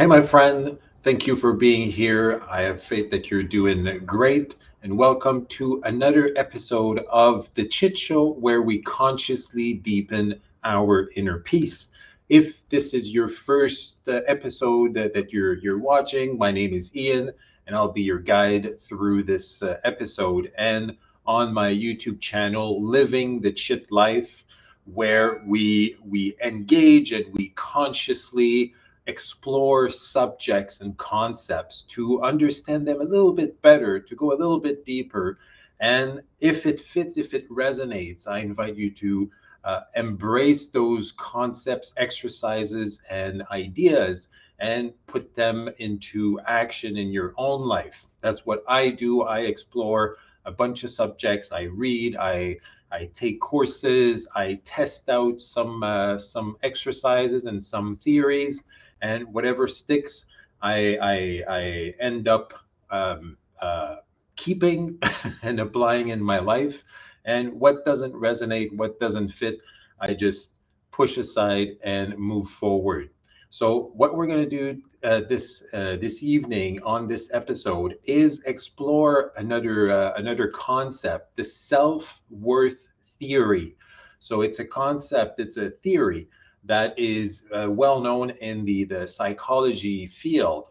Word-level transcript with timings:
Hey, 0.00 0.06
my 0.06 0.22
friend, 0.22 0.78
thank 1.02 1.26
you 1.26 1.36
for 1.36 1.52
being 1.52 1.90
here. 1.90 2.42
I 2.48 2.62
have 2.62 2.82
faith 2.82 3.10
that 3.10 3.30
you're 3.30 3.42
doing 3.42 4.00
great. 4.06 4.56
And 4.82 4.96
welcome 4.96 5.44
to 5.48 5.82
another 5.84 6.32
episode 6.36 7.00
of 7.10 7.50
The 7.52 7.66
Chit 7.66 7.98
Show, 7.98 8.32
where 8.32 8.62
we 8.62 8.80
consciously 8.80 9.74
deepen 9.74 10.40
our 10.64 11.10
inner 11.16 11.40
peace. 11.40 11.88
If 12.30 12.66
this 12.70 12.94
is 12.94 13.10
your 13.10 13.28
first 13.28 14.08
uh, 14.08 14.22
episode 14.26 14.94
that, 14.94 15.34
you're, 15.34 15.58
you're 15.58 15.78
watching, 15.78 16.38
my 16.38 16.50
name 16.50 16.72
is 16.72 16.96
Ian, 16.96 17.30
and 17.66 17.76
I'll 17.76 17.92
be 17.92 18.00
your 18.00 18.20
guide 18.20 18.80
through 18.80 19.24
this 19.24 19.62
uh, 19.62 19.80
episode. 19.84 20.50
And 20.56 20.96
on 21.26 21.52
my 21.52 21.70
YouTube 21.70 22.20
channel, 22.20 22.82
Living 22.82 23.38
the 23.42 23.52
Chit 23.52 23.92
Life, 23.92 24.46
where 24.86 25.42
we 25.46 25.96
we 26.02 26.36
engage 26.42 27.12
and 27.12 27.26
we 27.34 27.50
consciously 27.50 28.72
explore 29.06 29.90
subjects 29.90 30.80
and 30.80 30.96
concepts 30.96 31.82
to 31.88 32.22
understand 32.22 32.86
them 32.86 33.00
a 33.00 33.04
little 33.04 33.32
bit 33.32 33.60
better, 33.62 33.98
to 34.00 34.14
go 34.14 34.32
a 34.32 34.38
little 34.38 34.60
bit 34.60 34.84
deeper. 34.84 35.38
And 35.80 36.22
if 36.40 36.66
it 36.66 36.80
fits, 36.80 37.16
if 37.16 37.34
it 37.34 37.48
resonates, 37.50 38.26
I 38.26 38.38
invite 38.38 38.76
you 38.76 38.90
to 38.90 39.30
uh, 39.64 39.80
embrace 39.96 40.68
those 40.68 41.12
concepts, 41.12 41.92
exercises, 41.96 43.00
and 43.10 43.42
ideas 43.50 44.28
and 44.58 44.92
put 45.06 45.34
them 45.34 45.70
into 45.78 46.38
action 46.46 46.96
in 46.96 47.10
your 47.10 47.34
own 47.36 47.62
life. 47.62 48.06
That's 48.20 48.44
what 48.44 48.62
I 48.68 48.90
do. 48.90 49.22
I 49.22 49.40
explore 49.40 50.18
a 50.44 50.52
bunch 50.52 50.84
of 50.84 50.90
subjects. 50.90 51.52
I 51.52 51.62
read, 51.62 52.16
I 52.16 52.58
I 52.92 53.08
take 53.14 53.40
courses, 53.40 54.26
I 54.34 54.60
test 54.64 55.08
out 55.08 55.40
some 55.40 55.82
uh, 55.82 56.18
some 56.18 56.56
exercises 56.62 57.44
and 57.44 57.62
some 57.62 57.94
theories, 57.94 58.64
and 59.02 59.32
whatever 59.32 59.68
sticks, 59.68 60.26
I 60.62 60.96
I, 60.96 61.44
I 61.48 61.94
end 62.00 62.28
up 62.28 62.54
um, 62.90 63.36
uh, 63.60 63.96
keeping 64.36 64.98
and 65.42 65.60
applying 65.60 66.08
in 66.08 66.22
my 66.22 66.38
life. 66.38 66.82
And 67.24 67.60
what 67.60 67.84
doesn't 67.84 68.14
resonate, 68.14 68.74
what 68.74 68.98
doesn't 68.98 69.28
fit, 69.28 69.58
I 70.00 70.14
just 70.14 70.52
push 70.90 71.18
aside 71.18 71.76
and 71.82 72.16
move 72.18 72.48
forward. 72.48 73.10
So 73.50 73.90
what 73.94 74.14
we're 74.16 74.26
going 74.26 74.48
to 74.48 74.48
do 74.48 74.80
uh, 75.02 75.22
this 75.28 75.64
uh, 75.72 75.96
this 75.96 76.22
evening 76.22 76.80
on 76.84 77.08
this 77.08 77.30
episode 77.32 77.98
is 78.04 78.42
explore 78.46 79.32
another 79.36 79.90
uh, 79.90 80.12
another 80.16 80.48
concept, 80.48 81.36
the 81.36 81.44
self 81.44 82.22
worth 82.30 82.88
theory. 83.18 83.76
So 84.20 84.42
it's 84.42 84.60
a 84.60 84.64
concept, 84.64 85.40
it's 85.40 85.56
a 85.56 85.70
theory 85.70 86.28
that 86.64 86.98
is 86.98 87.44
uh, 87.54 87.70
well 87.70 88.00
known 88.00 88.30
in 88.30 88.64
the, 88.64 88.84
the 88.84 89.06
psychology 89.06 90.06
field. 90.06 90.70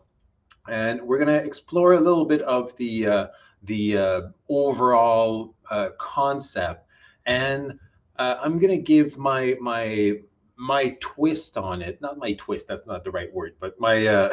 And 0.67 1.01
we're 1.01 1.17
going 1.17 1.39
to 1.39 1.43
explore 1.43 1.93
a 1.93 1.99
little 1.99 2.25
bit 2.25 2.41
of 2.43 2.75
the, 2.77 3.07
uh, 3.07 3.27
the 3.63 3.97
uh, 3.97 4.21
overall 4.49 5.55
uh, 5.69 5.89
concept. 5.97 6.85
And 7.25 7.79
uh, 8.17 8.35
I'm 8.41 8.59
going 8.59 8.71
to 8.71 8.83
give 8.83 9.17
my, 9.17 9.55
my, 9.59 10.13
my 10.57 10.95
twist 10.99 11.57
on 11.57 11.81
it. 11.81 11.99
Not 12.01 12.17
my 12.17 12.33
twist, 12.33 12.67
that's 12.67 12.85
not 12.85 13.03
the 13.03 13.11
right 13.11 13.33
word, 13.33 13.55
but 13.59 13.79
my, 13.79 14.29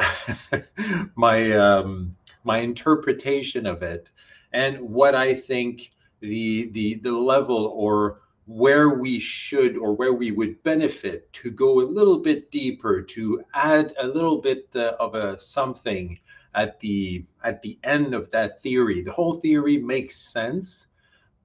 my, 1.15 1.51
um, 1.53 2.15
my 2.43 2.59
interpretation 2.59 3.65
of 3.65 3.81
it 3.81 4.09
and 4.53 4.79
what 4.79 5.15
I 5.15 5.35
think 5.35 5.91
the, 6.21 6.69
the, 6.71 6.95
the 6.95 7.11
level 7.11 7.73
or 7.75 8.21
where 8.47 8.89
we 8.89 9.19
should 9.19 9.77
or 9.77 9.93
where 9.93 10.13
we 10.13 10.31
would 10.31 10.61
benefit 10.63 11.31
to 11.33 11.51
go 11.51 11.81
a 11.81 11.85
little 11.85 12.19
bit 12.19 12.49
deeper 12.49 13.01
to 13.01 13.43
add 13.53 13.93
a 13.99 14.07
little 14.07 14.41
bit 14.41 14.67
uh, 14.75 14.93
of 14.99 15.15
a 15.15 15.39
something 15.39 16.17
at 16.55 16.79
the 16.79 17.25
at 17.43 17.61
the 17.61 17.77
end 17.83 18.13
of 18.15 18.31
that 18.31 18.61
theory. 18.63 19.01
The 19.01 19.11
whole 19.11 19.33
theory 19.33 19.77
makes 19.77 20.15
sense 20.15 20.87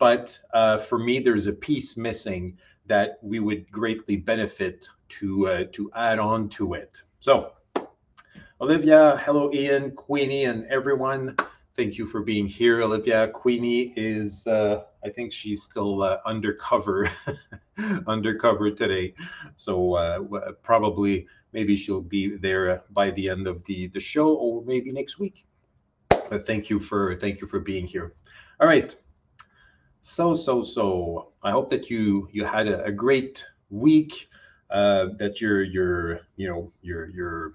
but 0.02 0.36
uh, 0.52 0.78
for 0.78 0.98
me 0.98 1.20
there's 1.20 1.46
a 1.46 1.52
piece 1.52 1.96
missing 1.96 2.58
that 2.86 3.20
we 3.22 3.38
would 3.38 3.70
greatly 3.70 4.16
benefit 4.16 4.88
to 5.08 5.46
uh, 5.46 5.64
to 5.70 5.92
add 5.94 6.18
on 6.18 6.48
to 6.48 6.74
it. 6.74 7.00
So 7.20 7.52
olivia 8.60 9.16
hello 9.24 9.52
ian 9.52 9.92
queenie 9.92 10.44
and 10.44 10.66
everyone 10.66 11.36
thank 11.76 11.98
you 11.98 12.06
for 12.06 12.20
being 12.22 12.46
here, 12.46 12.82
Olivia. 12.82 13.28
Queenie 13.28 13.92
is, 13.96 14.46
uh, 14.46 14.84
I 15.04 15.10
think 15.10 15.32
she's 15.32 15.62
still 15.62 16.02
uh, 16.02 16.18
undercover, 16.26 17.10
undercover 18.06 18.70
today. 18.70 19.14
So 19.56 19.94
uh, 19.94 20.52
probably, 20.62 21.26
maybe 21.52 21.76
she'll 21.76 22.00
be 22.00 22.36
there 22.36 22.82
by 22.90 23.10
the 23.10 23.28
end 23.28 23.46
of 23.46 23.64
the 23.64 23.88
the 23.88 24.00
show, 24.00 24.34
or 24.34 24.62
maybe 24.64 24.92
next 24.92 25.18
week. 25.18 25.46
But 26.08 26.46
thank 26.46 26.70
you 26.70 26.78
for 26.78 27.16
thank 27.16 27.40
you 27.40 27.46
for 27.46 27.60
being 27.60 27.86
here. 27.86 28.14
All 28.60 28.66
right. 28.66 28.94
So 30.00 30.34
so 30.34 30.62
so. 30.62 31.28
I 31.42 31.50
hope 31.50 31.68
that 31.70 31.90
you 31.90 32.28
you 32.32 32.44
had 32.44 32.68
a, 32.68 32.84
a 32.84 32.92
great 32.92 33.44
week. 33.70 34.28
Uh, 34.70 35.08
that 35.18 35.40
you're 35.40 35.62
you're 35.62 36.20
you 36.36 36.48
know 36.48 36.72
you're 36.80 37.08
you're 37.10 37.54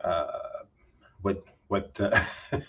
uh, 0.00 0.64
what 1.22 1.44
what 1.68 1.98
uh, 2.00 2.20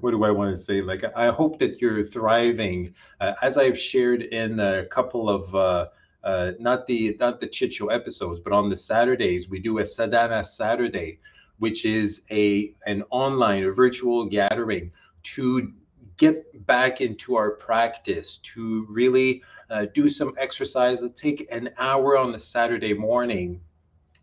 what 0.00 0.10
do 0.10 0.24
I 0.24 0.30
want 0.30 0.56
to 0.56 0.62
say? 0.62 0.80
Like 0.80 1.04
I 1.16 1.28
hope 1.28 1.58
that 1.58 1.80
you're 1.80 2.04
thriving. 2.04 2.94
Uh, 3.20 3.32
as 3.42 3.58
I've 3.58 3.78
shared 3.78 4.22
in 4.22 4.60
a 4.60 4.86
couple 4.86 5.28
of 5.28 5.54
uh, 5.54 5.86
uh 6.22 6.52
not 6.58 6.86
the 6.86 7.16
not 7.20 7.40
the 7.40 7.46
chit 7.46 7.72
show 7.72 7.88
episodes, 7.88 8.40
but 8.40 8.52
on 8.52 8.68
the 8.70 8.76
Saturdays 8.76 9.48
we 9.48 9.58
do 9.58 9.78
a 9.78 9.84
Sadhana 9.84 10.42
Saturday, 10.44 11.18
which 11.58 11.84
is 11.84 12.22
a 12.30 12.74
an 12.86 13.02
online 13.10 13.64
a 13.64 13.72
virtual 13.72 14.24
gathering 14.26 14.90
to 15.24 15.72
get 16.16 16.66
back 16.66 17.00
into 17.00 17.34
our 17.34 17.50
practice 17.50 18.38
to 18.38 18.86
really 18.88 19.42
uh, 19.70 19.86
do 19.94 20.08
some 20.08 20.32
exercise. 20.38 21.02
Let's 21.02 21.20
take 21.20 21.48
an 21.50 21.70
hour 21.76 22.16
on 22.16 22.30
the 22.30 22.38
Saturday 22.38 22.94
morning, 22.94 23.60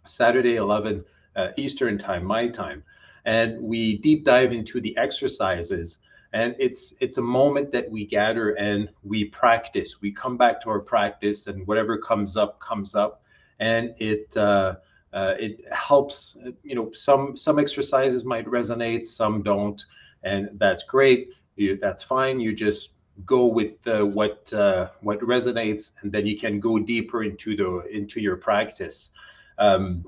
Saturday 0.06 0.56
11 0.56 1.04
uh, 1.36 1.50
Eastern 1.58 1.98
time, 1.98 2.24
my 2.24 2.48
time 2.48 2.84
and 3.26 3.62
we 3.62 3.98
deep 3.98 4.26
dive 4.26 4.54
into 4.54 4.82
the 4.82 4.96
exercises. 4.98 5.98
And 6.34 6.56
it's 6.59 6.94
it's 7.02 7.18
a 7.18 7.22
moment 7.22 7.72
that 7.74 7.90
we 7.90 8.06
gather 8.06 8.52
and 8.52 8.90
we 9.04 9.26
practice. 9.26 10.02
We 10.02 10.12
come 10.12 10.38
back 10.38 10.62
to 10.62 10.70
our 10.70 10.80
practice 10.80 11.48
and 11.48 11.68
whatever 11.68 11.98
comes 11.98 12.38
up 12.38 12.59
comes 12.59 12.96
up. 12.96 13.24
And 13.59 13.94
it 14.00 14.36
uh, 14.38 14.76
uh, 15.14 15.34
it 15.40 15.62
helps 15.72 16.38
you 16.64 16.76
know 16.76 16.92
some 16.94 17.36
some 17.36 17.59
exercises 17.59 18.24
might 18.24 18.46
resonate 18.46 19.06
some 19.06 19.44
don't. 19.44 19.84
And 20.24 20.50
that's 20.53 20.84
great. 20.84 21.30
You, 21.58 21.78
that's 21.78 22.02
fine. 22.02 22.40
You 22.40 22.53
just 22.53 22.92
go 23.26 23.46
with 23.46 23.86
uh, 23.88 24.06
what 24.06 24.52
uh, 24.53 24.90
what 25.02 25.20
resonates 25.20 25.92
and 26.02 26.12
then 26.12 26.26
you 26.26 26.40
can 26.40 26.59
go 26.59 26.80
deeper 26.80 27.24
into 27.24 27.56
the 27.56 27.86
into 27.96 28.22
your 28.22 28.38
practice. 28.38 29.09
Um, 29.58 30.06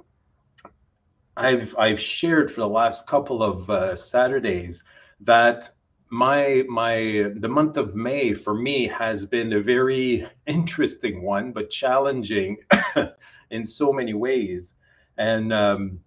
I've 1.35 1.75
I've 1.77 1.99
shared 1.99 2.51
for 2.51 2.61
the 2.61 2.69
last 2.69 3.07
couple 3.07 3.41
of 3.41 3.69
uh, 3.69 3.95
Saturdays 3.95 4.83
that 5.21 5.71
my 6.09 6.63
my 6.69 7.31
the 7.35 7.49
month 7.49 7.77
of 7.77 7.95
May 7.95 8.33
for 8.33 8.53
me 8.53 8.87
has 8.87 9.25
been 9.25 9.53
a 9.53 9.59
very 9.59 10.27
interesting 10.47 11.23
one, 11.23 11.51
but 11.51 11.69
challenging 11.69 12.57
in 13.49 13.65
so 13.65 13.91
many 13.91 14.13
ways. 14.13 14.73
And 15.17 15.51
um, 15.51 15.99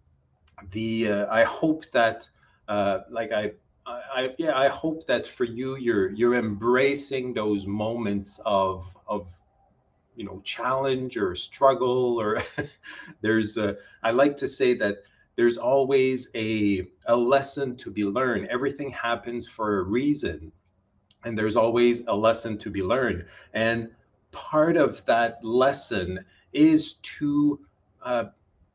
the 0.70 1.10
uh, 1.10 1.26
I 1.34 1.42
hope 1.42 1.90
that 1.90 2.28
uh, 2.68 3.00
like 3.10 3.32
I, 3.32 3.52
I 3.86 4.34
yeah 4.38 4.56
I 4.56 4.68
hope 4.68 5.06
that 5.06 5.26
for 5.26 5.44
you 5.44 5.76
you're 5.76 6.12
you're 6.12 6.34
embracing 6.34 7.34
those 7.34 7.66
moments 7.66 8.40
of 8.46 8.84
of 9.08 9.26
you 10.14 10.24
know 10.24 10.40
challenge 10.44 11.16
or 11.16 11.34
struggle 11.34 12.20
or 12.20 12.42
there's 13.20 13.56
a, 13.56 13.76
I 14.02 14.12
like 14.12 14.36
to 14.38 14.48
say 14.48 14.74
that 14.74 14.96
there's 15.36 15.58
always 15.58 16.28
a, 16.34 16.86
a 17.06 17.16
lesson 17.16 17.76
to 17.76 17.90
be 17.90 18.04
learned. 18.04 18.48
Everything 18.48 18.90
happens 18.90 19.46
for 19.46 19.78
a 19.78 19.82
reason, 19.82 20.50
and 21.24 21.38
there's 21.38 21.56
always 21.56 22.02
a 22.08 22.14
lesson 22.14 22.56
to 22.58 22.70
be 22.70 22.82
learned. 22.82 23.26
And 23.52 23.90
part 24.32 24.76
of 24.76 25.04
that 25.04 25.44
lesson 25.44 26.24
is 26.52 26.94
to 26.94 27.60
uh, 28.02 28.24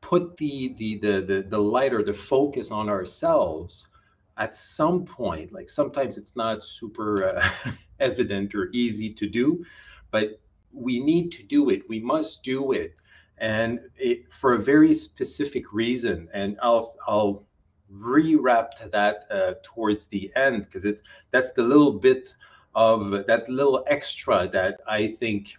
put 0.00 0.36
the, 0.36 0.74
the, 0.78 0.98
the, 0.98 1.20
the, 1.20 1.46
the 1.48 1.58
light 1.58 1.92
or 1.92 2.02
the 2.04 2.14
focus 2.14 2.70
on 2.70 2.88
ourselves 2.88 3.88
at 4.36 4.54
some 4.54 5.04
point. 5.04 5.52
Like 5.52 5.68
sometimes 5.68 6.16
it's 6.16 6.36
not 6.36 6.62
super 6.62 7.38
uh, 7.38 7.72
evident 8.00 8.54
or 8.54 8.70
easy 8.72 9.12
to 9.14 9.28
do, 9.28 9.64
but 10.10 10.40
we 10.72 11.00
need 11.00 11.30
to 11.32 11.42
do 11.42 11.70
it. 11.70 11.88
We 11.88 12.00
must 12.00 12.42
do 12.42 12.72
it 12.72 12.94
and 13.42 13.80
it, 13.96 14.32
for 14.32 14.54
a 14.54 14.58
very 14.58 14.94
specific 14.94 15.72
reason. 15.72 16.28
And 16.32 16.56
I'll 16.62 16.94
I'll 17.06 17.44
rewrap 17.92 18.70
to 18.80 18.88
that 18.88 19.26
uh, 19.30 19.54
towards 19.62 20.06
the 20.06 20.30
end 20.36 20.64
because 20.64 20.86
it 20.86 21.02
that's 21.32 21.50
the 21.52 21.62
little 21.62 21.92
bit 21.92 22.32
of 22.74 23.26
that 23.26 23.48
little 23.48 23.84
extra 23.88 24.48
that 24.52 24.80
I 24.88 25.08
think 25.08 25.58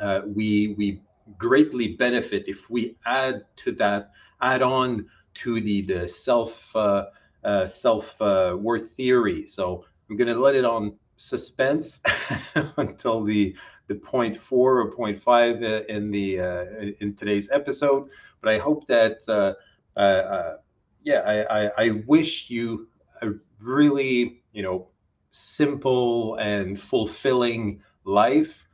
uh, 0.00 0.22
we 0.26 0.74
we 0.78 1.02
greatly 1.38 1.88
benefit 1.94 2.44
if 2.48 2.68
we 2.70 2.96
add 3.06 3.44
to 3.56 3.72
that 3.72 4.10
add 4.40 4.62
on 4.62 5.06
to 5.34 5.60
the 5.60 5.82
the 5.82 6.08
self 6.08 6.74
uh, 6.74 7.06
uh, 7.44 7.66
self 7.66 8.20
uh, 8.22 8.56
worth 8.58 8.92
theory. 8.92 9.46
So 9.46 9.84
I'm 10.08 10.16
to 10.16 10.34
let 10.34 10.54
it 10.54 10.64
on 10.64 10.94
suspense 11.16 12.00
until 12.76 13.22
the 13.22 13.54
the 13.86 13.94
point 13.94 14.36
four 14.36 14.78
or 14.78 14.90
point 14.92 15.20
five 15.20 15.62
uh, 15.62 15.82
in 15.88 16.10
the 16.10 16.40
uh, 16.40 16.64
in 17.00 17.14
today's 17.14 17.50
episode. 17.50 18.08
But 18.40 18.54
I 18.54 18.58
hope 18.58 18.86
that 18.86 19.18
uh, 19.28 19.54
uh, 19.98 20.56
yeah, 21.02 21.20
I, 21.20 21.64
I, 21.64 21.70
I 21.78 21.90
wish 22.06 22.50
you 22.50 22.88
a 23.22 23.30
really 23.60 24.42
you 24.52 24.62
know 24.62 24.88
simple 25.32 26.36
and 26.36 26.80
fulfilling 26.80 27.82
life. 28.04 28.66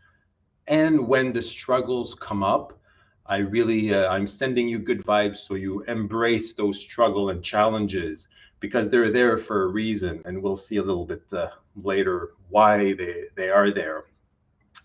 And 0.66 1.08
when 1.08 1.32
the 1.32 1.42
struggles 1.42 2.14
come 2.14 2.42
up, 2.42 2.78
I 3.26 3.38
really 3.38 3.92
uh, 3.94 4.08
I'm 4.08 4.26
sending 4.26 4.68
you 4.68 4.78
good 4.78 5.04
vibes 5.04 5.38
so 5.38 5.54
you 5.54 5.82
embrace 5.84 6.52
those 6.52 6.80
struggle 6.80 7.30
and 7.30 7.42
challenges 7.42 8.28
because 8.60 8.90
they're 8.90 9.10
there 9.10 9.38
for 9.38 9.64
a 9.64 9.68
reason, 9.68 10.22
and 10.24 10.42
we'll 10.42 10.56
see 10.56 10.76
a 10.76 10.82
little 10.82 11.06
bit 11.06 11.22
uh, 11.32 11.48
later 11.82 12.32
why 12.50 12.92
they 12.92 13.24
they 13.34 13.50
are 13.50 13.70
there. 13.70 14.04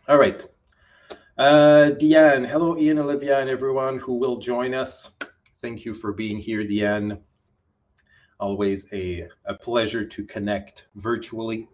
All 0.07 0.19
right. 0.19 0.47
Uh, 1.35 1.89
Deanne, 1.99 2.47
hello, 2.47 2.77
Ian, 2.77 2.99
Olivia, 2.99 3.39
and 3.39 3.49
everyone 3.49 3.97
who 3.97 4.13
will 4.13 4.37
join 4.37 4.75
us. 4.75 5.09
Thank 5.63 5.83
you 5.83 5.95
for 5.95 6.13
being 6.13 6.37
here, 6.37 6.63
Deanne. 6.63 7.17
Always 8.39 8.85
a, 8.93 9.27
a 9.45 9.55
pleasure 9.55 10.05
to 10.05 10.23
connect 10.25 10.85
virtually. 10.93 11.67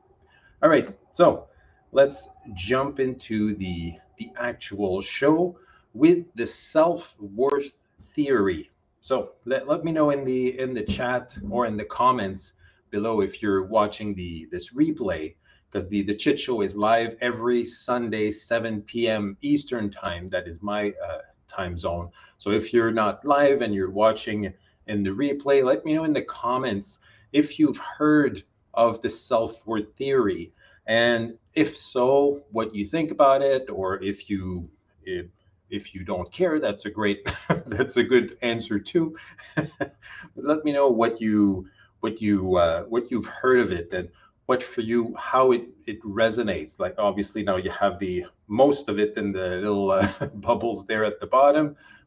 All 0.63 0.69
right, 0.69 0.97
so 1.11 1.49
let's 1.91 2.29
jump 2.53 3.01
into 3.01 3.53
the, 3.55 3.95
the 4.17 4.29
actual 4.39 5.01
show 5.01 5.59
with 5.93 6.23
the 6.35 6.47
self-worth 6.47 7.73
theory. 8.15 8.71
So 9.01 9.33
let, 9.43 9.67
let 9.67 9.83
me 9.83 9.91
know 9.91 10.11
in 10.11 10.23
the 10.23 10.57
in 10.57 10.73
the 10.73 10.83
chat 10.83 11.35
or 11.49 11.65
in 11.65 11.75
the 11.75 11.83
comments 11.83 12.53
below 12.91 13.19
if 13.19 13.41
you're 13.41 13.65
watching 13.65 14.15
the 14.15 14.47
this 14.51 14.69
replay 14.69 15.35
because 15.71 15.87
the 15.87 16.01
the 16.03 16.15
chit 16.15 16.39
show 16.39 16.61
is 16.61 16.75
live 16.75 17.15
every 17.21 17.63
Sunday 17.63 18.31
7 18.31 18.81
p.m. 18.81 19.37
Eastern 19.41 19.89
time. 19.89 20.29
That 20.29 20.47
is 20.47 20.61
my 20.61 20.89
uh, 20.89 21.19
time 21.47 21.77
zone. 21.77 22.09
So 22.37 22.51
if 22.51 22.73
you're 22.73 22.91
not 22.91 23.23
live 23.25 23.61
and 23.61 23.73
you're 23.73 23.91
watching 23.91 24.53
in 24.87 25.03
the 25.03 25.11
replay, 25.11 25.63
let 25.63 25.85
me 25.85 25.93
know 25.93 26.03
in 26.03 26.13
the 26.13 26.23
comments 26.23 26.99
if 27.31 27.59
you've 27.59 27.77
heard 27.77 28.43
of 28.73 29.01
the 29.01 29.09
self-worth 29.09 29.95
theory 29.95 30.51
and 30.87 31.37
if 31.53 31.77
so, 31.77 32.41
what 32.51 32.73
you 32.73 32.85
think 32.85 33.11
about 33.11 33.41
it, 33.41 33.69
or 33.69 34.01
if 34.03 34.29
you 34.29 34.69
if, 35.03 35.27
if 35.69 35.93
you 35.93 36.03
don't 36.03 36.31
care, 36.31 36.59
that's 36.59 36.85
a 36.85 36.89
great 36.89 37.25
that's 37.67 37.97
a 37.97 38.03
good 38.03 38.37
answer 38.41 38.79
too. 38.79 39.15
let 40.35 40.65
me 40.65 40.71
know 40.71 40.89
what 40.89 41.21
you 41.21 41.67
what 41.99 42.21
you 42.21 42.55
uh, 42.55 42.83
what 42.83 43.11
you've 43.11 43.25
heard 43.25 43.59
of 43.59 43.71
it 43.71 43.93
and 43.93 44.09
what 44.51 44.61
for 44.61 44.81
you 44.81 45.15
how 45.17 45.45
it 45.53 45.65
it 45.91 45.99
resonates. 46.03 46.77
Like 46.77 46.95
obviously 46.97 47.41
now 47.49 47.55
you 47.65 47.71
have 47.71 47.93
the 47.99 48.25
most 48.47 48.89
of 48.89 48.99
it 48.99 49.11
in 49.15 49.31
the 49.31 49.47
little 49.65 49.91
uh, 49.91 50.11
bubbles 50.47 50.85
there 50.85 51.05
at 51.05 51.21
the 51.21 51.27
bottom, 51.39 51.65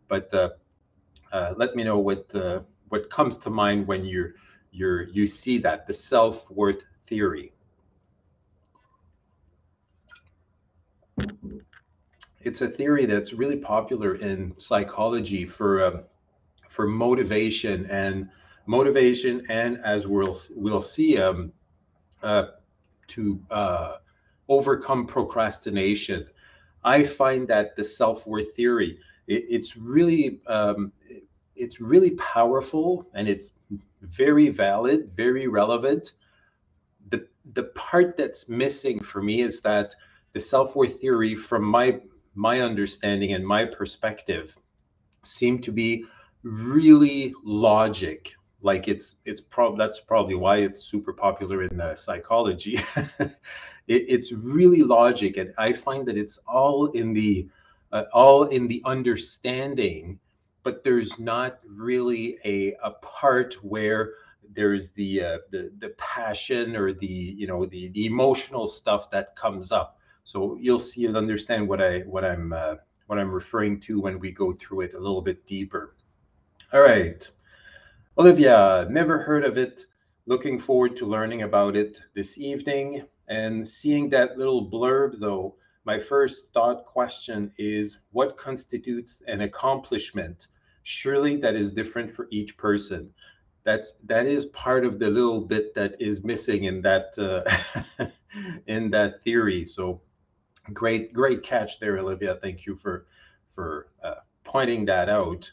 but 0.08 0.26
uh, 0.34 0.50
uh, 1.32 1.54
let 1.56 1.74
me 1.74 1.82
know 1.88 1.98
what 2.08 2.22
uh, 2.34 2.60
what 2.90 3.08
comes 3.08 3.38
to 3.44 3.48
mind 3.48 3.86
when 3.86 4.04
you're 4.04 4.34
you're 4.78 5.02
you 5.16 5.26
see 5.26 5.56
that 5.66 5.86
the 5.86 5.94
self 5.94 6.34
worth 6.50 6.82
theory. 7.06 7.46
it's 12.46 12.60
a 12.60 12.68
theory 12.68 13.06
that's 13.06 13.32
really 13.32 13.56
popular 13.56 14.16
in 14.16 14.52
psychology 14.58 15.46
for 15.46 15.70
um, 15.86 15.96
for 16.68 16.86
motivation 16.86 17.86
and 17.86 18.28
motivation 18.66 19.34
and 19.48 19.78
as 19.94 20.06
we'll 20.06 20.36
we'll 20.64 20.86
see 20.96 21.16
um, 21.26 21.50
uh, 22.24 22.46
to 23.08 23.40
uh, 23.50 23.96
overcome 24.48 25.06
procrastination. 25.06 26.26
I 26.82 27.04
find 27.04 27.46
that 27.48 27.76
the 27.76 27.84
self-worth 27.84 28.54
theory 28.54 28.98
it, 29.26 29.44
it's 29.48 29.76
really 29.76 30.40
um, 30.46 30.92
it's 31.56 31.80
really 31.80 32.10
powerful 32.12 33.08
and 33.14 33.28
it's 33.28 33.52
very 34.02 34.48
valid, 34.48 35.10
very 35.16 35.46
relevant. 35.46 36.12
The 37.10 37.26
the 37.52 37.64
part 37.74 38.16
that's 38.16 38.48
missing 38.48 39.00
for 39.00 39.22
me 39.22 39.42
is 39.42 39.60
that 39.60 39.94
the 40.32 40.40
self-worth 40.40 41.00
theory 41.00 41.34
from 41.34 41.64
my 41.64 42.00
my 42.34 42.60
understanding 42.60 43.32
and 43.32 43.46
my 43.46 43.64
perspective 43.64 44.56
seem 45.22 45.58
to 45.60 45.72
be 45.72 46.04
really 46.42 47.34
logic 47.44 48.34
like 48.64 48.88
it's 48.88 49.16
it's 49.24 49.40
prob 49.40 49.78
that's 49.78 50.00
probably 50.00 50.34
why 50.34 50.56
it's 50.58 50.82
super 50.82 51.12
popular 51.12 51.62
in 51.62 51.96
psychology. 51.96 52.80
It, 53.86 54.06
it's 54.08 54.32
really 54.32 54.82
logic 54.82 55.36
and 55.36 55.52
i 55.58 55.70
find 55.70 56.06
that 56.06 56.16
it's 56.16 56.38
all 56.48 56.86
in 56.92 57.12
the 57.12 57.50
uh, 57.92 58.04
all 58.14 58.44
in 58.44 58.66
the 58.66 58.80
understanding 58.86 60.18
but 60.64 60.82
there's 60.82 61.18
not 61.18 61.60
really 61.68 62.38
a, 62.46 62.74
a 62.82 62.92
part 63.02 63.62
where 63.62 64.14
there's 64.54 64.90
the, 64.92 65.22
uh, 65.22 65.38
the 65.50 65.70
the 65.78 65.90
passion 65.90 66.74
or 66.74 66.92
the 66.92 67.06
you 67.06 67.46
know 67.46 67.66
the, 67.66 67.88
the 67.88 68.06
emotional 68.06 68.66
stuff 68.66 69.10
that 69.10 69.36
comes 69.36 69.70
up. 69.70 69.98
So 70.24 70.56
you'll 70.60 70.78
see 70.78 71.04
and 71.06 71.16
understand 71.16 71.68
what 71.68 71.82
I 71.82 72.00
what 72.00 72.24
I'm 72.24 72.52
uh, 72.52 72.76
what 73.06 73.18
I'm 73.18 73.30
referring 73.30 73.78
to 73.80 74.00
when 74.00 74.18
we 74.18 74.32
go 74.32 74.52
through 74.52 74.82
it 74.82 74.94
a 74.94 74.98
little 74.98 75.22
bit 75.22 75.46
deeper. 75.46 75.94
All 76.72 76.80
right, 76.80 77.28
Olivia, 78.18 78.86
never 78.90 79.18
heard 79.18 79.44
of 79.44 79.58
it. 79.58 79.86
Looking 80.26 80.60
forward 80.60 80.96
to 80.96 81.06
learning 81.06 81.42
about 81.42 81.76
it 81.76 82.00
this 82.14 82.38
evening 82.38 83.06
and 83.28 83.68
seeing 83.68 84.08
that 84.10 84.38
little 84.38 84.70
blurb 84.70 85.20
though. 85.20 85.56
My 85.84 85.98
first 85.98 86.44
thought 86.54 86.86
question 86.86 87.52
is 87.58 87.98
what 88.12 88.36
constitutes 88.36 89.22
an 89.26 89.42
accomplishment? 89.42 90.46
Surely 90.84 91.36
that 91.38 91.56
is 91.56 91.70
different 91.72 92.14
for 92.14 92.28
each 92.30 92.56
person. 92.56 93.10
That's 93.64 93.94
that 94.04 94.26
is 94.26 94.46
part 94.46 94.84
of 94.84 94.98
the 94.98 95.10
little 95.10 95.40
bit 95.40 95.74
that 95.74 96.00
is 96.00 96.24
missing 96.24 96.64
in 96.64 96.82
that 96.82 97.18
uh, 97.18 98.06
in 98.66 98.90
that 98.90 99.22
theory. 99.24 99.64
So 99.64 100.00
Great, 100.72 101.12
great 101.12 101.42
catch 101.42 101.78
there, 101.78 101.98
Olivia. 101.98 102.36
Thank 102.36 102.64
you 102.66 102.76
for 102.76 103.06
for 103.54 103.88
uh, 104.02 104.14
pointing 104.44 104.86
that 104.86 105.08
out. 105.10 105.50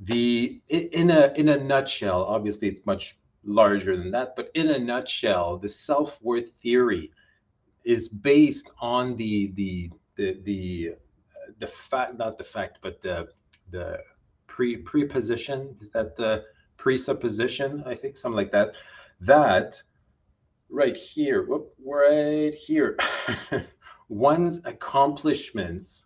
The 0.00 0.60
in 0.68 1.10
a 1.10 1.32
in 1.36 1.48
a 1.48 1.56
nutshell, 1.56 2.24
obviously 2.24 2.68
it's 2.68 2.84
much 2.84 3.16
larger 3.44 3.96
than 3.96 4.10
that, 4.10 4.34
but 4.36 4.50
in 4.54 4.68
a 4.68 4.78
nutshell, 4.78 5.56
the 5.56 5.68
self 5.68 6.20
worth 6.22 6.50
theory 6.62 7.10
is 7.84 8.08
based 8.08 8.70
on 8.80 9.16
the 9.16 9.52
the 9.54 9.90
the 10.16 10.40
the 10.44 10.90
uh, 10.92 11.52
the 11.60 11.66
fact, 11.66 12.18
not 12.18 12.36
the 12.36 12.44
fact, 12.44 12.78
but 12.82 13.00
the 13.02 13.28
the 13.70 13.98
pre 14.46 14.76
preposition 14.76 15.76
is 15.80 15.90
that 15.90 16.16
the 16.16 16.44
presupposition, 16.76 17.82
I 17.86 17.94
think, 17.94 18.16
something 18.16 18.36
like 18.36 18.52
that. 18.52 18.72
That 19.20 19.80
right 20.68 20.96
here, 20.96 21.46
whoop, 21.46 21.74
right 21.82 22.54
here. 22.54 22.98
one's 24.08 24.60
accomplishments 24.64 26.04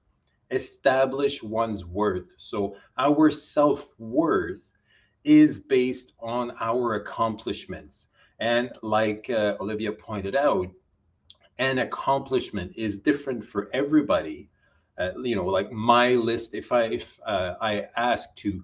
establish 0.50 1.42
one's 1.42 1.85
worth. 1.85 2.33
So 2.37 2.76
our 2.99 3.30
self 3.30 3.87
worth 3.99 4.66
is 5.25 5.59
based 5.59 6.12
on 6.21 6.52
our 6.61 6.95
accomplishments. 6.95 8.07
And 8.40 8.71
like 8.83 9.28
uh, 9.30 9.57
Olivia 9.61 9.92
pointed 9.92 10.35
out, 10.35 10.69
an 11.59 11.78
accomplishment 11.78 12.73
is 12.75 12.99
different 12.99 13.45
for 13.45 13.69
everybody. 13.75 14.49
Uh, 14.99 15.11
you 15.23 15.37
know, 15.37 15.45
like 15.45 15.71
my 15.71 16.14
list, 16.14 16.54
if 16.54 16.73
I 16.73 16.85
if 16.85 17.19
uh, 17.26 17.54
I 17.61 17.87
ask 17.97 18.35
to 18.37 18.62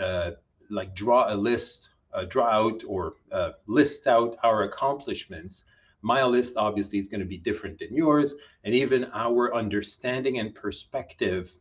uh, 0.00 0.30
like 0.70 0.94
draw 0.94 1.32
a 1.32 1.36
list, 1.36 1.90
uh, 2.14 2.24
draw 2.24 2.46
out 2.46 2.84
or 2.86 3.14
uh, 3.32 3.50
list 3.66 4.06
out 4.06 4.36
our 4.44 4.62
accomplishments, 4.62 5.64
my 6.02 6.24
list 6.24 6.56
obviously 6.56 6.98
is 6.98 7.08
going 7.08 7.20
to 7.20 7.26
be 7.26 7.38
different 7.38 7.78
than 7.78 7.94
yours. 7.94 8.34
And 8.64 8.74
even 8.74 9.10
our 9.12 9.54
understanding 9.54 10.38
and 10.38 10.54
perspective 10.54 11.54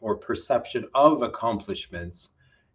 or 0.00 0.16
perception 0.16 0.86
of 0.94 1.22
accomplishments 1.22 2.30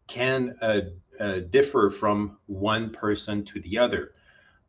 can 0.07 0.55
uh, 0.61 0.81
uh, 1.19 1.39
differ 1.49 1.89
from 1.89 2.37
one 2.47 2.89
person 2.89 3.45
to 3.45 3.59
the 3.61 3.77
other. 3.77 4.11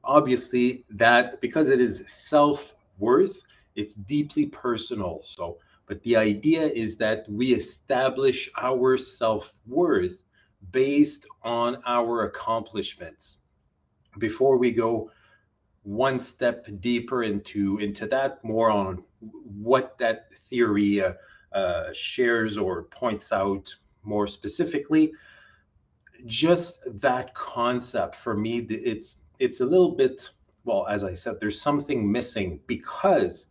Obviously, 0.04 0.84
that 0.90 1.40
because 1.40 1.68
it 1.68 1.80
is 1.80 2.04
self 2.06 2.74
worth, 2.98 3.40
it's 3.74 3.94
deeply 3.94 4.46
personal. 4.46 5.20
So, 5.22 5.58
but 5.86 6.02
the 6.02 6.16
idea 6.16 6.62
is 6.62 6.96
that 6.98 7.24
we 7.28 7.54
establish 7.54 8.48
our 8.60 8.96
self 8.96 9.52
worth 9.66 10.18
based 10.70 11.26
on 11.42 11.82
our 11.86 12.24
accomplishments. 12.24 13.38
Before 14.18 14.56
we 14.56 14.70
go 14.70 15.10
one 15.82 16.20
step 16.20 16.66
deeper 16.80 17.24
into 17.24 17.78
into 17.78 18.06
that, 18.06 18.42
more 18.44 18.70
on 18.70 19.02
what 19.20 19.98
that 19.98 20.28
theory 20.48 21.00
uh, 21.00 21.12
uh, 21.52 21.92
shares 21.92 22.56
or 22.56 22.84
points 22.84 23.32
out 23.32 23.74
more 24.04 24.26
specifically. 24.26 25.12
just 26.26 26.80
that 27.00 27.34
concept 27.34 28.14
for 28.14 28.34
me, 28.36 28.58
it's 28.70 29.18
it's 29.38 29.60
a 29.60 29.66
little 29.66 29.90
bit 29.90 30.30
well, 30.64 30.86
as 30.86 31.02
I 31.02 31.14
said, 31.14 31.40
there's 31.40 31.60
something 31.60 32.10
missing 32.10 32.60
because 32.66 33.46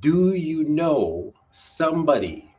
do 0.00 0.34
you 0.34 0.64
know 0.64 1.32
somebody 1.50 2.54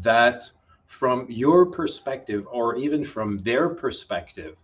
that 0.00 0.50
from 0.86 1.26
your 1.28 1.66
perspective 1.66 2.46
or 2.50 2.76
even 2.76 3.04
from 3.04 3.38
their 3.38 3.68
perspective 3.68 4.56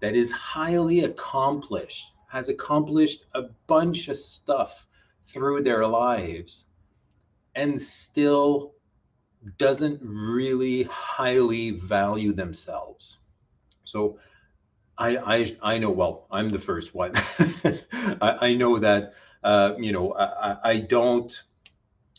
that 0.00 0.14
is 0.14 0.30
highly 0.32 1.00
accomplished 1.04 2.14
has 2.30 2.48
accomplished 2.48 3.24
a 3.34 3.42
bunch 3.66 4.08
of 4.08 4.16
stuff 4.16 4.86
through 5.24 5.62
their 5.62 5.86
lives 5.86 6.66
and 7.56 7.80
still 7.80 8.74
doesn't 9.58 10.00
really 10.02 10.84
highly 10.84 11.70
value 11.70 12.32
themselves. 12.32 13.18
So 13.84 14.18
I 14.96 15.16
I, 15.16 15.56
I 15.74 15.78
know 15.78 15.90
well 15.90 16.26
I'm 16.30 16.50
the 16.50 16.58
first 16.58 16.94
one. 16.94 17.12
I, 18.20 18.36
I, 18.48 18.54
know 18.54 18.78
that 18.78 19.14
uh, 19.42 19.72
you 19.78 19.92
know 19.92 20.12
I, 20.14 20.70
I 20.70 20.78
don't 20.78 21.42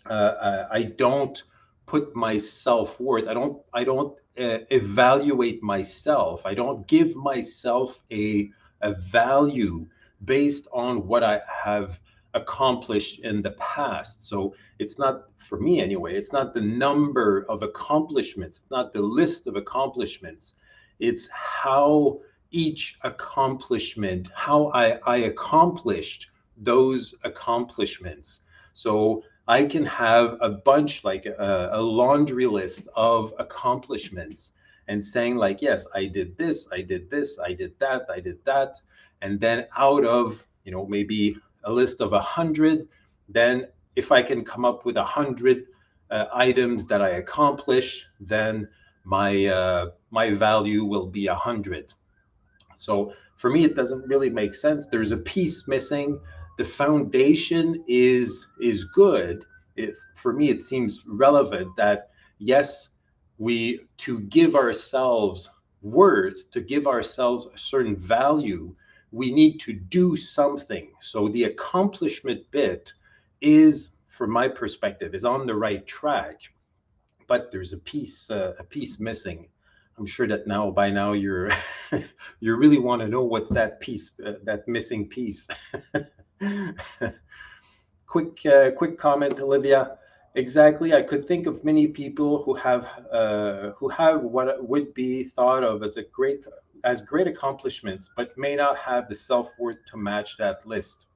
uh, 0.10 0.65
I 0.70 0.84
don't 0.84 1.41
put 1.86 2.15
my 2.15 2.38
self 2.38 3.00
worth. 3.00 3.27
I 3.30 3.34
don't 3.34 3.62
I 3.74 3.86
don't 3.86 4.18
uh, 4.38 4.60
evaluate 4.72 5.63
myself. 5.63 6.46
I 6.46 6.53
don't 6.53 6.86
give 6.88 7.15
myself 7.15 8.03
a 8.12 8.51
a 8.82 8.94
value 8.94 9.88
based 10.25 10.67
on 10.71 11.07
what 11.07 11.23
I 11.23 11.41
have 11.47 11.99
accomplished 12.33 13.19
in 13.19 13.41
the 13.41 13.51
past. 13.51 14.23
So 14.23 14.55
it's 14.79 14.97
not 14.97 15.25
for 15.37 15.59
me 15.59 15.81
anyway, 15.81 16.15
it's 16.15 16.31
not 16.31 16.53
the 16.53 16.61
number 16.61 17.45
of 17.49 17.63
accomplishments, 17.63 18.63
not 18.71 18.93
the 18.93 19.01
list 19.01 19.47
of 19.47 19.55
accomplishments. 19.55 20.55
It's 20.99 21.27
how 21.33 22.21
each 22.51 22.97
accomplishment, 23.03 24.29
how 24.33 24.71
I, 24.73 24.99
I 25.05 25.17
accomplished 25.17 26.29
those 26.57 27.15
accomplishments. 27.23 28.41
So 28.73 29.23
I 29.47 29.65
can 29.65 29.85
have 29.85 30.37
a 30.41 30.49
bunch, 30.49 31.03
like 31.03 31.25
a, 31.25 31.69
a 31.73 31.81
laundry 31.81 32.45
list 32.45 32.87
of 32.95 33.33
accomplishments 33.39 34.51
and 34.87 35.03
saying, 35.03 35.35
like, 35.35 35.61
yes, 35.61 35.87
I 35.93 36.05
did 36.05 36.37
this, 36.37 36.67
I 36.71 36.81
did 36.81 37.09
this, 37.09 37.39
I 37.39 37.53
did 37.53 37.77
that, 37.79 38.05
I 38.09 38.19
did 38.19 38.43
that. 38.45 38.79
And 39.21 39.39
then 39.39 39.67
out 39.77 40.05
of, 40.05 40.43
you 40.63 40.71
know, 40.71 40.85
maybe 40.85 41.37
a 41.63 41.71
list 41.71 42.01
of 42.01 42.13
a 42.13 42.21
hundred, 42.21 42.87
then 43.29 43.67
if 43.95 44.11
I 44.11 44.21
can 44.21 44.43
come 44.43 44.65
up 44.65 44.85
with 44.85 44.97
a 44.97 45.03
hundred 45.03 45.65
uh, 46.09 46.25
items 46.33 46.85
that 46.87 47.01
I 47.01 47.09
accomplish, 47.11 48.07
then 48.19 48.67
my 49.03 49.45
uh, 49.45 49.91
my 50.11 50.31
value 50.31 50.83
will 50.85 51.07
be 51.07 51.27
a 51.27 51.35
hundred. 51.35 51.93
So 52.75 53.13
for 53.35 53.49
me, 53.49 53.63
it 53.63 53.75
doesn't 53.75 54.07
really 54.07 54.29
make 54.29 54.53
sense. 54.53 54.87
There's 54.87 55.11
a 55.11 55.17
piece 55.17 55.67
missing. 55.67 56.19
The 56.57 56.65
foundation 56.65 57.83
is 57.87 58.47
is 58.59 58.85
good. 58.85 59.45
It, 59.75 59.95
for 60.15 60.33
me, 60.33 60.49
it 60.49 60.61
seems 60.61 61.05
relevant 61.07 61.75
that 61.77 62.09
yes, 62.39 62.89
we 63.37 63.81
to 63.97 64.19
give 64.19 64.55
ourselves 64.55 65.49
worth, 65.81 66.51
to 66.51 66.61
give 66.61 66.85
ourselves 66.87 67.47
a 67.47 67.57
certain 67.57 67.95
value, 67.95 68.75
we 69.12 69.32
need 69.32 69.60
to 69.60 69.74
do 69.74 70.15
something. 70.15 70.91
So 71.01 71.27
the 71.27 71.44
accomplishment 71.46 72.50
bit 72.51 72.94
is, 73.41 73.91
from 74.08 74.32
my 74.32 74.48
perspective, 74.48 75.13
is 75.13 75.25
on 75.25 75.46
the 75.46 75.56
right 75.56 75.86
track, 75.86 76.39
but 77.27 77.51
there's 77.51 77.74
a 77.74 77.77
piece 77.77 78.30
uh, 78.30 78.53
a 78.58 78.63
piece 78.63 79.00
missing. 79.00 79.48
I'm 79.98 80.06
sure 80.06 80.27
that 80.27 80.48
now 80.48 80.72
by 80.72 80.89
now 80.89 81.12
you're 81.12 81.51
you 82.39 82.56
really 82.56 82.80
want 82.80 83.01
to 83.01 83.08
know 83.08 83.24
what's 83.24 83.50
that 83.50 83.80
piece 83.82 84.12
uh, 84.25 84.36
that 84.44 84.68
missing 84.68 85.08
piece. 85.08 85.48
quick 88.08 88.46
uh, 88.46 88.72
quick 88.72 88.98
comment, 88.98 89.39
Olivia. 89.39 89.98
Exactly, 90.36 90.94
I 90.94 91.01
could 91.01 91.25
think 91.25 91.46
of 91.46 91.65
many 91.65 91.88
people 91.88 92.41
who 92.44 92.53
have 92.53 92.88
uh, 93.12 93.72
who 93.72 93.89
have 93.89 94.22
what 94.22 94.65
would 94.65 94.94
be 94.94 95.25
thought 95.25 95.63
of 95.63 95.84
as 95.84 95.98
a 95.98 96.03
great 96.03 96.46
as 96.83 97.01
great 97.01 97.27
accomplishments, 97.27 98.09
but 98.15 98.38
may 98.38 98.55
not 98.55 98.77
have 98.77 99.07
the 99.09 99.15
self 99.15 99.51
worth 99.59 99.77
to 99.88 99.97
match 99.97 100.38
that 100.38 100.65
list. 100.65 101.07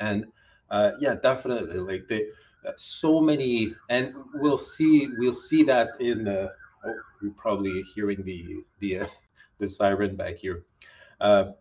And 0.00 0.26
uh, 0.70 0.92
yeah, 1.00 1.14
definitely, 1.14 1.78
like 1.78 2.08
the 2.08 2.28
uh, 2.66 2.72
so 2.76 3.20
many, 3.20 3.74
and 3.88 4.14
we'll 4.34 4.58
see 4.58 5.08
we'll 5.18 5.32
see 5.32 5.62
that 5.64 6.00
in 6.00 6.24
the. 6.24 6.52
Oh, 6.84 6.94
you're 7.22 7.32
probably 7.32 7.82
hearing 7.94 8.22
the 8.24 8.64
the 8.80 9.00
uh, 9.00 9.06
the 9.58 9.66
siren 9.66 10.16
back 10.16 10.36
here. 10.36 10.64
Uh, 11.20 11.52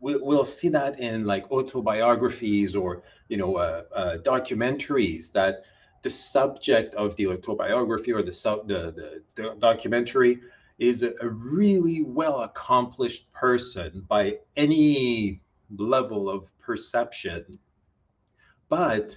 we, 0.00 0.16
we'll 0.16 0.44
see 0.44 0.68
that 0.68 1.00
in 1.00 1.24
like 1.24 1.50
autobiographies 1.50 2.76
or 2.76 3.02
you 3.28 3.36
know 3.36 3.56
uh, 3.56 3.82
uh, 3.94 4.16
documentaries 4.18 5.32
that 5.32 5.64
the 6.02 6.10
subject 6.10 6.94
of 6.94 7.16
the 7.16 7.26
autobiography 7.26 8.12
or 8.12 8.22
the 8.22 8.32
sub 8.32 8.68
the, 8.68 8.92
the, 8.92 9.22
the 9.34 9.56
documentary 9.58 10.40
is 10.78 11.02
a, 11.02 11.12
really 11.22 12.02
well 12.02 12.42
accomplished 12.42 13.32
person 13.32 14.04
by 14.08 14.38
any 14.56 15.40
level 15.76 16.30
of 16.30 16.46
perception 16.58 17.58
but 18.68 19.16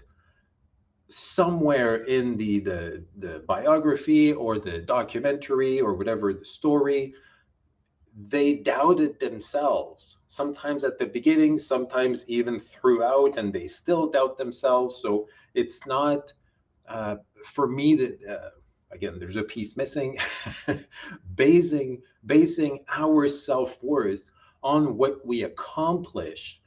somewhere 1.08 2.06
in 2.06 2.38
the, 2.38 2.60
the 2.60 3.03
the 3.18 3.44
biography 3.48 4.34
or 4.34 4.60
the 4.60 4.80
documentary 4.80 5.80
or 5.80 5.94
whatever 5.94 6.34
the 6.34 6.46
story 6.46 7.13
they 8.27 8.56
doubted 8.56 9.20
themselves 9.20 10.18
sometimes 10.27 10.84
at 10.84 10.98
the 10.98 11.06
beginning 11.06 11.58
sometimes 11.58 12.25
even 12.27 12.60
throughout 12.60 13.38
and 13.38 13.53
they 13.53 13.68
still 13.68 14.10
doubt 14.10 14.38
themselves. 14.38 15.01
So 15.01 15.27
it's 15.53 15.86
not 15.86 16.32
uh, 16.88 17.18
for 17.46 17.68
me 17.68 17.96
that 17.96 18.20
uh, 18.30 18.50
again 18.91 19.17
there's 19.19 19.36
a 19.36 19.43
piece 19.43 19.77
missing. 19.77 20.17
Basing 21.36 22.01
basing 22.25 22.83
our 22.89 23.27
self-worth 23.27 24.29
on 24.63 24.95
what 24.98 25.25
we 25.25 25.43
accomplish 25.43 26.62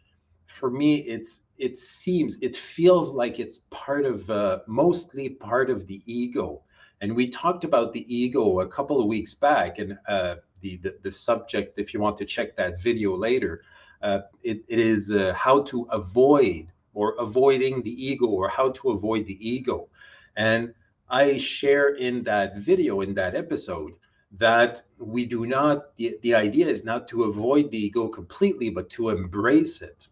for 0.47 0.71
me 0.71 0.97
it's 0.97 1.43
it 1.59 1.79
seems 1.79 2.39
it 2.43 2.57
feels 2.57 3.11
like 3.11 3.39
it's 3.39 3.61
part 3.71 4.05
of 4.05 4.29
uh, 4.31 4.61
mostly 4.67 5.29
part 5.29 5.71
of 5.71 5.87
the 5.87 6.03
ego. 6.07 6.63
And 7.01 7.15
we 7.15 7.29
talked 7.29 7.65
about 7.65 7.93
the 7.93 8.05
ego 8.15 8.61
a 8.61 8.69
couple 8.69 9.01
of 9.01 9.07
weeks 9.07 9.35
back 9.35 9.79
and 9.79 9.99
uh, 10.09 10.37
the, 10.63 10.77
the, 10.79 10.97
the 11.03 11.13
subject 11.13 11.79
if 11.79 11.93
you 11.93 12.01
want 12.01 12.17
to 12.19 12.25
check 12.25 12.57
that 12.57 12.83
video 12.83 13.15
later 13.15 13.63
uh, 14.05 14.21
it, 14.43 14.63
it 14.69 14.79
is 14.79 15.11
uh, 15.11 15.33
how 15.35 15.63
to 15.63 15.89
avoid 15.91 16.69
or 16.93 17.15
avoiding 17.19 17.83
the 17.83 18.07
ego 18.07 18.27
or 18.27 18.49
how 18.49 18.71
to 18.71 18.91
avoid 18.91 19.27
the 19.27 19.49
ego. 19.49 19.89
And 20.37 20.75
I 21.09 21.37
share 21.37 21.95
in 21.95 22.23
that 22.25 22.57
video, 22.57 23.01
in 23.01 23.15
that 23.15 23.35
episode, 23.35 23.93
that 24.39 24.83
we 24.99 25.25
do 25.25 25.47
not, 25.47 25.97
the, 25.97 26.19
the 26.23 26.35
idea 26.35 26.69
is 26.69 26.85
not 26.85 27.09
to 27.09 27.25
avoid 27.25 27.71
the 27.71 27.79
ego 27.79 28.09
completely, 28.09 28.71
but 28.71 28.91
to 28.91 29.11
embrace 29.11 29.83
it. 29.83 30.09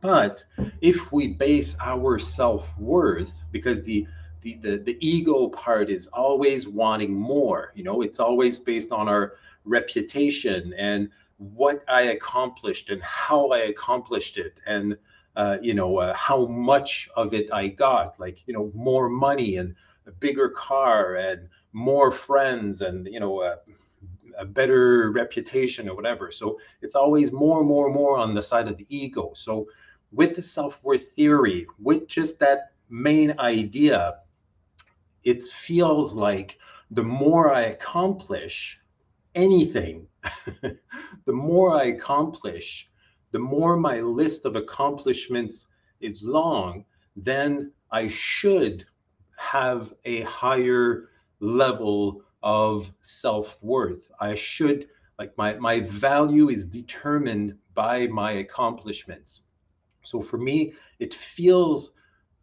But 0.00 0.44
if 0.80 1.12
we 1.12 1.34
base 1.34 1.76
our 1.80 2.18
self 2.18 2.76
worth, 2.78 3.42
because 3.52 3.82
the, 3.82 4.06
the, 4.40 4.58
the, 4.62 4.76
the 4.78 4.96
ego 5.06 5.48
part 5.48 5.90
is 5.90 6.06
always 6.08 6.66
wanting 6.66 7.12
more, 7.12 7.72
you 7.74 7.84
know, 7.84 8.00
it's 8.00 8.20
always 8.20 8.58
based 8.58 8.92
on 8.92 9.08
our 9.08 9.34
reputation 9.64 10.72
and 10.78 11.10
what 11.36 11.82
I 11.88 12.02
accomplished 12.02 12.90
and 12.90 13.02
how 13.02 13.48
I 13.48 13.60
accomplished 13.60 14.38
it. 14.38 14.60
And 14.66 14.96
uh, 15.40 15.56
you 15.62 15.72
know, 15.72 15.96
uh, 15.96 16.14
how 16.14 16.44
much 16.46 17.08
of 17.16 17.32
it 17.32 17.50
I 17.50 17.68
got, 17.68 18.20
like, 18.20 18.46
you 18.46 18.52
know, 18.52 18.70
more 18.74 19.08
money 19.08 19.56
and 19.56 19.74
a 20.06 20.12
bigger 20.12 20.50
car 20.50 21.14
and 21.14 21.48
more 21.72 22.12
friends 22.12 22.82
and, 22.82 23.06
you 23.06 23.20
know, 23.20 23.40
uh, 23.40 23.56
a 24.36 24.44
better 24.44 25.10
reputation 25.12 25.88
or 25.88 25.96
whatever. 25.96 26.30
So 26.30 26.58
it's 26.82 26.94
always 26.94 27.32
more, 27.32 27.64
more, 27.64 27.88
more 27.90 28.18
on 28.18 28.34
the 28.34 28.42
side 28.42 28.68
of 28.68 28.76
the 28.76 28.86
ego. 28.94 29.32
So 29.34 29.66
with 30.12 30.36
the 30.36 30.42
self 30.42 30.78
worth 30.82 31.10
theory, 31.12 31.66
with 31.78 32.06
just 32.06 32.38
that 32.40 32.72
main 32.90 33.34
idea, 33.38 34.16
it 35.24 35.42
feels 35.44 36.12
like 36.12 36.58
the 36.90 37.02
more 37.02 37.54
I 37.54 37.62
accomplish 37.76 38.78
anything, 39.34 40.06
the 41.24 41.32
more 41.32 41.80
I 41.80 41.84
accomplish, 41.84 42.89
the 43.32 43.38
more 43.38 43.76
my 43.76 44.00
list 44.00 44.44
of 44.44 44.56
accomplishments 44.56 45.66
is 46.00 46.22
long, 46.22 46.84
then 47.16 47.72
I 47.90 48.08
should 48.08 48.86
have 49.36 49.94
a 50.04 50.22
higher 50.22 51.10
level 51.40 52.22
of 52.42 52.92
self-worth. 53.00 54.10
I 54.20 54.34
should 54.34 54.88
like 55.18 55.36
my 55.36 55.54
my 55.54 55.80
value 55.80 56.48
is 56.48 56.64
determined 56.64 57.54
by 57.74 58.06
my 58.06 58.32
accomplishments. 58.32 59.42
So 60.02 60.22
for 60.22 60.38
me, 60.38 60.74
it 60.98 61.14
feels 61.14 61.92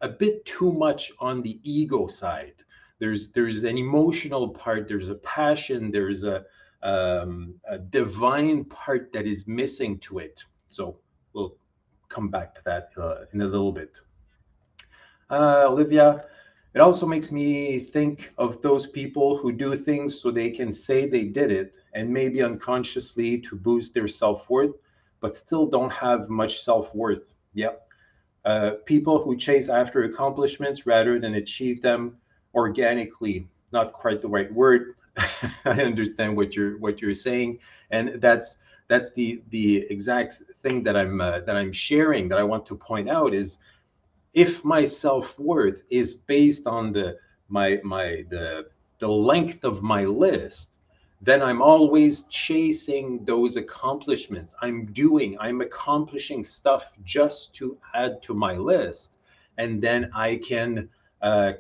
a 0.02 0.10
bit 0.10 0.46
too 0.46 0.72
much 0.72 1.12
on 1.20 1.42
the 1.42 1.60
ego 1.64 2.08
side. 2.08 2.64
There's 3.00 3.30
there's 3.30 3.64
an 3.64 3.78
emotional 3.78 4.50
part, 4.50 4.88
there's 4.88 5.10
a 5.10 5.16
passion, 5.16 5.92
there's 5.92 6.24
a 6.24 6.46
um, 6.84 7.56
a 7.68 7.80
divine 7.80 8.66
part 8.66 9.12
that 9.14 9.26
is 9.26 9.48
missing 9.48 9.98
to 10.00 10.20
it. 10.20 10.44
So 10.78 10.96
we'll 11.34 11.56
come 12.08 12.30
back 12.30 12.54
to 12.54 12.62
that 12.66 12.92
uh, 12.98 13.26
in 13.34 13.42
a 13.42 13.48
little 13.48 13.72
bit. 13.72 14.00
Uh, 15.28 15.66
Olivia, 15.68 16.26
it 16.76 16.82
also 16.82 17.08
makes 17.08 17.32
me 17.32 17.80
think 17.80 18.32
of 18.38 18.62
those 18.62 18.86
people 18.86 19.36
who 19.36 19.52
do 19.52 19.76
things 19.76 20.22
so 20.22 20.30
they 20.30 20.52
can 20.52 20.72
say 20.72 21.08
they 21.08 21.24
did 21.24 21.52
it 21.52 21.80
and 21.96 22.08
maybe 22.08 22.44
unconsciously 22.44 23.40
to 23.40 23.56
boost 23.56 23.96
their 23.96 24.08
self 24.08 24.48
worth, 24.52 24.76
but 25.20 25.36
still 25.36 25.66
don't 25.66 25.92
have 25.92 26.30
much 26.30 26.62
self 26.62 26.94
worth. 26.94 27.34
Yep. 27.56 27.90
Uh, 28.46 28.72
people 28.86 29.18
who 29.24 29.36
chase 29.36 29.70
after 29.70 30.04
accomplishments 30.04 30.86
rather 30.86 31.20
than 31.20 31.34
achieve 31.34 31.82
them 31.82 32.18
organically. 32.54 33.48
Not 33.72 33.94
quite 33.94 34.22
the 34.22 34.30
right 34.30 34.54
word. 34.54 34.94
I 35.66 35.82
understand 35.82 36.38
what 36.38 36.56
you're 36.56 36.78
what 36.78 37.02
you're 37.02 37.16
saying, 37.16 37.58
and 37.90 38.22
that's 38.22 38.58
that's 38.88 39.12
the 39.12 39.42
the 39.50 39.86
exact 39.90 40.42
thing 40.62 40.84
that 40.84 40.96
I'm 40.96 41.22
uh, 41.22 41.40
that 41.42 41.56
I'm 41.56 41.72
sharing 41.72 42.28
that 42.30 42.38
I 42.38 42.44
want 42.44 42.66
to 42.68 42.76
point 42.76 43.10
out 43.10 43.34
is 43.34 43.60
if 44.34 44.64
my 44.64 44.86
self-worth 44.86 45.82
is 45.90 46.16
based 46.16 46.68
on 46.68 46.94
the 46.94 47.18
my 47.50 47.80
my 47.84 48.26
the 48.30 48.68
the 49.00 49.08
length 49.08 49.64
of 49.64 49.82
my 49.82 50.04
list 50.06 50.78
then 51.22 51.42
i'm 51.42 51.62
always 51.62 52.24
chasing 52.24 53.24
those 53.26 53.56
accomplishments. 53.56 54.54
I'm 54.62 54.86
doing 54.88 55.38
i'm 55.40 55.62
accomplishing 55.62 56.44
stuff 56.44 56.92
just 57.04 57.56
to 57.56 57.78
add 57.96 58.22
to 58.24 58.34
my 58.34 58.54
list. 58.54 59.14
And 59.58 59.82
then 59.82 60.12
i 60.14 60.36
can 60.36 60.90
uh, 61.22 61.54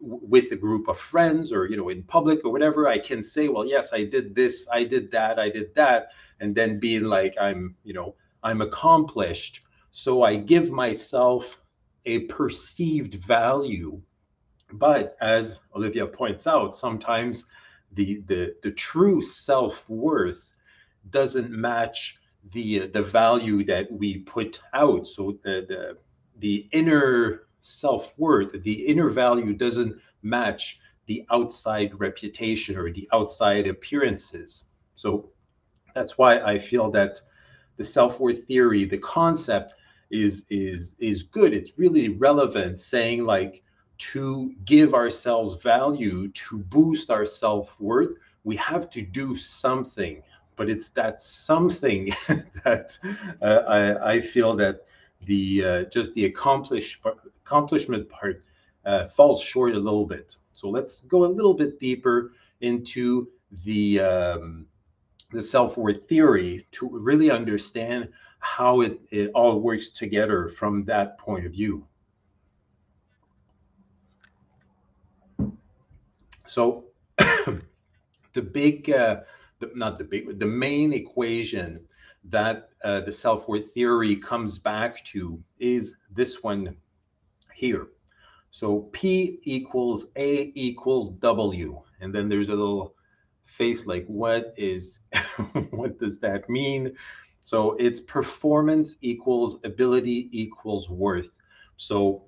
with 0.00 0.52
a 0.52 0.56
group 0.56 0.88
of 0.88 0.98
friends 0.98 1.52
or 1.52 1.66
you 1.66 1.76
know 1.76 1.88
in 1.88 2.02
public 2.04 2.44
or 2.44 2.52
whatever 2.52 2.88
i 2.88 2.98
can 2.98 3.24
say 3.24 3.48
well 3.48 3.66
yes 3.66 3.92
i 3.92 4.04
did 4.04 4.34
this 4.34 4.66
i 4.72 4.84
did 4.84 5.10
that 5.10 5.38
i 5.38 5.48
did 5.48 5.74
that 5.74 6.08
and 6.40 6.54
then 6.54 6.78
being 6.78 7.02
like 7.02 7.34
i'm 7.40 7.74
you 7.82 7.92
know 7.92 8.14
i'm 8.44 8.60
accomplished 8.60 9.62
so 9.90 10.22
i 10.22 10.36
give 10.36 10.70
myself 10.70 11.60
a 12.08 12.20
perceived 12.20 13.14
value. 13.14 14.00
But 14.72 15.16
as 15.20 15.58
Olivia 15.76 16.06
points 16.06 16.46
out, 16.46 16.74
sometimes 16.74 17.44
the 17.92 18.22
the, 18.26 18.54
the 18.62 18.72
true 18.72 19.22
self-worth 19.22 20.52
doesn't 21.10 21.50
match 21.50 22.16
the 22.52 22.86
the 22.88 23.02
value 23.02 23.64
that 23.64 23.92
we 23.92 24.18
put 24.18 24.60
out. 24.72 25.06
So 25.06 25.38
the 25.42 25.66
the 25.68 25.98
the 26.38 26.68
inner 26.72 27.47
self-worth, 27.60 28.62
the 28.62 28.86
inner 28.86 29.10
value 29.10 29.52
doesn't 29.52 29.96
match 30.22 30.80
the 31.06 31.24
outside 31.30 31.98
reputation 31.98 32.76
or 32.76 32.92
the 32.92 33.08
outside 33.12 33.66
appearances. 33.66 34.64
So 34.94 35.30
that's 35.94 36.18
why 36.18 36.38
I 36.38 36.58
feel 36.58 36.90
that 36.92 37.20
the 37.76 37.84
self-worth 37.84 38.46
theory, 38.46 38.84
the 38.84 38.98
concept 38.98 39.74
is 40.10 40.46
is 40.48 40.94
is 40.98 41.22
good 41.22 41.52
it's 41.52 41.78
really 41.78 42.08
relevant 42.08 42.80
saying 42.80 43.24
like 43.24 43.62
to 43.98 44.54
give 44.64 44.94
ourselves 44.94 45.62
value 45.62 46.28
to 46.28 46.58
boost 46.58 47.10
our 47.10 47.26
self-worth 47.26 48.10
we 48.44 48.56
have 48.56 48.88
to 48.88 49.02
do 49.02 49.36
something 49.36 50.22
but 50.56 50.70
it's 50.70 50.88
that 50.88 51.22
something 51.22 52.14
that 52.64 52.96
uh, 53.42 53.62
I, 53.68 54.14
I 54.14 54.20
feel 54.20 54.56
that 54.56 54.86
the 55.24 55.64
uh, 55.64 55.82
just 55.84 56.14
the 56.14 56.24
accomplish, 56.26 57.00
accomplishment 57.44 58.08
part 58.08 58.44
uh, 58.84 59.08
falls 59.08 59.42
short 59.42 59.74
a 59.74 59.78
little 59.78 60.06
bit 60.06 60.36
so 60.52 60.68
let's 60.68 61.02
go 61.02 61.24
a 61.24 61.26
little 61.26 61.54
bit 61.54 61.78
deeper 61.78 62.32
into 62.60 63.28
the 63.64 64.00
um, 64.00 64.66
the 65.30 65.42
self-worth 65.42 66.08
theory 66.08 66.66
to 66.72 66.88
really 66.88 67.30
understand 67.30 68.08
how 68.40 68.80
it, 68.80 69.00
it 69.10 69.30
all 69.34 69.60
works 69.60 69.88
together 69.88 70.48
from 70.48 70.84
that 70.84 71.18
point 71.18 71.44
of 71.44 71.52
view. 71.52 71.86
So 76.46 76.84
the 77.18 78.42
big, 78.42 78.90
uh, 78.90 79.20
the, 79.58 79.70
not 79.74 79.98
the 79.98 80.04
big, 80.04 80.38
the 80.38 80.46
main 80.46 80.92
equation 80.92 81.80
that 82.24 82.70
uh, 82.84 83.00
the 83.00 83.12
self-worth 83.12 83.72
theory 83.74 84.16
comes 84.16 84.58
back 84.58 85.04
to 85.04 85.42
is 85.58 85.94
this 86.10 86.42
one 86.42 86.76
here. 87.54 87.88
So 88.50 88.88
P 88.92 89.40
equals 89.42 90.06
A 90.16 90.52
equals 90.54 91.12
W. 91.20 91.80
And 92.00 92.14
then 92.14 92.28
there's 92.28 92.48
a 92.48 92.54
little 92.54 92.94
face 93.46 93.86
like, 93.86 94.06
what 94.06 94.54
is, 94.56 95.00
what 95.70 95.98
does 95.98 96.18
that 96.18 96.48
mean? 96.48 96.96
So 97.44 97.72
it's 97.78 98.00
performance 98.00 98.96
equals 99.00 99.58
ability 99.64 100.28
equals 100.32 100.88
worth. 100.90 101.30
So 101.76 102.24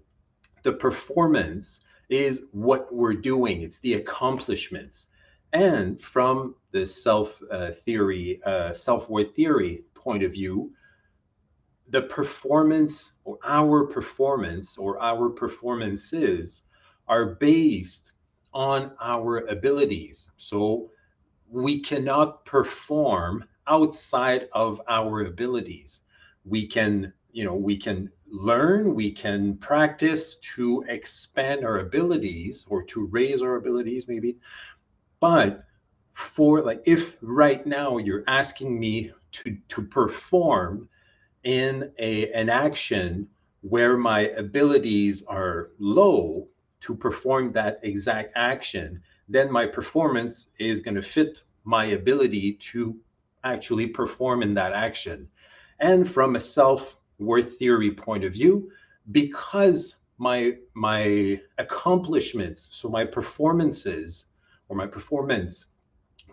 the 0.62 0.72
performance 0.72 1.81
is 2.09 2.44
what 2.53 2.92
we're 2.92 3.14
doing, 3.14 3.62
it's 3.62 3.79
the 3.79 3.94
accomplishments. 3.94 5.07
And 5.53 6.00
from 6.00 6.55
the 6.73 6.85
self 6.87 7.41
uh, 7.51 7.71
theory, 7.71 8.41
uh, 8.45 8.73
self 8.73 9.09
worth 9.09 9.35
theory 9.35 9.85
point 9.95 10.23
of 10.23 10.33
view, 10.33 10.73
the 11.89 12.03
performance 12.03 13.13
or 13.25 13.39
our 13.45 13.85
performance 13.85 14.79
or 14.79 15.01
our 15.03 15.29
performances 15.29 16.65
are 17.09 17.35
based 17.35 18.13
on 18.55 18.93
our 19.01 19.39
abilities. 19.49 20.31
So 20.37 20.91
we 21.49 21.81
cannot 21.81 22.45
perform 22.45 23.45
outside 23.67 24.49
of 24.53 24.81
our 24.89 25.27
abilities. 25.27 26.01
We 26.45 26.67
can, 26.67 27.13
you 27.33 27.45
know, 27.45 27.55
we 27.55 27.77
can 27.77 28.11
learn, 28.29 28.95
we 28.95 29.11
can 29.11 29.57
practice 29.57 30.37
to 30.55 30.85
expand 30.89 31.65
our 31.65 31.81
abilities 31.81 32.65
or 32.69 32.83
to 32.85 33.07
raise 33.07 33.43
our 33.43 33.57
abilities, 33.57 34.07
maybe. 34.07 34.37
But 35.19 35.65
for 36.21 36.63
like, 36.63 36.83
if 36.85 37.17
right 37.23 37.67
now 37.67 37.99
you're 37.99 38.25
asking 38.27 38.79
me 38.79 39.13
to 39.33 39.57
to 39.69 39.83
perform 39.83 40.89
in 41.45 41.91
a 41.99 42.31
an 42.33 42.49
action 42.49 43.29
where 43.63 43.97
my 43.97 44.21
abilities 44.45 45.23
are 45.25 45.71
low 45.79 46.47
to 46.81 46.95
perform 46.95 47.53
that 47.53 47.79
exact 47.83 48.33
action, 48.37 49.03
then 49.29 49.51
my 49.51 49.67
performance 49.67 50.49
is 50.59 50.81
going 50.81 50.95
to 50.95 51.03
fit 51.03 51.43
my 51.65 51.87
ability 51.87 52.55
to 52.55 52.97
actually 53.45 53.87
perform 53.87 54.43
in 54.43 54.55
that 54.55 54.73
action. 54.73 55.29
And 55.81 56.11
from 56.11 56.37
a 56.37 56.41
self-worth 56.41 57.59
theory 57.59 57.91
point 57.91 58.25
of 58.25 58.33
view, 58.33 58.71
because 59.13 59.97
my 60.19 60.57
my 60.75 61.41
accomplishments, 61.59 62.69
so 62.71 62.89
my 62.89 63.05
performances 63.05 64.27
or 64.69 64.77
my 64.77 64.87
performance, 64.87 65.67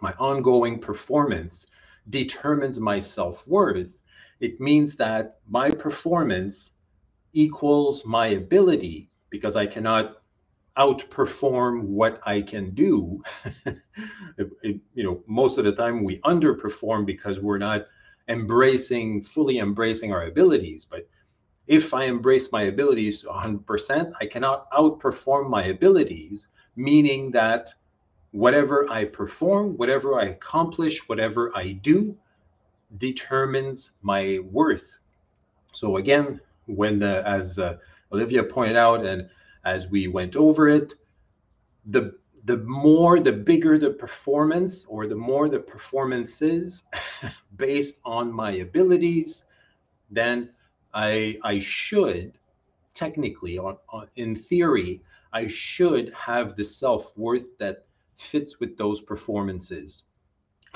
my 0.01 0.13
ongoing 0.19 0.79
performance 0.79 1.67
determines 2.09 2.79
my 2.79 2.99
self-worth, 2.99 3.99
it 4.39 4.59
means 4.59 4.95
that 4.95 5.39
my 5.47 5.69
performance 5.69 6.71
equals 7.33 8.05
my 8.05 8.27
ability 8.27 9.09
because 9.29 9.55
I 9.55 9.65
cannot 9.65 10.17
outperform 10.77 11.81
what 11.81 12.19
I 12.25 12.41
can 12.41 12.71
do. 12.71 13.23
it, 13.65 14.49
it, 14.61 14.79
you 14.93 15.03
know, 15.03 15.23
most 15.25 15.57
of 15.57 15.65
the 15.65 15.71
time 15.71 16.03
we 16.03 16.19
underperform 16.19 17.05
because 17.05 17.39
we're 17.39 17.57
not 17.57 17.87
embracing, 18.27 19.23
fully 19.23 19.59
embracing 19.59 20.13
our 20.13 20.27
abilities. 20.27 20.85
But 20.85 21.07
if 21.65 21.93
I 21.93 22.05
embrace 22.05 22.51
my 22.51 22.63
abilities 22.63 23.21
to 23.21 23.27
100%, 23.27 24.13
I 24.21 24.25
cannot 24.25 24.69
outperform 24.71 25.49
my 25.49 25.65
abilities, 25.65 26.47
meaning 26.75 27.31
that 27.31 27.73
whatever 28.37 28.87
I 28.87 29.03
perform, 29.03 29.75
whatever 29.77 30.19
I 30.19 30.25
accomplish, 30.25 31.09
whatever 31.09 31.51
I 31.55 31.71
do 31.71 32.15
determines 32.99 33.89
my 34.03 34.39
worth. 34.51 34.99
So 35.73 35.97
again, 35.97 36.39
when 36.67 37.01
as 37.01 37.57
uh, 37.57 37.77
Olivia 38.13 38.43
pointed 38.43 38.77
out, 38.77 39.03
and 39.03 39.27
as 39.65 39.87
we 39.87 40.07
went 40.07 40.35
over 40.35 40.67
it, 40.69 40.93
the 41.87 42.15
the 42.45 42.57
more 42.57 43.19
the 43.19 43.31
bigger 43.31 43.79
the 43.79 43.89
performance 43.89 44.85
or 44.85 45.07
the 45.07 45.15
more 45.15 45.49
the 45.49 45.59
performance 45.59 46.43
is 46.43 46.83
based 47.57 47.95
on 48.05 48.31
my 48.31 48.51
abilities, 48.51 49.45
then 50.11 50.51
I 50.93 51.39
I 51.43 51.57
should 51.57 52.37
technically 52.93 53.57
on, 53.57 53.77
on 53.89 54.07
in 54.15 54.35
theory 54.35 55.01
I 55.33 55.47
should 55.47 56.13
have 56.13 56.55
the 56.55 56.63
self-worth 56.63 57.57
that 57.57 57.86
fits 58.17 58.59
with 58.59 58.77
those 58.77 59.01
performances. 59.01 60.03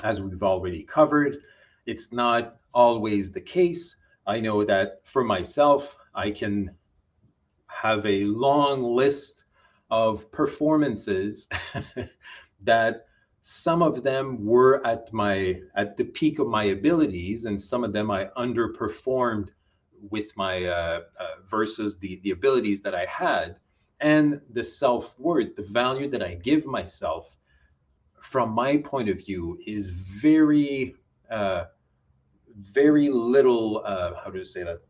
As 0.02 0.20
we've 0.20 0.42
already 0.42 0.82
covered, 0.82 1.38
it's 1.86 2.12
not 2.12 2.56
always 2.72 3.32
the 3.32 3.40
case. 3.40 3.96
I 4.26 4.40
know 4.40 4.64
that 4.64 5.00
for 5.04 5.24
myself, 5.24 5.96
I 6.14 6.30
can 6.30 6.70
have 7.66 8.06
a 8.06 8.24
long 8.24 8.82
list 8.82 9.44
of 9.90 10.30
performances 10.30 11.48
that 12.62 13.06
some 13.42 13.82
of 13.82 14.04
them 14.04 14.44
were 14.44 14.84
at 14.86 15.12
my 15.12 15.60
at 15.74 15.96
the 15.96 16.04
peak 16.04 16.38
of 16.38 16.46
my 16.46 16.64
abilities 16.64 17.44
and 17.44 17.60
some 17.60 17.82
of 17.82 17.92
them 17.92 18.08
i 18.08 18.26
underperformed 18.36 19.48
with 20.10 20.34
my 20.36 20.64
uh, 20.64 21.00
uh, 21.18 21.26
versus 21.50 21.98
the 21.98 22.20
the 22.22 22.30
abilities 22.30 22.80
that 22.80 22.94
i 22.94 23.04
had 23.06 23.56
and 24.02 24.40
the 24.50 24.62
self-worth 24.62 25.56
the 25.56 25.62
value 25.62 26.08
that 26.08 26.22
i 26.22 26.34
give 26.34 26.66
myself 26.66 27.36
from 28.20 28.50
my 28.50 28.76
point 28.76 29.08
of 29.08 29.18
view 29.18 29.58
is 29.66 29.88
very 29.88 30.94
uh, 31.30 31.64
very 32.54 33.08
little 33.08 33.82
uh, 33.84 34.12
how 34.22 34.30
do 34.30 34.38
you 34.38 34.44
say 34.44 34.62
that 34.62 34.80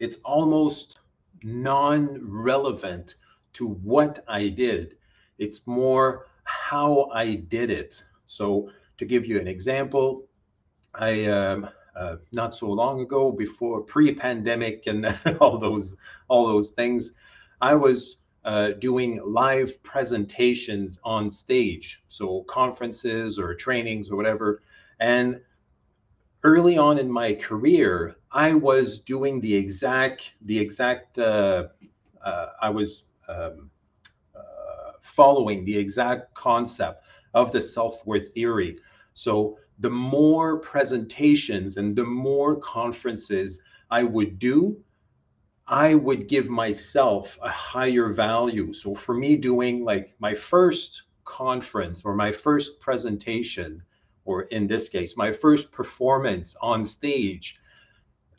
it's 0.00 0.16
almost 0.24 0.98
non-relevant 1.42 3.14
to 3.52 3.68
what 3.68 4.24
i 4.28 4.48
did 4.48 4.96
it's 5.38 5.66
more 5.66 6.26
how 6.44 7.10
I 7.12 7.34
did 7.34 7.70
it. 7.70 8.02
So 8.26 8.70
to 8.98 9.04
give 9.04 9.26
you 9.26 9.38
an 9.40 9.48
example, 9.48 10.26
I 10.94 11.24
um, 11.26 11.68
uh, 11.96 12.16
not 12.32 12.54
so 12.54 12.70
long 12.70 13.00
ago, 13.00 13.32
before 13.32 13.80
pre-pandemic 13.80 14.86
and 14.86 15.16
all 15.40 15.58
those 15.58 15.96
all 16.28 16.46
those 16.46 16.70
things, 16.70 17.12
I 17.64 17.74
was 17.74 18.18
uh, 18.44 18.72
doing 18.72 19.20
live 19.24 19.82
presentations 19.82 20.98
on 21.02 21.30
stage, 21.30 22.02
so 22.08 22.42
conferences 22.42 23.38
or 23.38 23.54
trainings 23.54 24.10
or 24.10 24.16
whatever. 24.16 24.62
And 25.00 25.40
early 26.42 26.76
on 26.76 26.98
in 26.98 27.10
my 27.10 27.32
career, 27.32 28.16
I 28.30 28.52
was 28.52 29.00
doing 29.00 29.40
the 29.40 29.54
exact 29.54 30.32
the 30.42 30.58
exact. 30.58 31.18
Uh, 31.18 31.68
uh 32.22 32.46
I 32.60 32.68
was 32.68 33.04
um, 33.28 33.70
following 35.00 35.64
the 35.64 35.78
exact 35.78 36.34
concept 36.34 37.04
of 37.32 37.50
the 37.50 37.60
self-worth 37.60 38.34
theory. 38.34 38.78
So 39.14 39.58
the 39.78 39.90
more 39.90 40.58
presentations 40.58 41.78
and 41.78 41.96
the 41.96 42.04
more 42.04 42.56
conferences 42.56 43.60
I 43.90 44.02
would 44.02 44.38
do, 44.38 44.83
I 45.66 45.94
would 45.94 46.28
give 46.28 46.50
myself 46.50 47.38
a 47.42 47.48
higher 47.48 48.10
value. 48.10 48.72
So 48.74 48.94
for 48.94 49.14
me 49.14 49.36
doing 49.36 49.84
like 49.84 50.14
my 50.18 50.34
first 50.34 51.04
conference 51.24 52.02
or 52.04 52.14
my 52.14 52.32
first 52.32 52.80
presentation, 52.80 53.82
or 54.26 54.42
in 54.42 54.66
this 54.66 54.88
case, 54.88 55.16
my 55.16 55.32
first 55.32 55.72
performance 55.72 56.54
on 56.60 56.84
stage, 56.84 57.58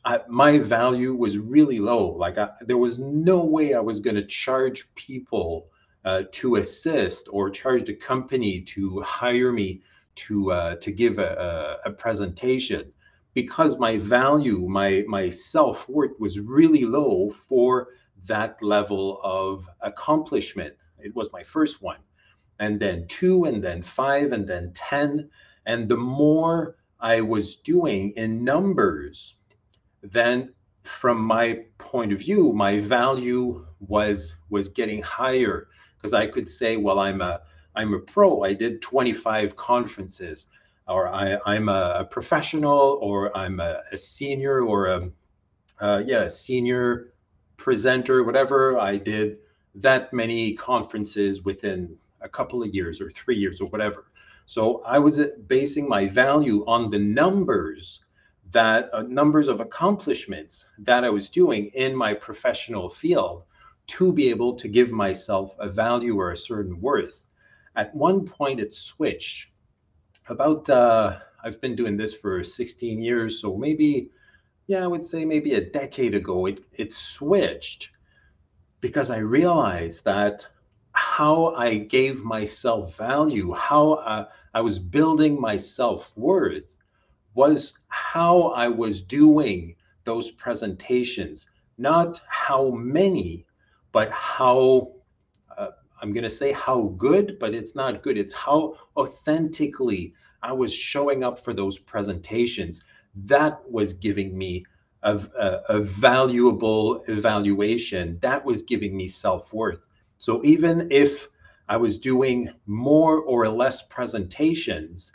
I, 0.03 0.19
my 0.27 0.59
value 0.59 1.15
was 1.15 1.37
really 1.37 1.79
low. 1.79 2.09
Like 2.09 2.37
I, 2.37 2.49
there 2.61 2.77
was 2.77 2.99
no 2.99 3.43
way 3.43 3.73
I 3.73 3.79
was 3.79 3.99
going 3.99 4.15
to 4.15 4.25
charge 4.25 4.93
people 4.93 5.67
uh, 6.05 6.23
to 6.33 6.57
assist 6.57 7.27
or 7.31 7.49
charge 7.49 7.85
the 7.85 7.95
company 7.95 8.61
to 8.61 9.01
hire 9.01 9.51
me 9.51 9.81
to 10.13 10.51
uh, 10.51 10.75
to 10.75 10.91
give 10.91 11.17
a, 11.17 11.79
a, 11.85 11.89
a, 11.89 11.93
presentation 11.93 12.93
because 13.35 13.77
my 13.77 13.97
value, 13.99 14.67
my 14.67 15.03
my 15.07 15.29
self 15.29 15.87
worth 15.89 16.19
was 16.19 16.39
really 16.39 16.85
low 16.85 17.29
for 17.29 17.89
that 18.25 18.63
level 18.63 19.19
of 19.23 19.69
accomplishment. 19.81 20.73
It 20.97 21.13
was 21.15 21.31
my 21.31 21.43
first 21.43 21.81
one, 21.83 21.99
and 22.59 22.79
then 22.79 23.07
two, 23.07 23.43
and 23.43 23.63
then 23.63 23.83
five, 23.83 24.31
and 24.31 24.47
then 24.47 24.71
ten, 24.73 25.29
and 25.67 25.87
the 25.87 25.97
more 25.97 26.77
I 26.99 27.21
was 27.21 27.57
doing 27.57 28.13
in 28.15 28.43
numbers, 28.43 29.35
then 30.01 30.53
from 30.83 31.19
my 31.21 31.65
point 31.77 32.13
of 32.13 32.19
view, 32.19 32.53
my 32.53 32.79
value 32.79 33.67
was 33.79 34.35
was 34.49 34.69
getting 34.69 35.01
higher 35.03 35.67
because 35.97 36.13
I 36.13 36.27
could 36.27 36.49
say, 36.49 36.77
well, 36.77 36.99
I'm 36.99 37.21
a 37.21 37.41
I'm 37.75 37.93
a 37.93 37.99
pro. 37.99 38.43
I 38.43 38.53
did 38.53 38.81
25 38.81 39.57
conferences, 39.57 40.47
or 40.87 41.07
I, 41.07 41.37
I'm 41.45 41.69
a, 41.69 42.07
professional, 42.09 42.99
or 43.01 43.35
I'm 43.35 43.59
a, 43.59 43.81
a 43.91 43.97
senior, 43.97 44.61
or 44.61 44.87
a 44.87 45.11
uh, 45.79 46.03
yeah, 46.05 46.27
senior 46.27 47.13
presenter, 47.57 48.23
whatever. 48.23 48.77
I 48.79 48.97
did 48.97 49.37
that 49.75 50.13
many 50.13 50.53
conferences 50.53 51.43
within 51.43 51.97
a 52.21 52.29
couple 52.29 52.63
of 52.63 52.73
years, 52.73 53.01
or 53.01 53.11
three 53.11 53.37
years, 53.37 53.61
or 53.61 53.67
whatever. 53.67 54.05
So 54.45 54.83
I 54.83 54.99
was 54.99 55.19
basing 55.47 55.89
my 55.89 56.07
value 56.07 56.63
on 56.67 56.91
the 56.91 56.99
numbers 56.99 58.05
that 58.51 58.89
uh, 58.93 59.01
numbers 59.01 59.47
of 59.47 59.59
accomplishments 59.59 60.65
that 60.77 61.03
I 61.03 61.09
was 61.09 61.29
doing 61.29 61.71
in 61.73 61.95
my 61.95 62.13
professional 62.13 62.89
field 62.89 63.43
to 63.87 64.13
be 64.13 64.29
able 64.29 64.55
to 64.55 64.67
give 64.67 64.91
myself 64.91 65.55
a 65.59 65.67
value 65.67 66.17
or 66.19 66.31
a 66.31 66.37
certain 66.37 66.79
worth. 66.79 67.19
At 67.75 67.93
one 67.95 68.25
point, 68.25 68.59
it 68.59 68.73
switched. 68.73 69.49
About, 70.27 70.69
uh, 70.69 71.19
I've 71.43 71.61
been 71.61 71.75
doing 71.75 71.97
this 71.97 72.13
for 72.13 72.43
16 72.43 73.01
years, 73.01 73.39
so 73.39 73.55
maybe, 73.55 74.09
yeah, 74.67 74.83
I 74.83 74.87
would 74.87 75.03
say 75.03 75.23
maybe 75.23 75.53
a 75.53 75.69
decade 75.69 76.15
ago, 76.15 76.47
it, 76.47 76.63
it 76.73 76.93
switched 76.93 77.91
because 78.81 79.11
I 79.11 79.17
realized 79.17 80.03
that 80.05 80.47
how 80.93 81.53
I 81.55 81.77
gave 81.77 82.23
myself 82.23 82.97
value, 82.97 83.53
how 83.53 83.93
uh, 83.93 84.25
I 84.53 84.61
was 84.61 84.79
building 84.79 85.39
my 85.39 85.57
self 85.57 86.11
worth 86.15 86.63
was 87.35 87.75
how 87.89 88.49
I 88.49 88.67
was 88.69 89.03
doing 89.03 89.75
those 90.05 90.31
presentations, 90.31 91.45
not 91.77 92.21
how 92.27 92.71
many 92.71 93.45
but 93.91 94.09
how 94.09 94.94
I'm 96.05 96.13
going 96.13 96.23
to 96.23 96.29
say 96.29 96.51
how 96.51 96.93
good, 96.99 97.39
but 97.39 97.55
it's 97.55 97.73
not 97.73 98.03
good. 98.03 98.15
It's 98.15 98.31
how 98.31 98.75
authentically 98.95 100.13
I 100.43 100.53
was 100.53 100.71
showing 100.71 101.23
up 101.23 101.39
for 101.39 101.51
those 101.51 101.79
presentations. 101.79 102.83
That 103.15 103.59
was 103.71 103.93
giving 103.93 104.37
me 104.37 104.65
a, 105.01 105.15
a, 105.17 105.61
a 105.69 105.79
valuable 105.79 107.03
evaluation. 107.07 108.19
That 108.21 108.45
was 108.45 108.61
giving 108.61 108.95
me 108.95 109.07
self 109.07 109.51
worth. 109.51 109.79
So 110.19 110.45
even 110.45 110.89
if 110.91 111.27
I 111.69 111.77
was 111.77 111.97
doing 111.97 112.53
more 112.67 113.17
or 113.21 113.49
less 113.49 113.81
presentations, 113.81 115.11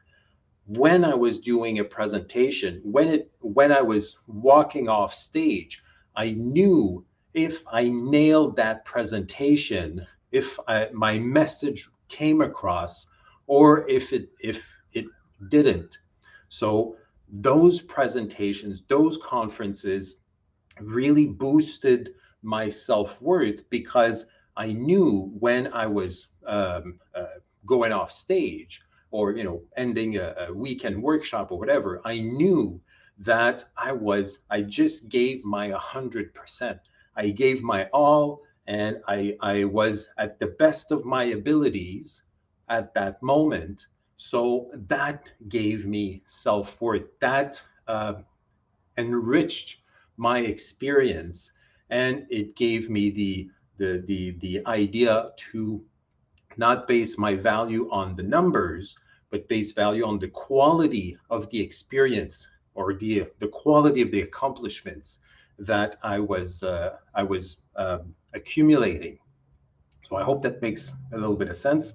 when 0.67 1.05
I 1.05 1.15
was 1.15 1.39
doing 1.39 1.79
a 1.79 1.85
presentation, 1.85 2.81
when 2.83 3.07
it 3.07 3.31
when 3.39 3.71
I 3.71 3.83
was 3.83 4.17
walking 4.27 4.89
off 4.89 5.15
stage, 5.15 5.85
I 6.17 6.33
knew 6.33 7.05
if 7.33 7.63
I 7.71 7.89
nailed 7.91 8.57
that 8.57 8.85
presentation, 8.85 10.05
if 10.33 10.59
I, 10.69 10.89
my 10.93 11.19
message 11.19 11.89
came 12.09 12.41
across, 12.41 13.07
or 13.47 13.89
if 13.89 14.13
it 14.13 14.31
if 14.41 14.63
it 14.93 15.07
didn't. 15.49 15.99
So 16.49 16.97
those 17.29 17.81
presentations, 17.81 18.83
those 18.89 19.19
conferences 19.19 20.17
really 20.81 21.27
boosted 21.27 22.15
my 22.43 22.69
self-worth 22.69 23.69
because 23.71 24.27
I 24.57 24.73
knew 24.73 25.31
when 25.39 25.73
I 25.73 25.87
was 25.87 26.29
um, 26.47 26.99
uh, 27.15 27.25
going 27.67 27.93
off 27.93 28.11
stage 28.11 28.83
or 29.11 29.33
you 29.33 29.45
know 29.45 29.63
ending 29.77 30.17
a, 30.17 30.35
a 30.49 30.53
weekend 30.53 31.03
workshop 31.03 31.53
or 31.53 31.59
whatever, 31.59 32.01
I 32.05 32.21
knew 32.21 32.81
that 33.19 33.65
I 33.77 33.93
was 33.93 34.39
I 34.51 34.63
just 34.63 35.09
gave 35.09 35.45
my 35.45 35.67
a 35.67 35.79
hundred 35.79 36.35
percent. 36.35 36.79
I 37.17 37.31
gave 37.31 37.63
my 37.63 37.87
all 37.93 38.43
and 38.67 39.01
I, 39.09 39.37
I 39.41 39.65
was 39.65 40.09
at 40.19 40.39
the 40.39 40.47
best 40.47 40.91
of 40.93 41.05
my 41.05 41.25
abilities 41.25 42.23
at 42.69 42.95
that 42.95 43.23
moment. 43.23 43.87
So 44.17 44.71
that 44.75 45.33
gave 45.49 45.87
me 45.87 46.23
self 46.27 46.81
worth. 46.81 47.19
That 47.21 47.61
uh, 47.89 48.15
enriched 48.97 49.79
my 50.17 50.41
experience, 50.41 51.51
and 51.89 52.27
it 52.31 52.55
gave 52.55 52.91
me 52.91 53.11
the 53.11 53.51
the 53.79 54.03
the 54.07 54.33
the 54.39 54.67
idea 54.67 55.31
to 55.53 55.83
not 56.57 56.87
base 56.87 57.17
my 57.17 57.35
value 57.35 57.89
on 57.91 58.15
the 58.15 58.23
numbers, 58.23 58.97
but 59.31 59.49
base 59.49 59.73
value 59.73 60.05
on 60.05 60.19
the 60.19 60.29
quality 60.29 61.17
of 61.31 61.49
the 61.51 61.61
experience 61.61 62.47
or 62.75 62.95
the 62.95 63.27
the 63.39 63.49
quality 63.49 64.03
of 64.03 64.11
the 64.11 64.23
accomplishments 64.23 65.19
that 65.61 65.99
I 66.03 66.19
was 66.19 66.63
uh, 66.63 66.97
I 67.15 67.23
was 67.23 67.59
um, 67.77 68.15
accumulating. 68.35 69.19
So 70.03 70.17
I 70.17 70.25
hope 70.25 70.43
that 70.43 70.61
makes 70.63 70.93
a 71.13 71.19
little 71.19 71.37
bit 71.37 71.49
of 71.49 71.57
sense. 71.57 71.95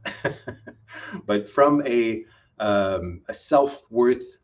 but 1.25 1.49
from 1.49 1.85
a 1.85 2.25
um, 2.59 3.21
a 3.27 3.33
self 3.33 3.81
worth 3.89 4.37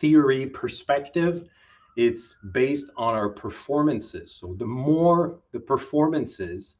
theory 0.00 0.46
perspective, 0.46 1.48
it's 1.96 2.36
based 2.52 2.86
on 2.96 3.14
our 3.14 3.28
performances. 3.28 4.32
So 4.34 4.54
the 4.54 4.66
more 4.66 5.40
the 5.52 5.60
performances, 5.60 6.76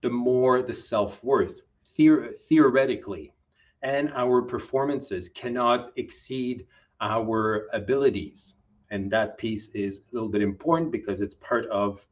the 0.00 0.10
more 0.10 0.62
the 0.62 0.74
self 0.74 1.22
worth 1.22 1.60
Theor- 1.98 2.36
theoretically, 2.48 3.34
and 3.82 4.12
our 4.14 4.42
performances 4.42 5.28
cannot 5.28 5.90
exceed 5.96 6.66
our 7.00 7.68
abilities 7.72 8.54
and 8.90 9.10
that 9.10 9.38
piece 9.38 9.68
is 9.68 10.00
a 10.00 10.14
little 10.14 10.28
bit 10.28 10.42
important 10.42 10.90
because 10.90 11.20
it's 11.20 11.34
part 11.34 11.66
of 11.66 12.04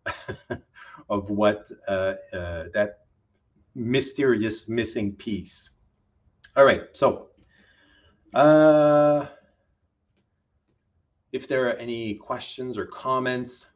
of 1.11 1.31
what 1.31 1.71
uh, 1.89 2.15
uh, 2.33 2.65
that 2.73 3.01
mysterious 3.75 4.69
missing 4.69 5.13
piece. 5.13 5.71
All 6.57 6.65
right. 6.65 6.85
So, 6.93 7.29
uh, 8.35 9.27
if 11.33 11.47
there 11.47 11.69
are 11.69 11.75
any 11.75 12.15
questions 12.15 12.79
or 12.79 12.87
comments 12.87 13.67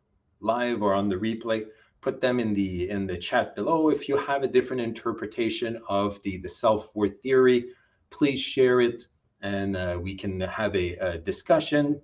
live 0.41 0.83
or 0.83 0.95
on 0.95 1.09
the 1.09 1.17
replay, 1.17 1.67
put 2.01 2.21
them 2.21 2.41
in 2.41 2.55
the 2.55 2.91
in 2.91 3.07
the 3.07 3.17
chat 3.17 3.55
below. 3.55 3.89
If 3.89 4.09
you 4.09 4.17
have 4.17 4.43
a 4.43 4.49
different 4.49 4.83
interpretation 4.83 5.81
of 5.89 6.21
the 6.23 6.39
the 6.39 6.49
self 6.49 6.89
worth 6.95 7.21
theory, 7.23 7.71
please 8.11 8.41
share 8.41 8.81
it, 8.81 9.07
and 9.41 9.77
uh, 9.77 9.99
we 10.01 10.15
can 10.15 10.41
have 10.41 10.75
a, 10.77 10.97
a 10.97 11.19
discussion. 11.19 12.01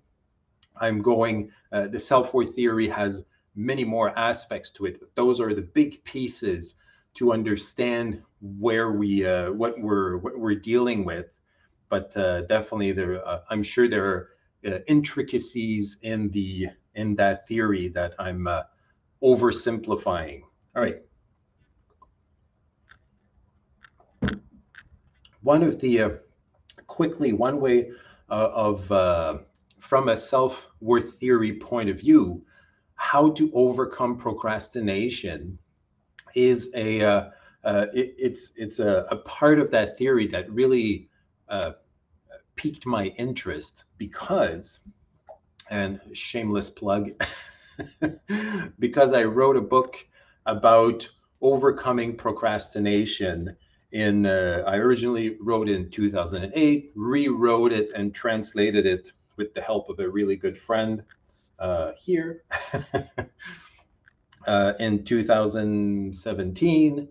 I'm 0.81 1.03
going. 1.03 1.51
Uh, 1.73 1.89
the 1.89 2.01
self 2.01 2.35
worth 2.35 2.55
theory 2.55 2.89
has 2.89 3.25
many 3.59 3.85
more 3.85 4.17
aspects 4.17 4.71
to 4.71 4.87
it. 4.87 5.01
But 5.01 5.15
those 5.17 5.41
are 5.41 5.53
the 5.53 5.63
big 5.63 6.03
pieces 6.05 6.75
to 7.15 7.33
understand 7.33 8.23
where 8.41 8.93
we 8.93 9.27
uh, 9.27 9.53
what 9.53 9.79
we're 9.81 10.19
what 10.19 10.39
we're 10.39 10.55
dealing 10.55 11.05
with. 11.05 11.27
But 11.89 12.17
uh, 12.17 12.43
definitely, 12.43 12.93
there 12.93 13.27
uh, 13.27 13.41
I'm 13.51 13.63
sure 13.63 13.89
there 13.89 14.07
are 14.07 14.29
uh, 14.67 14.79
intricacies 14.87 15.97
in 16.03 16.31
the 16.31 16.69
in 16.95 17.17
that 17.17 17.47
theory 17.49 17.89
that 17.89 18.15
I'm 18.19 18.47
uh, 18.47 18.63
oversimplifying. 19.23 20.43
All 20.77 20.83
right. 20.83 21.03
One 25.43 25.63
of 25.63 25.81
the 25.81 26.19
quickly 26.87 27.33
one 27.33 27.61
way 27.61 27.91
of 28.29 28.91
from 29.79 30.09
a 30.09 30.17
self 30.17 30.69
worth 30.81 31.19
theory 31.19 31.53
point 31.59 31.89
of 31.89 32.01
view 32.01 32.43
how 32.99 33.31
to 33.31 33.51
overcome 33.55 34.17
procrastination 34.19 35.57
is 36.35 36.71
a 36.75 37.01
uh, 37.01 37.31
uh, 37.65 37.87
it, 37.95 38.15
it's 38.19 38.51
it's 38.57 38.81
a, 38.81 39.07
a, 39.11 39.17
part 39.17 39.59
of 39.59 39.71
that 39.71 39.97
theory 39.97 40.27
that 40.27 40.51
really 40.51 41.09
uh, 41.49 41.73
piqued 42.57 42.85
my 42.87 43.07
interest 43.17 43.85
because 43.99 44.81
and 45.71 46.01
shameless 46.13 46.71
plug 46.71 47.11
because 48.79 49.13
I 49.13 49.25
wrote 49.25 49.57
a 49.57 49.61
book 49.61 49.97
about 50.47 51.09
overcoming 51.41 52.17
procrastination 52.17 53.57
in 53.93 54.27
uh, 54.27 54.65
I 54.67 54.77
originally 54.77 55.37
wrote 55.41 55.69
in 55.69 55.89
2008 55.89 56.93
rewrote 56.95 57.73
it 57.73 57.91
and 57.95 58.15
translated 58.15 58.87
it 58.87 59.13
with 59.39 59.55
the 59.55 59.63
help 59.63 59.89
of 59.89 59.99
a 60.01 60.09
really 60.09 60.37
good 60.37 60.61
friend 60.61 61.03
uh, 61.59 61.93
here 61.97 62.45
uh, 64.47 64.73
in 64.79 65.05
2017. 65.05 67.09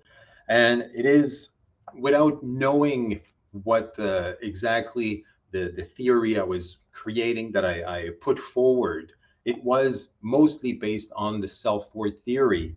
And 0.49 0.81
it 0.93 1.05
is 1.05 1.49
without 1.97 2.43
knowing 2.43 3.21
what 3.63 3.95
the, 3.95 4.37
exactly 4.41 5.23
the, 5.51 5.73
the 5.75 5.83
theory 5.83 6.39
I 6.39 6.43
was 6.43 6.77
creating 6.91 7.51
that 7.53 7.65
I, 7.65 7.83
I 7.83 8.09
put 8.21 8.37
forward, 8.37 9.13
it 9.45 9.63
was 9.63 10.09
mostly 10.21 10.73
based 10.73 11.11
on 11.15 11.41
the 11.41 11.47
self 11.47 11.95
worth 11.95 12.19
theory. 12.23 12.75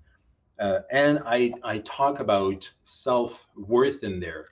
Uh, 0.58 0.80
and 0.90 1.20
I, 1.24 1.52
I 1.64 1.78
talk 1.78 2.20
about 2.20 2.70
self 2.84 3.46
worth 3.56 4.04
in 4.04 4.20
there. 4.20 4.46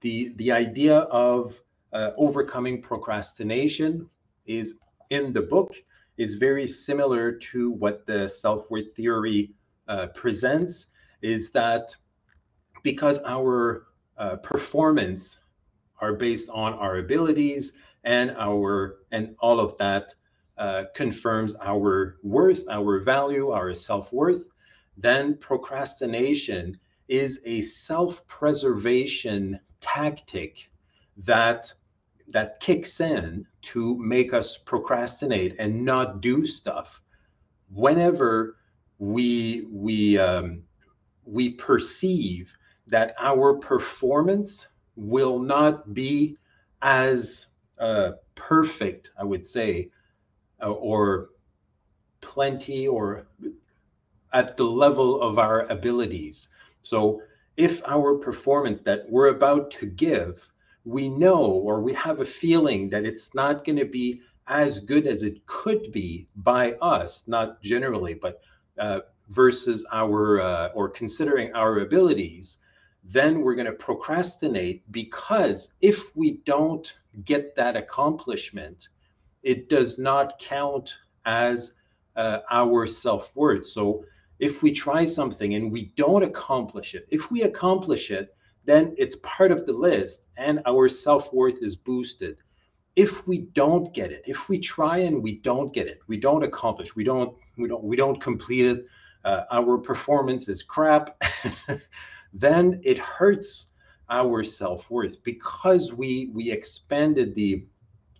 The, 0.00 0.32
the 0.36 0.52
idea 0.52 0.98
of 0.98 1.60
uh, 1.92 2.10
overcoming 2.16 2.82
procrastination 2.82 4.08
is 4.46 4.74
in 5.10 5.32
the 5.32 5.42
book 5.42 5.74
is 6.16 6.34
very 6.34 6.66
similar 6.66 7.32
to 7.32 7.70
what 7.70 8.06
the 8.06 8.28
self-worth 8.28 8.94
theory 8.94 9.52
uh, 9.88 10.06
presents 10.08 10.86
is 11.22 11.50
that 11.50 11.94
because 12.82 13.18
our 13.26 13.86
uh, 14.18 14.36
performance 14.36 15.38
are 16.00 16.14
based 16.14 16.48
on 16.50 16.74
our 16.74 16.98
abilities 16.98 17.72
and 18.04 18.30
our 18.32 18.98
and 19.12 19.34
all 19.38 19.60
of 19.60 19.76
that 19.78 20.14
uh, 20.58 20.84
confirms 20.94 21.54
our 21.62 22.18
worth 22.22 22.64
our 22.68 23.00
value 23.00 23.50
our 23.50 23.72
self-worth 23.72 24.44
then 24.96 25.36
procrastination 25.36 26.78
is 27.08 27.40
a 27.44 27.60
self-preservation 27.60 29.58
tactic 29.80 30.70
that 31.16 31.72
that 32.32 32.60
kicks 32.60 33.00
in 33.00 33.46
to 33.62 33.96
make 33.98 34.32
us 34.34 34.56
procrastinate 34.56 35.54
and 35.58 35.84
not 35.84 36.20
do 36.20 36.44
stuff. 36.44 37.00
Whenever 37.72 38.56
we 38.98 39.66
we 39.70 40.18
um, 40.18 40.62
we 41.24 41.50
perceive 41.50 42.52
that 42.86 43.14
our 43.18 43.54
performance 43.54 44.66
will 44.96 45.38
not 45.38 45.94
be 45.94 46.36
as 46.82 47.46
uh, 47.78 48.12
perfect 48.34 49.10
i 49.18 49.24
would 49.24 49.46
say 49.46 49.88
uh, 50.62 50.70
or 50.70 51.30
plenty 52.20 52.88
or 52.88 53.26
at 54.32 54.56
the 54.56 54.64
level 54.64 55.20
of 55.20 55.38
our 55.38 55.66
abilities. 55.70 56.48
So 56.82 57.22
if 57.56 57.82
our 57.86 58.16
performance 58.16 58.80
that 58.82 59.04
we're 59.10 59.28
about 59.28 59.70
to 59.72 59.86
give 59.86 60.48
we 60.84 61.08
know 61.08 61.42
or 61.42 61.80
we 61.80 61.94
have 61.94 62.20
a 62.20 62.26
feeling 62.26 62.90
that 62.90 63.04
it's 63.04 63.34
not 63.34 63.64
going 63.64 63.78
to 63.78 63.84
be 63.84 64.20
as 64.48 64.80
good 64.80 65.06
as 65.06 65.22
it 65.22 65.46
could 65.46 65.92
be 65.92 66.26
by 66.36 66.72
us, 66.74 67.22
not 67.26 67.62
generally, 67.62 68.14
but 68.14 68.40
uh, 68.78 69.00
versus 69.28 69.84
our 69.92 70.40
uh, 70.40 70.68
or 70.74 70.88
considering 70.88 71.52
our 71.54 71.80
abilities, 71.80 72.58
then 73.04 73.40
we're 73.40 73.54
going 73.54 73.66
to 73.66 73.72
procrastinate 73.72 74.90
because 74.92 75.72
if 75.80 76.14
we 76.16 76.38
don't 76.44 76.94
get 77.24 77.54
that 77.56 77.76
accomplishment, 77.76 78.88
it 79.42 79.68
does 79.68 79.98
not 79.98 80.38
count 80.38 80.98
as 81.24 81.72
uh, 82.16 82.38
our 82.50 82.86
self 82.86 83.34
worth. 83.34 83.66
So 83.66 84.04
if 84.38 84.62
we 84.62 84.72
try 84.72 85.04
something 85.04 85.54
and 85.54 85.70
we 85.70 85.92
don't 85.96 86.24
accomplish 86.24 86.94
it, 86.94 87.06
if 87.10 87.30
we 87.30 87.42
accomplish 87.42 88.10
it, 88.10 88.34
then 88.64 88.94
it's 88.96 89.16
part 89.16 89.50
of 89.50 89.66
the 89.66 89.72
list 89.72 90.22
and 90.36 90.60
our 90.66 90.88
self-worth 90.88 91.62
is 91.62 91.76
boosted. 91.76 92.36
If 92.94 93.26
we 93.26 93.38
don't 93.52 93.92
get 93.94 94.12
it 94.12 94.22
if 94.26 94.48
we 94.48 94.58
try 94.58 94.98
and 94.98 95.22
we 95.22 95.38
don't 95.38 95.72
get 95.72 95.86
it 95.86 96.00
we 96.08 96.18
don't 96.18 96.44
accomplish 96.44 96.94
we 96.94 97.04
don't 97.04 97.34
we 97.56 97.68
don't 97.68 97.82
we 97.82 97.96
don't 97.96 98.20
complete 98.20 98.66
it 98.66 98.86
uh, 99.24 99.44
our 99.50 99.78
performance 99.78 100.48
is 100.48 100.62
crap 100.62 101.22
then 102.34 102.80
it 102.84 102.98
hurts 102.98 103.66
our 104.10 104.44
self-worth 104.44 105.22
because 105.24 105.92
we 105.92 106.30
we 106.34 106.50
expended 106.50 107.34
the 107.34 107.64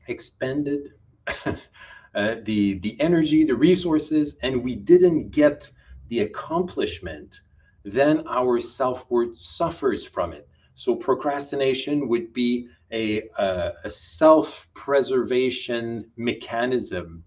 expended 0.07 0.95
uh, 1.47 2.37
the 2.45 2.79
the 2.79 2.97
energy 2.99 3.45
the 3.45 3.55
resources 3.55 4.37
and 4.43 4.65
we 4.65 4.75
didn't 4.75 5.31
get 5.31 5.71
the 6.09 6.21
accomplishment 6.21 7.41
then 7.85 8.25
our 8.29 8.61
self 8.61 9.05
worth 9.11 9.37
suffers 9.38 10.05
from 10.05 10.33
it. 10.33 10.49
So 10.75 10.95
procrastination 10.97 12.09
would 12.09 12.33
be 12.33 12.68
a, 12.90 13.23
a, 13.38 13.73
a 13.85 13.90
self 13.90 14.68
preservation 14.75 16.11
mechanism 16.16 17.25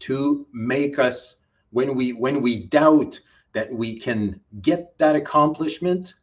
to 0.00 0.46
make 0.52 0.98
us 0.98 1.36
when 1.70 1.94
we 1.94 2.12
when 2.12 2.42
we 2.42 2.66
doubt 2.66 3.18
that 3.52 3.72
we 3.72 3.98
can 3.98 4.40
get 4.60 4.96
that 4.98 5.16
accomplishment 5.16 6.14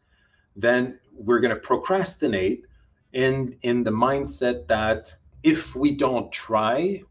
then 0.55 0.99
we're 1.11 1.39
going 1.39 1.53
to 1.53 1.59
procrastinate 1.59 2.65
in 3.13 3.55
in 3.63 3.83
the 3.83 3.91
mindset 3.91 4.67
that 4.67 5.13
if 5.41 5.75
we 5.75 5.91
don't 5.91 6.31
try 6.31 7.01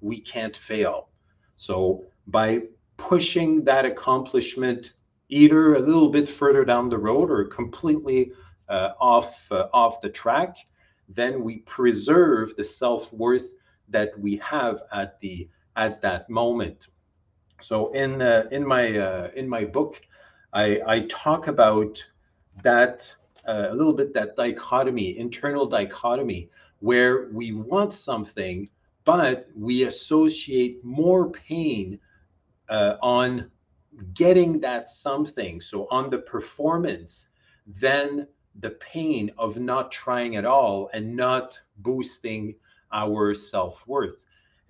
we 0.00 0.20
can't 0.20 0.56
fail 0.56 1.08
so 1.56 2.04
by 2.26 2.60
pushing 2.96 3.64
that 3.64 3.84
accomplishment 3.84 4.92
either 5.28 5.74
a 5.74 5.80
little 5.80 6.08
bit 6.08 6.28
further 6.28 6.64
down 6.64 6.88
the 6.88 6.98
road 6.98 7.30
or 7.30 7.44
completely 7.44 8.32
uh, 8.68 8.90
off 9.00 9.50
uh, 9.50 9.68
off 9.72 10.00
the 10.00 10.08
track, 10.08 10.56
then 11.08 11.42
we 11.42 11.58
preserve 11.58 12.56
the 12.56 12.64
self 12.64 13.12
worth 13.12 13.48
that 13.88 14.18
we 14.18 14.36
have 14.36 14.82
at 14.92 15.20
the 15.20 15.48
at 15.76 16.00
that 16.02 16.28
moment. 16.30 16.88
So 17.60 17.92
in 17.92 18.22
uh, 18.22 18.44
in 18.50 18.66
my 18.66 18.96
uh, 18.96 19.30
in 19.34 19.48
my 19.48 19.64
book, 19.64 20.00
I, 20.52 20.80
I 20.86 21.00
talk 21.08 21.48
about 21.48 22.04
that 22.62 23.12
uh, 23.46 23.66
a 23.70 23.74
little 23.74 23.92
bit 23.92 24.14
that 24.14 24.36
dichotomy, 24.36 25.18
internal 25.18 25.66
dichotomy, 25.66 26.50
where 26.80 27.28
we 27.32 27.52
want 27.52 27.94
something, 27.94 28.68
but 29.04 29.48
we 29.56 29.84
associate 29.84 30.84
more 30.84 31.30
pain 31.30 31.98
uh, 32.68 32.96
on 33.02 33.50
getting 34.14 34.60
that 34.60 34.90
something, 34.90 35.60
so 35.60 35.86
on 35.90 36.10
the 36.10 36.18
performance, 36.18 37.26
then 37.66 38.26
the 38.60 38.70
pain 38.70 39.30
of 39.38 39.58
not 39.58 39.90
trying 39.90 40.36
at 40.36 40.44
all 40.44 40.90
and 40.92 41.16
not 41.16 41.58
boosting 41.78 42.54
our 42.92 43.34
self 43.34 43.86
worth. 43.86 44.16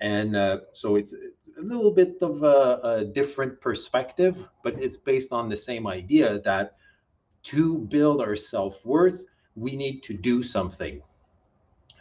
And 0.00 0.36
uh, 0.36 0.60
so 0.72 0.96
it's, 0.96 1.12
it's, 1.12 1.50
a 1.56 1.62
little 1.62 1.90
bit 1.90 2.16
of 2.20 2.42
a, 2.42 2.80
a 2.82 3.04
different 3.04 3.60
perspective, 3.60 4.48
but 4.62 4.74
it's 4.82 4.96
based 4.96 5.32
on 5.32 5.48
the 5.48 5.56
same 5.56 5.86
idea 5.86 6.40
that 6.40 6.76
to 7.44 7.78
build 7.78 8.20
our 8.20 8.34
self 8.34 8.84
worth, 8.84 9.22
we 9.54 9.76
need 9.76 10.02
to 10.02 10.14
do 10.14 10.42
something. 10.42 11.00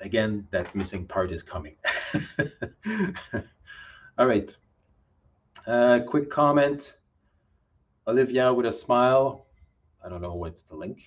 Again, 0.02 0.48
that 0.52 0.74
missing 0.76 1.06
part 1.06 1.32
is 1.32 1.44
coming. 1.44 1.76
All 4.18 4.28
right. 4.28 4.56
Uh, 5.68 6.00
quick 6.06 6.30
comment. 6.30 6.94
Olivia 8.08 8.54
with 8.54 8.66
a 8.66 8.72
smile. 8.72 9.46
I 10.04 10.10
don't 10.10 10.22
know 10.22 10.36
what's 10.36 10.64
the 10.64 10.76
link. 10.76 11.00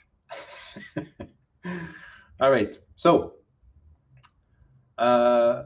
All 2.40 2.50
right. 2.50 2.78
So, 2.96 3.34
uh, 4.98 5.64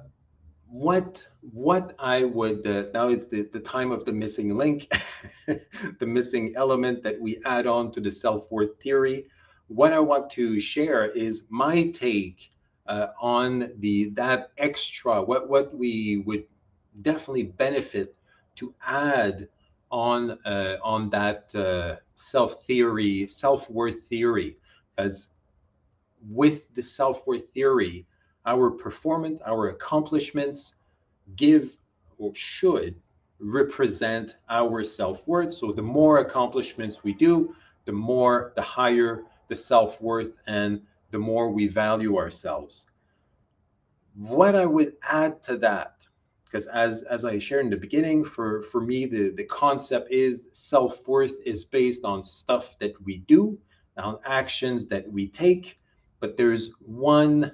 what 0.68 1.26
what 1.40 1.94
I 1.98 2.24
would 2.24 2.66
uh, 2.66 2.84
now 2.94 3.08
it's 3.08 3.26
the, 3.26 3.48
the 3.52 3.60
time 3.60 3.90
of 3.90 4.04
the 4.04 4.12
missing 4.12 4.56
link, 4.56 4.92
the 5.46 6.06
missing 6.06 6.52
element 6.56 7.02
that 7.02 7.20
we 7.20 7.40
add 7.44 7.66
on 7.66 7.90
to 7.92 8.00
the 8.00 8.10
self-worth 8.10 8.80
theory. 8.80 9.26
What 9.66 9.92
I 9.92 10.00
want 10.00 10.30
to 10.30 10.58
share 10.60 11.10
is 11.10 11.44
my 11.48 11.90
take 11.90 12.50
uh, 12.86 13.08
on 13.20 13.72
the 13.78 14.10
that 14.10 14.50
extra 14.58 15.22
what 15.22 15.48
what 15.48 15.76
we 15.76 16.22
would 16.26 16.44
definitely 17.02 17.44
benefit 17.44 18.16
to 18.56 18.74
add 18.84 19.48
on 19.90 20.38
uh, 20.44 20.76
on 20.82 21.10
that 21.10 21.54
uh, 21.54 21.96
self 22.16 22.64
theory 22.64 23.26
self-worth 23.26 24.02
theory. 24.08 24.56
As 24.98 25.28
with 26.28 26.72
the 26.74 26.82
self-worth 26.82 27.48
theory 27.54 28.06
our 28.46 28.70
performance 28.70 29.40
our 29.46 29.68
accomplishments 29.68 30.74
give 31.36 31.76
or 32.18 32.34
should 32.34 32.94
represent 33.38 34.36
our 34.50 34.84
self-worth. 34.84 35.52
So 35.52 35.72
the 35.72 35.82
more 35.82 36.18
accomplishments 36.18 37.02
we 37.02 37.14
do 37.14 37.54
the 37.86 37.92
more 37.92 38.52
the 38.56 38.62
higher 38.62 39.24
the 39.48 39.56
self-worth 39.56 40.32
and 40.46 40.82
the 41.10 41.18
more 41.18 41.50
we 41.50 41.66
value 41.66 42.18
ourselves. 42.18 42.86
What 44.14 44.54
i 44.54 44.66
would 44.66 44.94
add 45.02 45.42
to 45.44 45.56
that 45.58 46.06
because 46.50 46.66
as 46.66 47.02
as 47.04 47.24
i 47.24 47.38
shared 47.38 47.64
in 47.64 47.70
the 47.70 47.76
beginning 47.76 48.24
for 48.24 48.62
for 48.62 48.80
me 48.80 49.06
the 49.06 49.30
the 49.36 49.44
concept 49.44 50.10
is 50.10 50.48
self-worth 50.52 51.34
is 51.44 51.64
based 51.64 52.04
on 52.04 52.22
stuff 52.22 52.76
that 52.78 52.92
we 53.04 53.18
do 53.18 53.58
on 53.96 54.18
actions 54.24 54.86
that 54.86 55.10
we 55.10 55.28
take 55.28 55.78
but 56.20 56.36
there's 56.36 56.70
one 56.80 57.52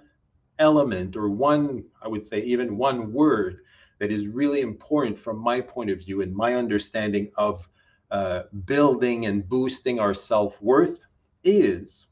element 0.59 1.17
or 1.17 1.29
one 1.29 1.85
i 2.03 2.09
would 2.09 2.27
say 2.27 2.41
even 2.41 2.77
one 2.77 3.13
word 3.13 3.61
that 3.99 4.11
is 4.11 4.27
really 4.27 4.61
important 4.61 5.19
from 5.19 5.39
my 5.39 5.61
point 5.61 5.91
of 5.91 5.99
view 5.99 6.23
and 6.23 6.35
my 6.35 6.55
understanding 6.55 7.31
of 7.37 7.69
uh, 8.11 8.43
building 8.67 9.27
and 9.27 9.49
boosting 9.49 9.99
our 9.99 10.15
self-worth 10.15 11.01
is 11.43 12.07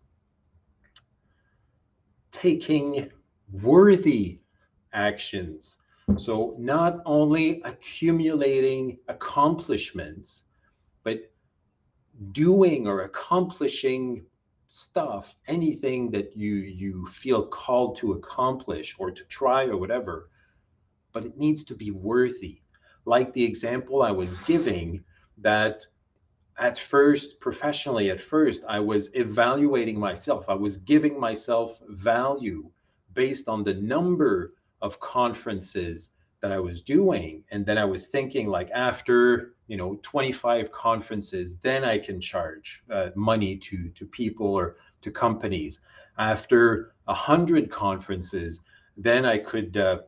taking 2.33 3.09
worthy 3.63 4.41
actions 4.93 5.79
so 6.17 6.55
not 6.59 7.03
only 7.07 7.61
accumulating 7.63 8.99
accomplishments, 9.09 10.45
but 11.03 11.31
doing 12.33 12.87
or 12.87 13.03
accomplishing 13.03 14.25
stuff, 14.69 15.35
anything 15.47 16.11
that 16.11 16.37
you 16.37 16.55
you 16.55 17.07
feel 17.07 17.47
called 17.47 17.97
to 17.97 18.13
accomplish 18.13 18.95
or 18.99 19.11
to 19.11 19.25
try 19.25 19.67
or 19.67 19.77
whatever, 19.77 20.31
but 21.13 21.25
it 21.25 21.37
needs 21.37 21.65
to 21.65 21.75
be 21.75 21.91
worthy. 21.91 22.61
Like 23.05 23.33
the 23.33 23.45
example 23.45 24.03
I 24.03 24.11
was 24.11 24.41
giving 24.41 25.05
that 25.39 25.85
at 26.59 26.79
first 26.79 27.41
professionally 27.41 28.11
at 28.11 28.21
first 28.21 28.63
I 28.69 28.81
was 28.81 29.11
evaluating 29.15 29.99
myself. 29.99 30.49
I 30.49 30.55
was 30.55 30.77
giving 30.79 31.19
myself 31.19 31.79
value 31.89 32.71
based 33.15 33.49
on 33.49 33.65
the 33.65 33.75
number 33.75 34.55
of 34.85 35.01
conferences 35.01 36.11
that 36.43 36.53
I 36.53 36.61
was 36.61 36.83
doing. 36.83 37.43
And 37.51 37.65
then 37.65 37.79
I 37.79 37.87
was 37.87 38.07
thinking 38.07 38.49
like 38.49 38.71
after, 38.73 39.55
you 39.67 39.79
know, 39.79 39.99
25 40.03 40.71
conferences, 40.71 41.57
then 41.63 41.85
I 41.85 41.97
can 41.99 42.21
charge 42.21 42.85
uh, 42.91 43.09
money 43.17 43.57
to, 43.57 43.89
to 43.89 44.05
people 44.05 44.49
or 44.49 44.77
to 45.01 45.11
companies. 45.11 45.81
After 46.19 46.93
a 47.09 47.15
hundred 47.15 47.71
conferences, 47.71 48.61
then 48.99 49.25
I 49.25 49.39
could, 49.39 49.75
uh, 49.79 50.01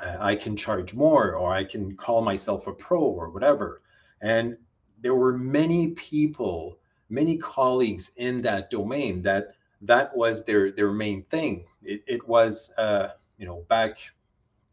I 0.00 0.36
can 0.36 0.56
charge 0.56 0.94
more 0.94 1.34
or 1.34 1.52
I 1.52 1.64
can 1.64 1.96
call 1.96 2.22
myself 2.22 2.68
a 2.68 2.72
pro 2.72 3.00
or 3.00 3.30
whatever. 3.30 3.82
And 4.20 4.56
there 5.00 5.16
were 5.16 5.36
many 5.36 5.88
people, 5.88 6.78
many 7.08 7.36
colleagues 7.36 8.12
in 8.16 8.42
that 8.42 8.70
domain 8.70 9.22
that 9.22 9.56
that 9.82 10.16
was 10.16 10.44
their 10.44 10.72
their 10.72 10.92
main 10.92 11.24
thing. 11.24 11.64
It, 11.82 12.02
it 12.06 12.26
was 12.26 12.70
uh, 12.78 13.08
you 13.38 13.46
know, 13.46 13.64
back 13.68 13.98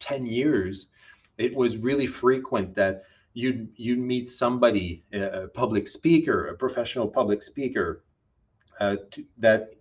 10 0.00 0.26
years, 0.26 0.86
it 1.38 1.54
was 1.54 1.76
really 1.76 2.06
frequent 2.06 2.74
that 2.74 3.04
you'd 3.34 3.68
you'd 3.76 3.98
meet 3.98 4.28
somebody, 4.28 5.04
a 5.12 5.48
public 5.48 5.88
speaker, 5.88 6.48
a 6.48 6.54
professional 6.54 7.08
public 7.08 7.42
speaker, 7.42 8.04
uh, 8.80 8.96
that 9.38 9.74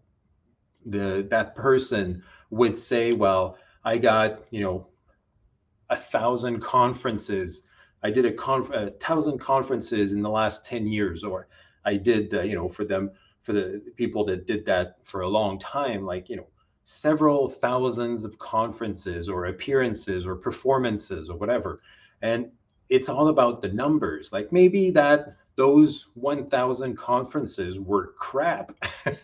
the 0.85 1.27
that 1.29 1.55
person 1.55 2.23
would 2.49 2.77
say, 2.77 3.13
"Well, 3.13 3.57
I 3.83 3.97
got 3.97 4.41
you 4.51 4.61
know 4.61 4.87
a 5.89 5.97
thousand 5.97 6.61
conferences. 6.61 7.63
I 8.03 8.09
did 8.09 8.25
a, 8.25 8.31
conf- 8.31 8.71
a 8.71 8.91
thousand 8.91 9.39
conferences 9.39 10.11
in 10.13 10.21
the 10.21 10.29
last 10.29 10.65
ten 10.65 10.87
years, 10.87 11.23
or 11.23 11.47
I 11.85 11.97
did 11.97 12.33
uh, 12.33 12.41
you 12.41 12.55
know 12.55 12.69
for 12.69 12.85
them 12.85 13.11
for 13.43 13.53
the 13.53 13.81
people 13.95 14.23
that 14.25 14.47
did 14.47 14.65
that 14.65 14.97
for 15.03 15.21
a 15.21 15.27
long 15.27 15.59
time, 15.59 16.05
like 16.05 16.29
you 16.29 16.37
know 16.37 16.47
several 16.83 17.47
thousands 17.47 18.25
of 18.25 18.37
conferences 18.37 19.29
or 19.29 19.45
appearances 19.45 20.25
or 20.25 20.35
performances 20.35 21.29
or 21.29 21.37
whatever. 21.37 21.81
And 22.21 22.51
it's 22.89 23.09
all 23.09 23.29
about 23.29 23.61
the 23.61 23.69
numbers. 23.69 24.31
Like 24.31 24.51
maybe 24.51 24.91
that 24.91 25.35
those 25.55 26.07
1000 26.15 26.95
conferences 26.95 27.79
were 27.79 28.13
crap. 28.17 28.71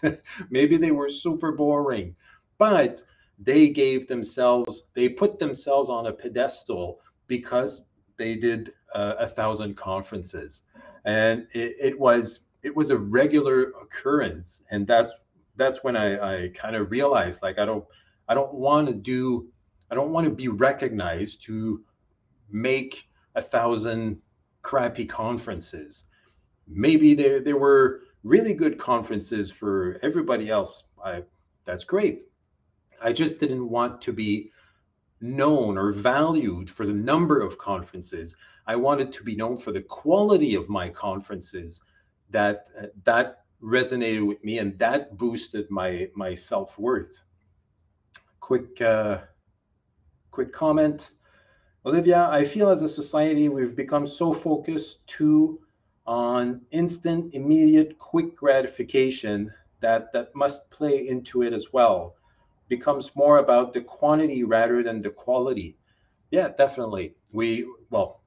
maybe 0.49 0.77
they 0.77 0.91
were 0.91 1.09
super 1.09 1.51
boring, 1.51 2.15
but 2.57 3.01
they 3.39 3.69
gave 3.69 4.07
themselves, 4.07 4.83
they 4.93 5.09
put 5.09 5.39
themselves 5.39 5.89
on 5.89 6.07
a 6.07 6.13
pedestal 6.13 7.01
because 7.27 7.83
they 8.17 8.35
did 8.35 8.73
uh, 8.93 9.15
a 9.19 9.27
thousand 9.27 9.75
conferences. 9.75 10.63
And 11.05 11.47
it, 11.53 11.75
it 11.79 11.99
was 11.99 12.41
it 12.63 12.75
was 12.75 12.89
a 12.89 12.97
regular 12.97 13.71
occurrence 13.81 14.63
and 14.71 14.85
that's 14.85 15.13
that's 15.57 15.83
when 15.83 15.95
I, 15.95 16.45
I 16.45 16.49
kind 16.49 16.75
of 16.75 16.91
realized 16.91 17.41
like 17.41 17.59
I 17.59 17.65
don't 17.65 17.83
I 18.27 18.33
don't 18.33 18.53
want 18.53 18.87
to 18.87 18.93
do 18.93 19.49
I 19.91 19.95
don't 19.95 20.11
want 20.11 20.25
to 20.25 20.31
be 20.31 20.47
recognized 20.47 21.43
to 21.43 21.83
make 22.49 23.09
a 23.35 23.41
thousand 23.41 24.21
crappy 24.61 25.05
conferences. 25.05 26.05
Maybe 26.67 27.13
there 27.13 27.41
there 27.41 27.57
were 27.57 28.01
really 28.23 28.53
good 28.53 28.77
conferences 28.77 29.51
for 29.51 29.99
everybody 30.03 30.49
else. 30.49 30.83
I 31.03 31.23
that's 31.65 31.83
great. 31.83 32.23
I 33.01 33.13
just 33.13 33.39
didn't 33.39 33.69
want 33.69 34.01
to 34.01 34.13
be 34.13 34.51
known 35.21 35.77
or 35.77 35.91
valued 35.91 36.69
for 36.69 36.85
the 36.85 36.93
number 36.93 37.41
of 37.41 37.57
conferences. 37.57 38.35
I 38.67 38.75
wanted 38.75 39.11
to 39.13 39.23
be 39.23 39.35
known 39.35 39.57
for 39.57 39.71
the 39.71 39.81
quality 39.81 40.55
of 40.55 40.69
my 40.69 40.89
conferences 40.89 41.81
that 42.29 42.67
that 43.03 43.43
resonated 43.63 44.25
with 44.25 44.43
me 44.43 44.59
and 44.59 44.77
that 44.79 45.17
boosted 45.17 45.69
my 45.69 46.09
my 46.15 46.35
self-worth. 46.35 47.19
Quick 48.39 48.81
uh, 48.81 49.19
quick 50.31 50.53
comment. 50.53 51.09
Olivia 51.85 52.27
i 52.31 52.43
feel 52.43 52.69
as 52.69 52.81
a 52.81 52.89
society 52.89 53.47
we've 53.47 53.75
become 53.75 54.05
so 54.05 54.33
focused 54.33 55.07
too 55.07 55.61
on 56.05 56.61
instant 56.71 57.33
immediate 57.33 57.97
quick 57.97 58.35
gratification 58.35 59.53
that 59.79 60.11
that 60.11 60.35
must 60.35 60.69
play 60.69 61.07
into 61.07 61.43
it 61.43 61.53
as 61.53 61.71
well. 61.71 62.15
Becomes 62.67 63.15
more 63.15 63.37
about 63.37 63.73
the 63.73 63.81
quantity 63.81 64.43
rather 64.43 64.83
than 64.83 64.99
the 65.01 65.09
quality. 65.09 65.77
Yeah 66.31 66.49
definitely. 66.49 67.15
We 67.31 67.65
well 67.89 68.21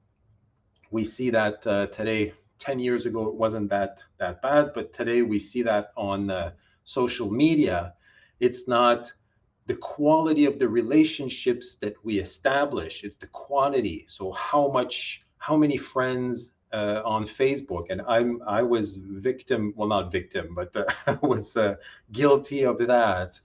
we 0.89 1.03
see 1.03 1.29
that 1.29 1.65
uh, 1.67 1.87
today 1.87 2.33
10 2.61 2.77
years 2.79 3.05
ago 3.07 3.27
it 3.27 3.33
wasn't 3.33 3.69
that 3.69 4.03
that 4.19 4.41
bad 4.41 4.71
but 4.75 4.93
today 4.93 5.23
we 5.23 5.39
see 5.39 5.63
that 5.63 5.91
on 5.97 6.29
uh, 6.29 6.51
social 6.83 7.29
media. 7.31 7.93
It's 8.39 8.67
not 8.67 9.11
the 9.65 9.75
quality 9.75 10.45
of 10.45 10.59
the 10.59 10.69
relationships 10.69 11.75
that 11.75 11.95
we 12.03 12.19
establish 12.19 13.03
it's 13.03 13.15
the 13.15 13.27
quantity. 13.27 14.05
So 14.07 14.31
how 14.31 14.69
much 14.69 15.23
how 15.37 15.57
many 15.57 15.77
friends 15.77 16.51
uh, 16.71 17.01
on 17.03 17.25
facebook 17.25 17.87
and 17.89 18.01
i'm 18.07 18.41
i 18.47 18.61
was 18.61 18.95
victim 18.95 19.73
well 19.75 19.89
not 19.89 20.09
victim 20.11 20.55
but 20.55 20.73
uh, 20.75 20.85
i 21.07 21.17
was 21.33 21.57
uh, 21.57 21.75
guilty 22.11 22.63
of 22.63 22.77
that. 22.77 23.39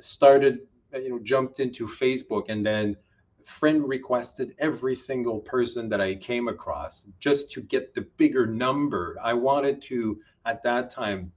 Started 0.00 0.60
you 0.94 1.10
know 1.10 1.18
jumped 1.20 1.60
into 1.60 1.86
facebook 1.86 2.44
and 2.48 2.64
then 2.64 2.96
friend 3.50 3.86
requested 3.86 4.54
every 4.58 4.94
single 4.94 5.40
person 5.40 5.88
that 5.88 6.00
I 6.00 6.14
came 6.14 6.48
across 6.48 7.06
just 7.18 7.50
to 7.50 7.60
get 7.60 7.94
the 7.94 8.02
bigger 8.16 8.46
number. 8.46 9.16
I 9.22 9.34
wanted 9.34 9.82
to, 9.82 10.20
at 10.46 10.62
that 10.62 10.90
time, 10.90 11.32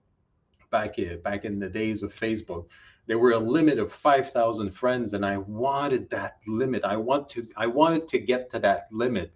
back 0.72 0.99
in 0.99 1.22
back 1.22 1.43
in 1.43 1.59
the 1.59 1.70
days 1.70 2.03
of 2.03 2.16
Facebook, 2.16 2.68
there 3.07 3.20
were 3.20 3.32
a 3.32 3.39
limit 3.39 3.80
of 3.80 3.91
5,000 3.91 4.72
friends, 4.72 5.14
and 5.14 5.26
I 5.26 5.38
wanted 5.38 6.09
that 6.11 6.38
limit. 6.47 6.84
I 6.84 6.97
want 6.97 7.30
to 7.30 7.47
I 7.57 7.68
wanted 7.68 8.07
to 8.09 8.20
get 8.20 8.49
to 8.51 8.59
that 8.59 8.88
limit, 8.91 9.34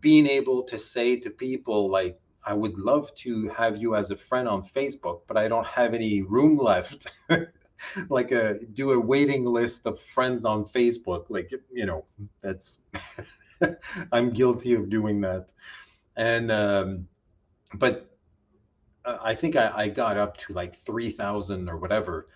being 0.00 0.26
able 0.26 0.62
to 0.64 0.78
say 0.78 1.16
to 1.16 1.30
people 1.30 1.90
like, 1.90 2.18
I 2.44 2.54
would 2.54 2.76
love 2.78 3.14
to 3.16 3.48
have 3.50 3.76
you 3.76 3.94
as 3.94 4.10
a 4.10 4.16
friend 4.16 4.48
on 4.48 4.64
Facebook, 4.64 5.20
but 5.28 5.36
I 5.36 5.46
don't 5.46 5.66
have 5.66 5.94
any 5.94 6.22
room 6.22 6.56
left. 6.56 7.12
like 8.08 8.32
a 8.32 8.58
do 8.74 8.92
a 8.92 8.98
waiting 8.98 9.44
list 9.44 9.86
of 9.86 10.00
friends 10.00 10.44
on 10.44 10.64
Facebook. 10.64 11.26
Like 11.28 11.52
you 11.72 11.86
know, 11.86 12.04
that's 12.40 12.78
I'm 14.12 14.30
guilty 14.30 14.74
of 14.74 14.90
doing 14.90 15.20
that. 15.22 15.52
And 16.16 16.50
um, 16.50 17.08
but 17.74 18.10
uh, 19.04 19.18
I 19.22 19.34
think 19.34 19.56
I, 19.56 19.70
I 19.74 19.88
got 19.88 20.16
up 20.16 20.36
to 20.38 20.52
like 20.52 20.76
three 20.76 21.10
thousand 21.10 21.68
or 21.68 21.76
whatever. 21.76 22.28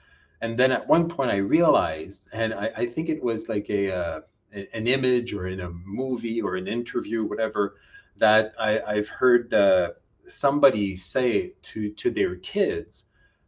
And 0.42 0.58
then 0.58 0.70
at 0.70 0.86
one 0.86 1.08
point 1.08 1.30
I 1.30 1.36
realized, 1.36 2.28
and 2.32 2.52
I, 2.52 2.70
I 2.76 2.86
think 2.86 3.08
it 3.08 3.22
was 3.22 3.48
like 3.48 3.70
a 3.70 3.90
uh, 3.94 4.20
an 4.52 4.86
image 4.86 5.32
or 5.32 5.48
in 5.48 5.60
a 5.60 5.70
movie 5.70 6.40
or 6.40 6.56
an 6.56 6.68
interview, 6.68 7.24
whatever, 7.24 7.76
that 8.16 8.52
I, 8.58 8.80
I've 8.80 9.08
heard 9.08 9.52
uh, 9.52 9.90
somebody 10.26 10.96
say 10.96 11.54
to 11.62 11.90
to 11.92 12.10
their 12.10 12.36
kids. 12.36 13.04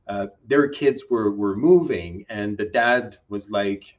Uh, 0.09 0.27
their 0.47 0.69
kids 0.69 1.05
were 1.11 1.31
were 1.31 1.55
moving, 1.57 2.25
and 2.31 2.57
the 2.57 2.65
dad 2.65 3.19
was 3.29 3.51
like, 3.51 3.99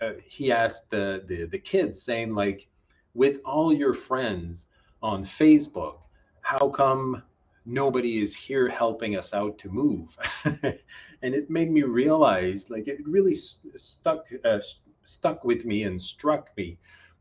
uh, 0.00 0.12
he 0.26 0.52
asked 0.52 0.90
the, 0.90 1.24
the 1.26 1.46
the 1.46 1.58
kids, 1.58 2.02
saying 2.02 2.34
like, 2.34 2.68
with 3.14 3.38
all 3.44 3.72
your 3.72 3.94
friends 3.94 4.68
on 5.02 5.24
Facebook, 5.24 5.96
how 6.42 6.68
come 6.68 7.22
nobody 7.64 8.20
is 8.20 8.34
here 8.34 8.68
helping 8.68 9.16
us 9.16 9.32
out 9.32 9.56
to 9.58 9.70
move? 9.70 10.16
and 10.44 11.34
it 11.34 11.48
made 11.48 11.70
me 11.70 11.82
realize, 11.82 12.68
like, 12.68 12.88
it 12.88 12.98
really 13.06 13.34
st- 13.34 13.78
stuck 13.80 14.26
uh, 14.44 14.60
stuck 15.04 15.44
with 15.44 15.64
me 15.64 15.84
and 15.84 16.00
struck 16.00 16.50
me 16.56 16.78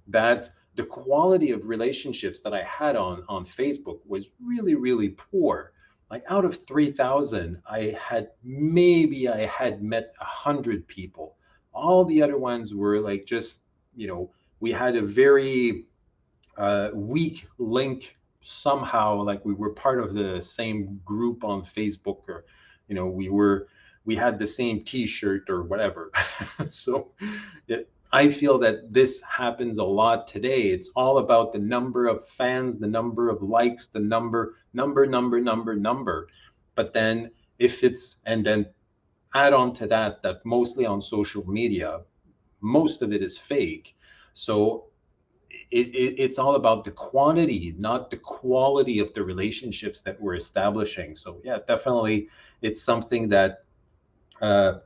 that 0.07 0.49
the 0.76 0.84
quality 0.84 1.51
of 1.51 1.66
relationships 1.66 2.41
that 2.41 2.53
I 2.53 2.64
had 2.64 2.95
on 2.95 3.24
on 3.30 3.45
Facebook 3.45 3.99
was 4.05 4.26
really 4.43 4.76
really 4.76 5.09
poor. 5.09 5.72
Like 6.12 6.24
out 6.30 6.43
of 6.43 6.64
3,000, 6.66 7.62
I 7.66 7.95
had 7.97 8.32
maybe 8.43 9.30
I 9.30 9.45
had 9.45 9.82
met 9.82 10.14
a 10.20 10.26
hundred 10.26 10.86
people. 10.88 11.38
All 11.74 12.03
the 12.03 12.22
other 12.22 12.38
ones 12.38 12.76
were 12.76 12.99
like 12.99 13.26
just 13.26 13.62
you 13.95 14.07
know 14.07 14.30
we 14.59 14.72
had 14.72 14.95
a 14.97 15.01
very 15.01 15.86
uh, 16.57 16.89
weak 16.93 17.47
link 17.57 18.18
somehow 18.41 19.22
like 19.22 19.45
we 19.45 19.53
were 19.53 19.70
part 19.70 19.99
of 19.99 20.14
the 20.14 20.41
same 20.41 20.99
group 21.05 21.43
on 21.43 21.64
facebook 21.64 22.28
or 22.28 22.43
you 22.88 22.95
know 22.95 23.05
we 23.05 23.30
were 23.30 23.68
we 24.03 24.16
had 24.16 24.39
the 24.39 24.47
same 24.47 24.84
t-shirt 24.84 25.47
or 25.47 25.62
whatever 25.62 26.12
so 26.72 27.12
it, 27.68 27.88
i 28.14 28.30
feel 28.30 28.57
that 28.57 28.91
this 28.91 29.22
happens 29.22 29.78
a 29.78 29.84
lot 29.84 30.28
today 30.28 30.64
it's 30.72 30.89
all 30.95 31.18
about 31.20 31.53
the 31.53 31.59
number 31.59 32.07
of 32.07 32.28
fans 32.30 32.78
the 32.78 32.88
number 32.88 33.30
of 33.30 33.41
likes 33.41 33.88
the 33.88 33.99
number 33.99 34.55
number 34.74 35.05
number 35.05 35.39
number 35.39 35.76
number 35.76 36.28
but 36.76 36.93
then 36.93 37.30
if 37.59 37.84
it's 37.84 38.18
and 38.26 38.45
then 38.45 38.66
add 39.34 39.53
on 39.53 39.74
to 39.74 39.88
that 39.88 40.22
that 40.24 40.45
mostly 40.45 40.86
on 40.86 41.01
social 41.01 41.47
media 41.49 42.01
most 42.62 43.01
of 43.01 43.12
it 43.14 43.22
is 43.22 43.38
fake 43.38 43.95
so 44.34 44.86
it, 45.72 45.88
it, 45.88 46.16
it's 46.22 46.38
all 46.38 46.55
about 46.55 46.84
the 46.84 46.91
quantity, 46.91 47.74
not 47.78 48.09
the 48.09 48.18
quality 48.18 48.99
of 48.99 49.14
the 49.14 49.24
relationships 49.24 50.01
that 50.01 50.20
we're 50.20 50.36
establishing. 50.36 51.16
So 51.16 51.39
yeah, 51.43 51.59
definitely, 51.68 52.28
it's 52.62 52.82
something 52.82 53.30
that. 53.30 53.64
Uh, 54.41 54.80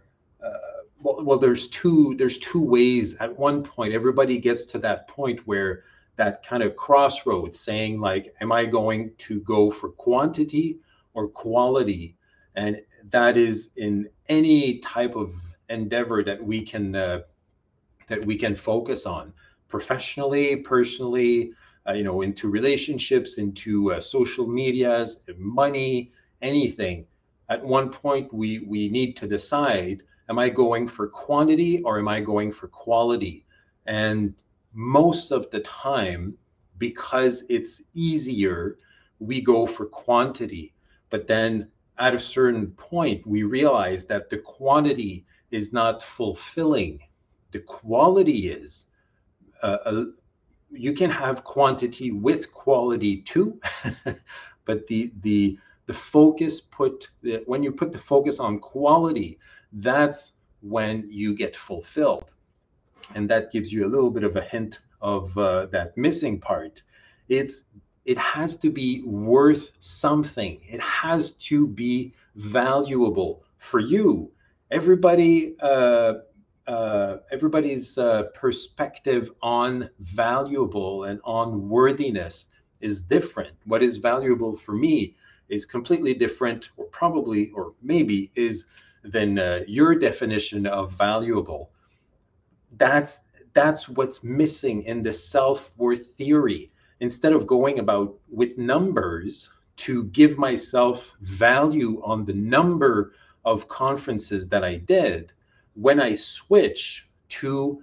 uh, 0.43 0.74
well, 1.01 1.23
well, 1.23 1.37
there's 1.37 1.67
two 1.67 2.15
there's 2.17 2.37
two 2.37 2.61
ways. 2.61 3.15
At 3.19 3.37
one 3.37 3.63
point, 3.63 3.93
everybody 3.93 4.37
gets 4.37 4.65
to 4.67 4.79
that 4.79 5.07
point 5.07 5.39
where 5.45 5.83
that 6.17 6.45
kind 6.45 6.63
of 6.63 6.75
crossroads, 6.75 7.59
saying 7.59 7.99
like, 7.99 8.33
"Am 8.41 8.51
I 8.51 8.65
going 8.65 9.11
to 9.19 9.41
go 9.41 9.71
for 9.71 9.89
quantity 9.89 10.79
or 11.13 11.27
quality?" 11.27 12.15
And 12.55 12.81
that 13.09 13.37
is 13.37 13.69
in 13.75 14.09
any 14.29 14.79
type 14.79 15.15
of 15.15 15.33
endeavor 15.69 16.23
that 16.23 16.43
we 16.43 16.61
can 16.61 16.95
uh, 16.95 17.21
that 18.07 18.25
we 18.25 18.37
can 18.37 18.55
focus 18.55 19.05
on 19.05 19.33
professionally, 19.67 20.55
personally, 20.57 21.51
uh, 21.87 21.93
you 21.93 22.03
know, 22.03 22.21
into 22.21 22.49
relationships, 22.49 23.37
into 23.37 23.91
uh, 23.91 23.99
social 23.99 24.47
medias, 24.47 25.17
money, 25.37 26.11
anything. 26.41 27.05
At 27.49 27.63
one 27.63 27.91
point, 27.91 28.33
we 28.33 28.59
we 28.59 28.89
need 28.89 29.17
to 29.17 29.27
decide: 29.27 30.03
Am 30.29 30.39
I 30.39 30.49
going 30.49 30.87
for 30.87 31.07
quantity 31.07 31.81
or 31.83 31.99
am 31.99 32.07
I 32.07 32.19
going 32.19 32.51
for 32.51 32.67
quality? 32.67 33.45
And 33.85 34.33
most 34.73 35.31
of 35.31 35.49
the 35.51 35.59
time, 35.61 36.37
because 36.77 37.43
it's 37.49 37.81
easier, 37.93 38.77
we 39.19 39.41
go 39.41 39.65
for 39.65 39.85
quantity. 39.85 40.73
But 41.09 41.27
then 41.27 41.69
at 41.97 42.15
a 42.15 42.19
certain 42.19 42.71
point, 42.71 43.25
we 43.25 43.43
realize 43.43 44.05
that 44.05 44.29
the 44.29 44.39
quantity 44.39 45.25
is 45.51 45.71
not 45.71 46.03
fulfilling. 46.03 46.99
The 47.51 47.59
quality 47.59 48.49
is 48.49 48.87
uh, 49.61 50.05
you 50.71 50.93
can 50.93 51.09
have 51.09 51.43
quantity 51.43 52.11
with 52.11 52.51
quality 52.51 53.21
too, 53.21 53.59
but 54.65 54.87
the 54.87 55.11
the 55.21 55.57
the 55.87 55.93
focus 55.93 56.59
put 56.59 57.09
the, 57.21 57.43
when 57.45 57.63
you 57.63 57.71
put 57.71 57.91
the 57.91 57.97
focus 57.97 58.39
on 58.39 58.59
quality, 58.59 59.39
that's 59.73 60.33
when 60.61 61.07
you 61.09 61.35
get 61.35 61.55
fulfilled, 61.55 62.31
and 63.13 63.29
that 63.29 63.51
gives 63.51 63.71
you 63.71 63.85
a 63.85 63.89
little 63.89 64.09
bit 64.09 64.23
of 64.23 64.35
a 64.35 64.41
hint 64.41 64.79
of 65.01 65.37
uh, 65.37 65.67
that 65.67 65.97
missing 65.97 66.39
part. 66.39 66.81
It's 67.29 67.65
it 68.05 68.17
has 68.17 68.55
to 68.57 68.69
be 68.69 69.03
worth 69.03 69.71
something. 69.79 70.59
It 70.63 70.79
has 70.81 71.33
to 71.33 71.67
be 71.67 72.13
valuable 72.35 73.43
for 73.57 73.79
you. 73.79 74.31
Everybody 74.71 75.55
uh, 75.59 76.13
uh, 76.67 77.17
everybody's 77.31 77.97
uh, 77.97 78.23
perspective 78.33 79.31
on 79.41 79.89
valuable 79.99 81.03
and 81.03 81.19
on 81.23 81.69
worthiness 81.69 82.47
is 82.81 83.01
different. 83.01 83.55
What 83.65 83.83
is 83.83 83.97
valuable 83.97 84.55
for 84.55 84.73
me 84.73 85.15
is 85.49 85.65
completely 85.65 86.13
different, 86.13 86.69
or 86.77 86.85
probably, 86.85 87.51
or 87.51 87.73
maybe, 87.81 88.31
is 88.35 88.65
than 89.05 89.39
uh, 89.39 89.61
your 89.67 89.95
definition 89.95 90.65
of 90.65 90.93
valuable. 90.93 91.71
That's 92.77 93.21
that's 93.53 93.87
what's 93.87 94.23
missing 94.23 94.83
in 94.83 95.01
the 95.01 95.13
self-worth 95.13 96.07
theory. 96.17 96.71
Instead 96.99 97.33
of 97.33 97.47
going 97.47 97.79
about 97.79 98.15
with 98.29 98.57
numbers 98.57 99.49
to 99.77 100.05
give 100.05 100.37
myself 100.37 101.11
value 101.21 102.01
on 102.03 102.25
the 102.25 102.33
number 102.33 103.13
of 103.45 103.67
conferences 103.67 104.47
that 104.49 104.63
I 104.63 104.77
did, 104.77 105.31
when 105.75 105.99
I 105.99 106.15
switch 106.15 107.09
to 107.29 107.81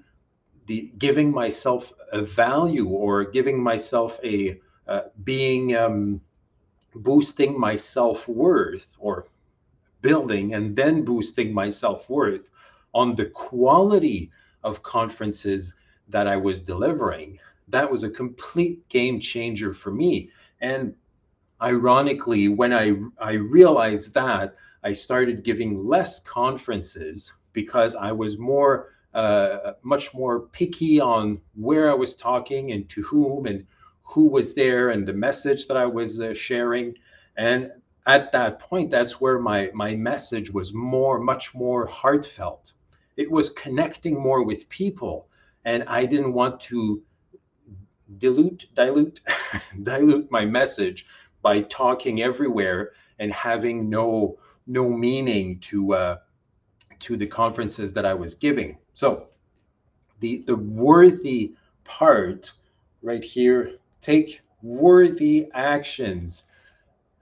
the 0.67 0.93
giving 0.99 1.31
myself 1.31 1.93
a 2.13 2.23
value 2.23 2.89
or 2.89 3.25
giving 3.25 3.63
myself 3.63 4.21
a 4.25 4.61
uh, 4.87 5.03
being 5.25 5.77
um, 5.77 6.21
boosting 6.95 7.59
my 7.59 7.77
self 7.77 8.29
worth 8.29 8.95
or 8.99 9.27
building 10.03 10.55
and 10.55 10.77
then 10.77 11.05
boosting 11.05 11.55
my 11.55 11.71
self 11.71 12.11
worth 12.11 12.51
on 12.95 13.15
the 13.15 13.27
quality 13.27 14.31
of 14.63 14.83
conferences 14.83 15.75
that 16.09 16.27
I 16.27 16.37
was 16.37 16.61
delivering. 16.61 17.39
That 17.69 17.91
was 17.91 18.03
a 18.03 18.11
complete 18.11 18.87
game 18.89 19.19
changer 19.21 19.73
for 19.73 19.91
me. 19.91 20.31
And 20.61 20.95
ironically, 21.61 22.49
when 22.49 22.73
I, 22.73 22.95
I 23.19 23.33
realized 23.33 24.13
that, 24.15 24.57
I 24.85 24.93
started 24.93 25.45
giving 25.45 25.87
less 25.87 26.21
conferences 26.21 27.33
because 27.53 27.95
I 27.95 28.13
was 28.13 28.37
more, 28.37 28.91
uh, 29.15 29.73
much 29.83 30.13
more 30.13 30.41
picky 30.41 31.01
on 31.01 31.41
where 31.55 31.91
I 31.91 31.95
was 31.95 32.15
talking 32.15 32.73
and 32.73 32.89
to 32.91 33.03
whom 33.03 33.47
and 33.47 33.65
who 34.03 34.27
was 34.27 34.55
there 34.55 34.91
and 34.91 35.07
the 35.07 35.13
message 35.13 35.69
that 35.69 35.77
I 35.77 35.87
was 35.87 36.21
uh, 36.21 36.35
sharing. 36.35 36.95
And 37.37 37.71
at 38.07 38.33
that 38.33 38.59
point, 38.59 38.91
that's 38.91 39.21
where 39.21 39.39
my 39.39 39.71
my 39.75 39.95
message 39.95 40.51
was 40.51 40.73
more, 40.73 41.21
much 41.21 41.55
more 41.55 41.87
heartfelt. 41.87 42.73
It 43.17 43.31
was 43.31 43.51
connecting 43.51 44.19
more 44.21 44.43
with 44.43 44.69
people, 44.69 45.29
and 45.65 45.85
I 45.85 46.07
didn't 46.07 46.33
want 46.33 46.61
to 46.63 47.03
dilute, 48.19 48.67
dilute, 48.75 49.21
dilute 49.83 50.31
my 50.31 50.45
message 50.45 51.07
by 51.43 51.63
talking 51.63 52.23
everywhere 52.23 52.93
and 53.19 53.33
having 53.33 53.89
no 53.89 54.39
no 54.67 54.89
meaning 54.89 55.59
to 55.61 55.95
uh, 55.95 56.17
to 57.01 57.17
the 57.17 57.27
conferences 57.27 57.93
that 57.93 58.07
I 58.07 58.15
was 58.15 58.35
giving. 58.35 58.79
So 58.95 59.29
the 60.21 60.43
the 60.47 60.57
worthy 60.57 61.55
part 61.85 62.53
right 63.03 63.25
here, 63.25 63.77
take 64.01 64.41
worthy 64.63 65.49
actions. 65.55 66.45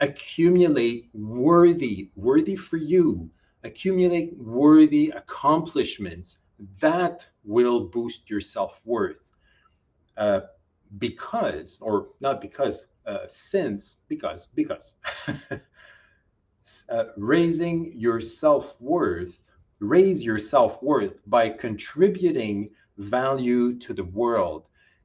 Accumulate 0.01 1.11
worthy, 1.13 2.11
worthy 2.17 2.57
for 2.57 2.77
you, 2.77 3.31
accumulate 3.65 4.37
worthy 4.39 5.11
accomplishments 5.11 6.39
that 6.81 7.27
will 7.45 7.81
boost 7.89 8.29
your 8.29 8.41
self 8.41 8.81
worth. 8.85 9.19
Uh, 10.17 10.41
because, 10.99 11.79
or 11.81 12.09
not 12.21 12.41
because, 12.41 12.87
uh, 13.07 13.21
since, 13.29 13.97
because, 14.09 14.49
because 14.55 14.95
uh, 16.89 17.05
raising 17.17 17.93
your 17.95 18.21
self 18.21 18.79
worth, 18.81 19.43
raise 19.79 20.23
your 20.23 20.39
self 20.39 20.83
worth 20.83 21.15
by 21.27 21.49
contributing 21.49 22.71
value 22.99 23.79
to 23.79 23.95
the 23.95 24.05
world. 24.05 24.65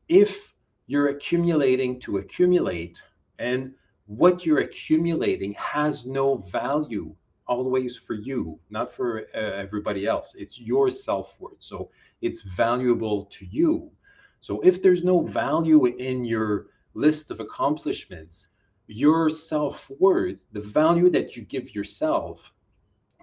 If 0.10 0.54
you're 0.88 1.08
accumulating 1.08 2.00
to 2.02 2.18
accumulate 2.18 3.02
and 3.40 3.74
what 4.08 4.46
you're 4.46 4.60
accumulating 4.60 5.54
has 5.54 6.06
no 6.06 6.38
value 6.38 7.16
always 7.48 7.96
for 7.96 8.14
you, 8.14 8.60
not 8.70 8.92
for 8.92 9.26
uh, 9.36 9.38
everybody 9.38 10.06
else. 10.06 10.36
It's 10.38 10.60
your 10.60 10.90
self 10.90 11.36
worth. 11.40 11.62
So 11.62 11.90
it's 12.22 12.42
valuable 12.42 13.26
to 13.26 13.46
you. 13.46 13.92
So 14.40 14.62
if 14.62 14.82
there's 14.82 15.04
no 15.04 15.22
value 15.22 15.86
in 15.86 16.26
your 16.26 16.68
list 16.94 17.32
of 17.32 17.40
accomplishments, 17.40 18.48
your 18.88 19.30
self 19.30 19.90
worth, 20.00 20.38
the 20.52 20.62
value 20.62 21.10
that 21.12 21.36
you 21.36 21.44
give 21.44 21.74
yourself, 21.74 22.54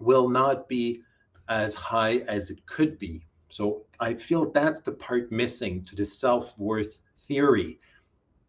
will 0.01 0.29
not 0.29 0.69
be 0.69 1.03
as 1.49 1.75
high 1.75 2.19
as 2.29 2.51
it 2.51 2.65
could 2.67 2.99
be. 2.99 3.25
So 3.49 3.85
I 4.01 4.15
feel 4.15 4.51
that's 4.51 4.81
the 4.81 4.93
part 4.93 5.31
missing 5.31 5.85
to 5.85 5.95
the 5.95 6.05
self 6.05 6.59
worth 6.59 6.99
theory. 7.29 7.79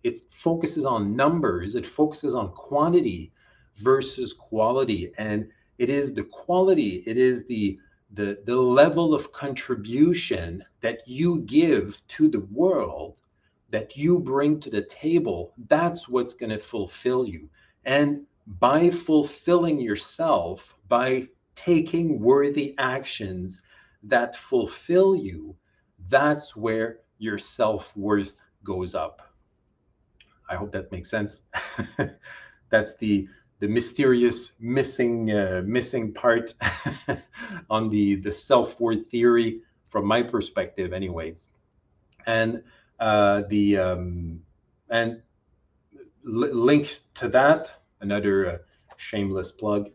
It 0.04 0.20
focuses 0.32 0.86
on 0.86 1.16
numbers, 1.16 1.76
it 1.76 1.86
focuses 1.86 2.36
on 2.36 2.52
quantity 2.52 3.32
versus 3.78 4.34
quality. 4.34 5.12
And 5.18 5.50
it 5.78 5.90
is 5.90 6.14
the 6.14 6.24
quality, 6.24 7.04
it 7.06 7.18
is 7.18 7.46
the 7.46 7.80
the, 8.16 8.38
the 8.46 8.56
level 8.56 9.16
of 9.16 9.32
contribution 9.32 10.64
that 10.82 11.00
you 11.08 11.40
give 11.40 12.00
to 12.10 12.28
the 12.28 12.42
world 12.52 13.16
that 13.72 13.98
you 13.98 14.20
bring 14.20 14.60
to 14.60 14.70
the 14.70 14.84
table. 14.84 15.54
That's 15.68 16.08
what's 16.08 16.36
going 16.36 16.52
to 16.52 16.60
fulfill 16.60 17.28
you. 17.28 17.50
And 17.86 18.28
by 18.46 18.90
fulfilling 18.90 19.80
yourself 19.80 20.76
by 20.88 21.28
taking 21.56 22.20
worthy 22.20 22.76
actions 22.78 23.62
that 24.04 24.36
fulfill 24.36 25.16
you 25.16 25.56
that's 26.10 26.56
where 26.56 27.00
your 27.20 27.38
self-worth 27.38 28.36
goes 28.64 28.96
up 28.96 29.33
i 30.50 30.56
hope 30.56 30.72
that 30.72 30.92
makes 30.92 31.10
sense. 31.10 31.44
That's 32.70 32.96
the 32.98 33.28
the 33.60 33.68
mysterious 33.68 34.52
missing 34.60 35.32
uh, 35.32 35.62
missing 35.66 36.14
part 36.14 36.54
on 37.70 37.90
the 37.90 38.16
the 38.16 38.32
self 38.32 38.80
worth 38.80 39.10
theory 39.10 39.62
from 39.88 40.06
my 40.06 40.22
perspective 40.24 40.94
anyway. 40.94 41.36
And 42.26 42.64
uh, 43.00 43.44
the 43.50 43.78
um, 43.78 44.42
and 44.90 45.22
link 46.24 47.02
to 47.16 47.28
that 47.30 47.74
another 48.02 48.48
uh, 48.48 48.58
shameless 48.98 49.52
plug 49.52 49.90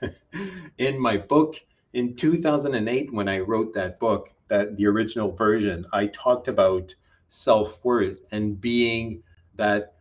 in 0.78 0.98
my 0.98 1.16
book 1.16 1.56
in 1.94 2.14
2008 2.16 3.12
when 3.12 3.28
i 3.28 3.38
wrote 3.38 3.72
that 3.74 3.98
book 3.98 4.30
that 4.48 4.76
the 4.76 4.86
original 4.86 5.32
version 5.32 5.86
i 5.92 6.06
talked 6.06 6.48
about 6.48 6.94
self-worth 7.28 8.20
and 8.32 8.60
being 8.60 9.22
that 9.56 9.94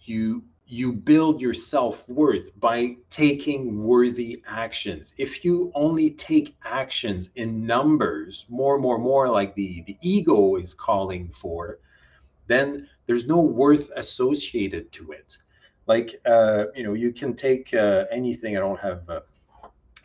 you 0.00 0.42
you 0.72 0.90
build 0.90 1.38
your 1.38 1.52
self 1.52 2.08
worth 2.08 2.58
by 2.58 2.96
taking 3.10 3.84
worthy 3.84 4.42
actions. 4.46 5.12
If 5.18 5.44
you 5.44 5.70
only 5.74 6.12
take 6.12 6.56
actions 6.64 7.28
in 7.34 7.66
numbers, 7.66 8.46
more, 8.48 8.78
more, 8.78 8.96
more 8.96 9.28
like 9.28 9.54
the, 9.54 9.82
the 9.86 9.98
ego 10.00 10.56
is 10.56 10.72
calling 10.72 11.28
for, 11.28 11.78
then 12.46 12.88
there's 13.06 13.26
no 13.26 13.38
worth 13.38 13.90
associated 13.96 14.90
to 14.92 15.12
it. 15.12 15.36
Like, 15.86 16.18
uh, 16.24 16.64
you 16.74 16.84
know, 16.84 16.94
you 16.94 17.12
can 17.12 17.34
take 17.34 17.74
uh, 17.74 18.06
anything. 18.10 18.56
I 18.56 18.60
don't 18.60 18.80
have, 18.80 19.02
uh, 19.10 19.20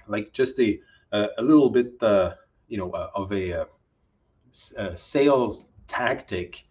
like, 0.08 0.34
just 0.34 0.60
a, 0.60 0.82
a 1.14 1.42
little 1.42 1.70
bit, 1.70 1.94
uh, 2.02 2.34
you 2.68 2.78
know, 2.78 2.92
uh, 2.92 3.10
of 3.16 3.32
a, 3.32 3.52
a 3.52 3.68
uh, 4.78 4.96
sales 4.98 5.68
tactic 5.88 6.67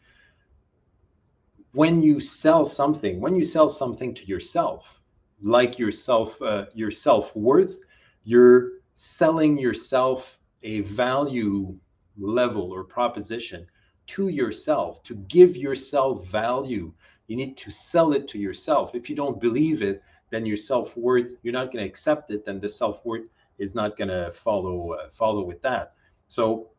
when 1.76 2.02
you 2.02 2.18
sell 2.18 2.64
something, 2.64 3.20
when 3.20 3.34
you 3.34 3.44
sell 3.44 3.68
something 3.68 4.14
to 4.14 4.24
yourself, 4.24 4.98
like 5.42 5.78
yourself, 5.78 6.40
uh, 6.40 6.64
your 6.72 6.90
self 6.90 7.36
worth, 7.36 7.76
you're 8.24 8.70
selling 8.94 9.58
yourself 9.58 10.38
a 10.62 10.80
value 10.80 11.76
level 12.16 12.72
or 12.72 12.82
proposition 12.82 13.66
to 14.06 14.28
yourself 14.28 15.02
to 15.02 15.14
give 15.28 15.54
yourself 15.54 16.26
value. 16.28 16.90
You 17.26 17.36
need 17.36 17.58
to 17.58 17.70
sell 17.70 18.14
it 18.14 18.26
to 18.28 18.38
yourself. 18.38 18.94
If 18.94 19.10
you 19.10 19.14
don't 19.14 19.38
believe 19.38 19.82
it, 19.82 20.02
then 20.30 20.46
your 20.46 20.56
self 20.56 20.96
worth, 20.96 21.32
you're 21.42 21.52
not 21.52 21.72
going 21.74 21.84
to 21.84 21.90
accept 21.90 22.30
it. 22.30 22.46
Then 22.46 22.58
the 22.58 22.70
self 22.70 23.04
worth 23.04 23.26
is 23.58 23.74
not 23.74 23.98
going 23.98 24.08
to 24.08 24.32
follow 24.32 24.92
uh, 24.92 25.10
follow 25.12 25.44
with 25.44 25.60
that. 25.60 25.92
So 26.28 26.70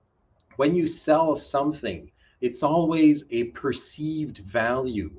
when 0.55 0.73
you 0.73 0.87
sell 0.87 1.35
something, 1.35 2.09
it's 2.41 2.63
always 2.63 3.25
a 3.31 3.45
perceived 3.45 4.39
value. 4.39 5.11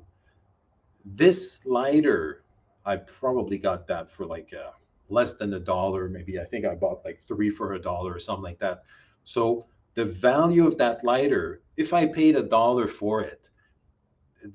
This 1.05 1.59
lighter, 1.65 2.43
I 2.85 2.97
probably 2.97 3.57
got 3.57 3.87
that 3.87 4.09
for 4.09 4.25
like 4.25 4.53
uh, 4.53 4.71
less 5.09 5.33
than 5.33 5.53
a 5.53 5.59
dollar. 5.59 6.07
Maybe 6.07 6.39
I 6.39 6.45
think 6.45 6.65
I 6.65 6.75
bought 6.75 7.03
like 7.03 7.21
three 7.21 7.49
for 7.49 7.73
a 7.73 7.81
dollar 7.81 8.13
or 8.13 8.19
something 8.19 8.43
like 8.43 8.59
that. 8.59 8.83
So 9.23 9.67
the 9.95 10.05
value 10.05 10.65
of 10.65 10.77
that 10.77 11.03
lighter, 11.03 11.61
if 11.77 11.93
I 11.93 12.05
paid 12.05 12.35
a 12.35 12.43
dollar 12.43 12.87
for 12.87 13.21
it, 13.21 13.49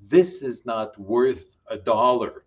this 0.08 0.42
is 0.42 0.64
not 0.64 0.98
worth 0.98 1.56
a 1.68 1.76
dollar. 1.76 2.44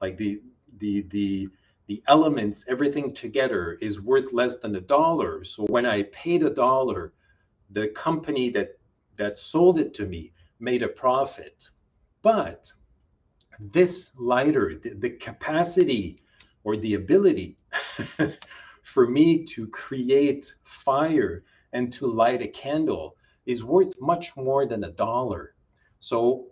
Like 0.00 0.16
the 0.16 0.40
the 0.78 1.02
the 1.10 1.48
the 1.88 2.02
elements, 2.06 2.64
everything 2.68 3.14
together 3.14 3.78
is 3.80 4.00
worth 4.00 4.32
less 4.32 4.58
than 4.58 4.76
a 4.76 4.80
dollar. 4.80 5.42
So 5.42 5.64
when 5.64 5.86
I 5.86 6.02
paid 6.04 6.42
a 6.42 6.50
dollar, 6.50 7.14
the 7.70 7.88
company 7.88 8.50
that 8.50 8.77
that 9.18 9.38
sold 9.38 9.78
it 9.78 9.94
to 9.94 10.06
me 10.06 10.32
made 10.60 10.82
a 10.82 10.88
profit. 10.88 11.68
But 12.22 12.72
this 13.60 14.12
lighter, 14.16 14.80
the, 14.82 14.90
the 14.90 15.10
capacity 15.10 16.22
or 16.64 16.76
the 16.76 16.94
ability 16.94 17.56
for 18.82 19.08
me 19.08 19.44
to 19.44 19.66
create 19.68 20.54
fire 20.64 21.44
and 21.72 21.92
to 21.92 22.06
light 22.06 22.42
a 22.42 22.48
candle 22.48 23.16
is 23.46 23.64
worth 23.64 24.00
much 24.00 24.36
more 24.36 24.66
than 24.66 24.84
a 24.84 24.92
dollar. 24.92 25.54
So 26.00 26.46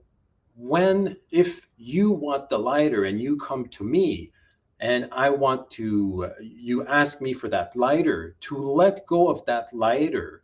when 0.56 1.16
if 1.30 1.68
you 1.76 2.10
want 2.10 2.48
the 2.48 2.58
lighter 2.58 3.04
and 3.04 3.20
you 3.20 3.36
come 3.36 3.66
to 3.68 3.84
me 3.84 4.32
and 4.80 5.08
I 5.12 5.30
want 5.30 5.70
to 5.72 6.30
uh, 6.30 6.42
you 6.42 6.86
ask 6.86 7.20
me 7.20 7.32
for 7.32 7.48
that 7.48 7.76
lighter 7.76 8.36
to 8.40 8.56
let 8.58 9.06
go 9.06 9.28
of 9.28 9.44
that 9.46 9.68
lighter 9.74 10.42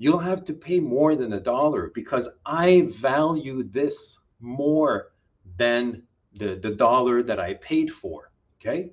you'll 0.00 0.18
have 0.18 0.42
to 0.46 0.54
pay 0.54 0.80
more 0.80 1.14
than 1.14 1.34
a 1.34 1.40
dollar 1.40 1.92
because 1.94 2.26
I 2.46 2.88
value 2.98 3.62
this 3.62 4.18
more 4.40 5.12
than 5.58 6.02
the, 6.32 6.54
the 6.54 6.70
dollar 6.70 7.22
that 7.22 7.38
I 7.38 7.54
paid 7.54 7.92
for. 7.92 8.32
Okay. 8.58 8.92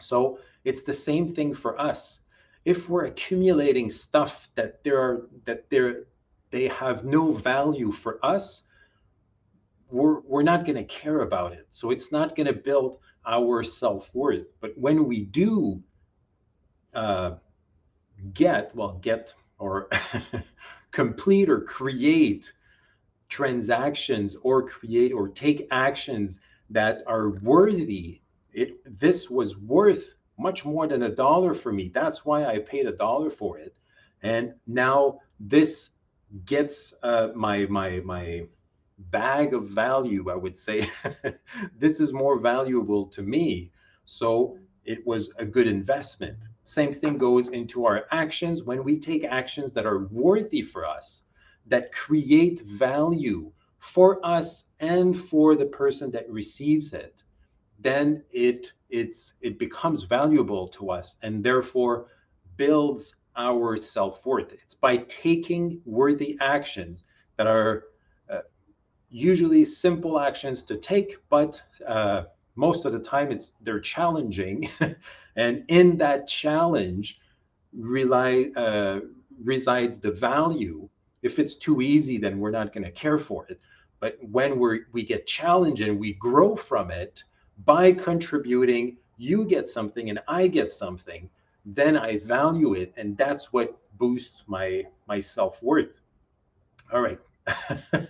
So 0.00 0.40
it's 0.64 0.82
the 0.82 0.92
same 0.92 1.28
thing 1.28 1.54
for 1.54 1.80
us. 1.80 2.22
If 2.64 2.88
we're 2.88 3.04
accumulating 3.04 3.88
stuff 3.88 4.50
that 4.56 4.82
there 4.82 5.00
are 5.00 5.28
that 5.44 5.70
there 5.70 6.06
they 6.50 6.66
have 6.68 7.04
no 7.04 7.32
value 7.32 7.92
for 7.92 8.18
us, 8.24 8.64
we're 9.90 10.20
we're 10.22 10.42
not 10.42 10.64
going 10.66 10.76
to 10.76 10.84
care 10.84 11.20
about 11.20 11.52
it. 11.52 11.66
So 11.70 11.92
it's 11.92 12.10
not 12.10 12.34
going 12.34 12.48
to 12.48 12.52
build 12.52 12.98
our 13.24 13.62
self-worth. 13.62 14.46
But 14.60 14.72
when 14.76 15.06
we 15.06 15.22
do 15.22 15.80
uh, 16.94 17.34
get, 18.34 18.74
well, 18.74 18.98
get 19.00 19.34
or 19.62 19.88
complete 20.92 21.48
or 21.48 21.60
create 21.62 22.52
transactions 23.28 24.36
or 24.42 24.62
create 24.66 25.12
or 25.12 25.28
take 25.28 25.66
actions 25.70 26.40
that 26.70 27.02
are 27.06 27.30
worthy. 27.30 28.20
It 28.52 28.70
this 29.00 29.30
was 29.30 29.56
worth 29.58 30.14
much 30.38 30.64
more 30.64 30.86
than 30.86 31.04
a 31.04 31.08
dollar 31.08 31.54
for 31.54 31.72
me. 31.72 31.90
That's 31.94 32.24
why 32.26 32.44
i 32.46 32.58
paid 32.58 32.86
a 32.86 32.92
dollar 32.92 33.30
for 33.30 33.58
it. 33.58 33.74
And 34.22 34.54
now 34.66 35.20
this 35.40 35.90
gets 36.46 36.94
uh, 37.02 37.28
my 37.34 37.66
my 37.66 38.00
my 38.04 38.46
bag 39.10 39.54
of 39.54 39.68
value 39.68 40.30
i 40.30 40.36
would 40.36 40.58
say. 40.58 40.88
This 41.78 42.00
is 42.00 42.12
more 42.12 42.38
valuable 42.38 43.06
to 43.16 43.22
me. 43.22 43.72
So 44.04 44.58
it 44.84 45.06
was 45.06 45.30
a 45.38 45.46
good 45.46 45.68
investment 45.68 46.38
same 46.64 46.92
thing 46.92 47.18
goes 47.18 47.48
into 47.48 47.86
our 47.86 48.04
actions. 48.10 48.62
When 48.62 48.84
we 48.84 48.98
take 48.98 49.24
actions 49.24 49.72
that 49.72 49.86
are 49.86 50.06
worthy 50.06 50.62
for 50.62 50.86
us, 50.86 51.22
that 51.66 51.92
create 51.92 52.60
value 52.62 53.52
for 53.78 54.24
us 54.24 54.64
and 54.80 55.18
for 55.18 55.56
the 55.56 55.66
person 55.66 56.10
that 56.12 56.30
receives 56.30 56.92
it, 56.92 57.22
then 57.82 58.22
it 58.30 58.72
it's 58.90 59.34
it 59.40 59.58
becomes 59.58 60.04
valuable 60.04 60.68
to 60.68 60.90
us 60.90 61.16
and 61.22 61.42
therefore 61.42 62.06
builds 62.56 63.16
our 63.36 63.76
self-worth 63.76 64.52
it's 64.52 64.74
by 64.74 64.98
taking 65.08 65.80
worthy 65.84 66.36
actions 66.40 67.04
that 67.38 67.46
are 67.46 67.84
uh, 68.30 68.40
usually 69.08 69.64
simple 69.64 70.20
actions 70.20 70.62
to 70.62 70.76
take 70.76 71.16
but 71.30 71.62
uh, 71.88 72.24
most 72.54 72.84
of 72.84 72.92
the 72.92 73.00
time 73.00 73.32
it's 73.32 73.52
they're 73.62 73.80
challenging 73.80 74.68
and 75.36 75.64
in 75.68 75.96
that 75.96 76.28
challenge 76.28 77.20
rely, 77.72 78.50
uh, 78.56 79.00
resides 79.42 79.98
the 79.98 80.10
value 80.10 80.88
if 81.22 81.38
it's 81.38 81.54
too 81.54 81.80
easy 81.80 82.18
then 82.18 82.38
we're 82.38 82.50
not 82.50 82.72
going 82.72 82.84
to 82.84 82.90
care 82.90 83.18
for 83.18 83.46
it 83.46 83.60
but 84.02 84.18
when 84.20 84.58
we 84.58 84.80
we 84.90 85.04
get 85.04 85.28
challenged 85.28 85.80
and 85.80 85.96
we 85.96 86.14
grow 86.14 86.56
from 86.56 86.90
it 86.90 87.22
by 87.64 87.92
contributing, 87.92 88.96
you 89.16 89.44
get 89.46 89.68
something 89.68 90.10
and 90.10 90.18
I 90.26 90.48
get 90.48 90.72
something, 90.72 91.30
then 91.64 91.96
I 91.96 92.18
value 92.18 92.74
it. 92.74 92.92
And 92.96 93.16
that's 93.16 93.52
what 93.52 93.78
boosts 93.98 94.42
my 94.48 94.84
my 95.06 95.20
self-worth. 95.20 96.00
All 96.92 97.00
right. 97.00 97.20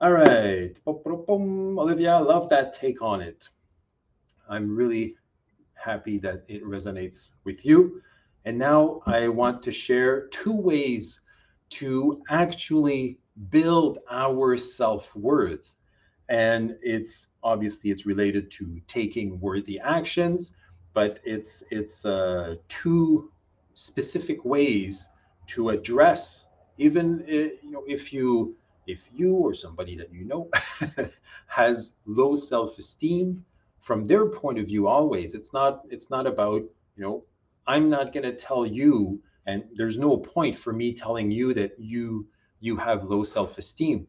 All 0.00 0.12
right. 0.12 0.76
Olivia, 0.84 2.14
I 2.14 2.18
love 2.18 2.48
that 2.50 2.74
take 2.74 3.00
on 3.02 3.20
it. 3.20 3.48
I'm 4.48 4.74
really 4.74 5.16
happy 5.84 6.18
that 6.18 6.44
it 6.48 6.64
resonates 6.64 7.30
with 7.44 7.64
you. 7.64 8.02
And 8.44 8.58
now 8.58 9.02
I 9.06 9.28
want 9.28 9.62
to 9.64 9.72
share 9.72 10.28
two 10.28 10.52
ways 10.54 11.20
to 11.70 12.22
actually 12.28 13.18
build 13.50 13.98
our 14.10 14.56
self-worth 14.56 15.70
and 16.28 16.76
it's 16.82 17.26
obviously 17.42 17.90
it's 17.90 18.06
related 18.06 18.50
to 18.50 18.80
taking 18.86 19.38
worthy 19.40 19.78
actions 19.80 20.52
but 20.94 21.18
it's 21.24 21.64
it's 21.70 22.06
uh, 22.06 22.54
two 22.68 23.30
specific 23.74 24.44
ways 24.44 25.08
to 25.46 25.70
address 25.70 26.46
even 26.78 27.24
uh, 27.28 27.32
you 27.62 27.70
know 27.70 27.82
if 27.86 28.12
you 28.12 28.54
if 28.86 29.00
you 29.12 29.34
or 29.34 29.52
somebody 29.52 29.96
that 29.96 30.12
you 30.12 30.24
know 30.24 30.48
has 31.46 31.92
low 32.06 32.34
self-esteem 32.34 33.44
from 33.84 34.06
their 34.06 34.26
point 34.26 34.58
of 34.58 34.66
view 34.66 34.86
always 34.88 35.34
it's 35.34 35.52
not 35.52 35.82
it's 35.90 36.08
not 36.08 36.26
about 36.26 36.62
you 36.96 37.02
know 37.02 37.24
i'm 37.66 37.90
not 37.90 38.12
going 38.12 38.24
to 38.24 38.34
tell 38.34 38.64
you 38.64 39.20
and 39.46 39.62
there's 39.74 39.98
no 39.98 40.16
point 40.16 40.56
for 40.56 40.72
me 40.72 40.92
telling 40.94 41.30
you 41.30 41.52
that 41.52 41.72
you 41.78 42.26
you 42.60 42.76
have 42.76 43.04
low 43.04 43.22
self-esteem. 43.22 44.06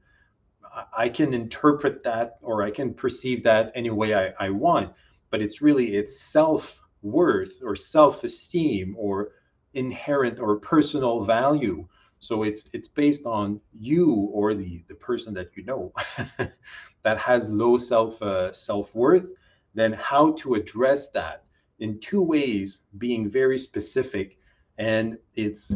I 0.97 1.09
can 1.09 1.33
interpret 1.33 2.03
that 2.03 2.37
or 2.41 2.63
i 2.63 2.71
can 2.71 2.93
perceive 2.93 3.43
that 3.43 3.71
any 3.75 3.89
way 3.89 4.13
i, 4.13 4.33
I 4.45 4.49
want 4.49 4.93
but 5.29 5.41
it's 5.41 5.61
really 5.61 5.95
it's 5.95 6.21
self-worth 6.21 7.61
or 7.61 7.75
self-esteem 7.75 8.95
or 8.97 9.31
inherent 9.73 10.39
or 10.39 10.55
personal 10.55 11.23
value. 11.23 11.85
So 12.19 12.43
it's 12.43 12.69
it's 12.73 12.87
based 12.87 13.25
on 13.25 13.59
you 13.77 14.29
or 14.33 14.53
the 14.53 14.83
the 14.87 14.95
person 14.95 15.33
that 15.33 15.49
you 15.55 15.63
know 15.65 15.93
that 17.03 17.17
has 17.17 17.49
low 17.49 17.77
self 17.77 18.21
uh, 18.21 18.53
self-worth 18.53 19.25
then 19.75 19.93
how 19.93 20.31
to 20.31 20.55
address 20.55 21.09
that 21.09 21.43
in 21.79 21.99
two 21.99 22.21
ways 22.21 22.81
being 22.97 23.29
very 23.29 23.57
specific 23.57 24.37
and 24.77 25.17
it's 25.35 25.73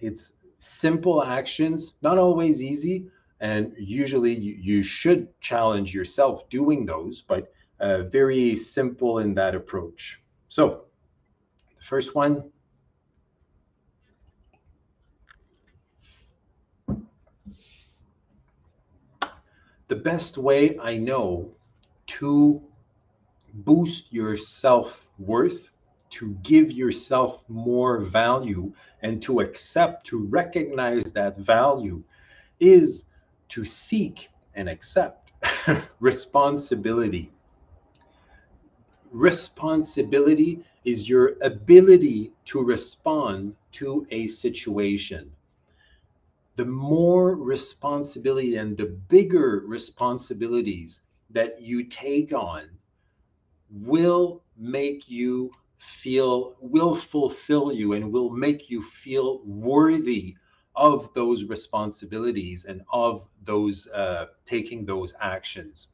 it's 0.00 0.34
simple 0.58 1.22
actions, 1.22 1.94
not 2.02 2.18
always 2.18 2.62
easy. 2.62 3.06
And 3.40 3.72
usually 3.78 4.34
you, 4.34 4.56
you 4.58 4.82
should 4.82 5.28
challenge 5.40 5.94
yourself 5.94 6.48
doing 6.48 6.86
those, 6.86 7.22
but 7.22 7.52
uh, 7.80 8.02
very 8.04 8.56
simple 8.56 9.18
in 9.18 9.34
that 9.34 9.54
approach. 9.54 10.22
So, 10.48 10.84
the 11.78 11.84
first 11.84 12.14
one 12.14 12.50
the 19.88 19.96
best 19.96 20.36
way 20.36 20.78
I 20.78 20.96
know 20.96 21.54
to 22.06 22.62
boost 23.64 24.12
your 24.12 24.36
self 24.36 25.06
worth 25.18 25.70
to 26.10 26.34
give 26.42 26.70
yourself 26.70 27.42
more 27.48 28.00
value 28.00 28.72
and 29.02 29.22
to 29.22 29.40
accept, 29.40 30.06
to 30.06 30.24
recognize 30.26 31.04
that 31.12 31.38
value 31.38 32.02
is 32.60 33.06
to 33.48 33.64
seek 33.64 34.28
and 34.54 34.68
accept 34.68 35.32
responsibility. 36.00 37.30
Responsibility 39.10 40.64
is 40.84 41.08
your 41.08 41.36
ability 41.42 42.32
to 42.46 42.62
respond 42.62 43.54
to 43.72 44.06
a 44.10 44.26
situation. 44.26 45.32
The 46.56 46.64
more 46.64 47.34
responsibility 47.34 48.56
and 48.56 48.76
the 48.76 48.86
bigger 48.86 49.62
responsibilities 49.66 51.00
that 51.30 51.60
you 51.60 51.84
take 51.84 52.32
on 52.32 52.68
will 53.84 54.42
make 54.56 55.08
you 55.08 55.50
feel 55.78 56.56
will 56.60 56.94
fulfill 56.94 57.72
you 57.72 57.92
and 57.92 58.12
will 58.12 58.30
make 58.30 58.70
you 58.70 58.82
feel 58.82 59.40
worthy 59.44 60.34
of 60.76 61.12
those 61.14 61.44
responsibilities 61.44 62.64
and 62.64 62.82
of 62.92 63.26
those 63.44 63.88
uh, 63.88 64.26
taking 64.46 64.84
those 64.86 65.14
actions. 65.20 65.88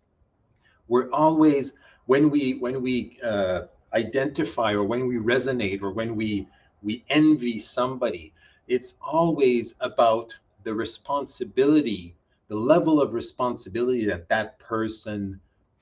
We're 0.88 1.10
always 1.10 1.74
when 2.06 2.30
we 2.30 2.54
when 2.58 2.82
we 2.82 3.18
uh, 3.22 3.62
identify 3.92 4.72
or 4.72 4.84
when 4.84 5.06
we 5.06 5.16
resonate 5.16 5.82
or 5.82 5.92
when 5.92 6.16
we 6.16 6.48
we 6.82 7.04
envy 7.08 7.58
somebody 7.58 8.32
it's 8.66 8.94
always 9.00 9.74
about 9.80 10.36
the 10.64 10.74
responsibility 10.74 12.16
the 12.48 12.56
level 12.56 13.00
of 13.00 13.12
responsibility 13.14 14.04
that 14.06 14.28
that 14.28 14.58
person 14.58 15.40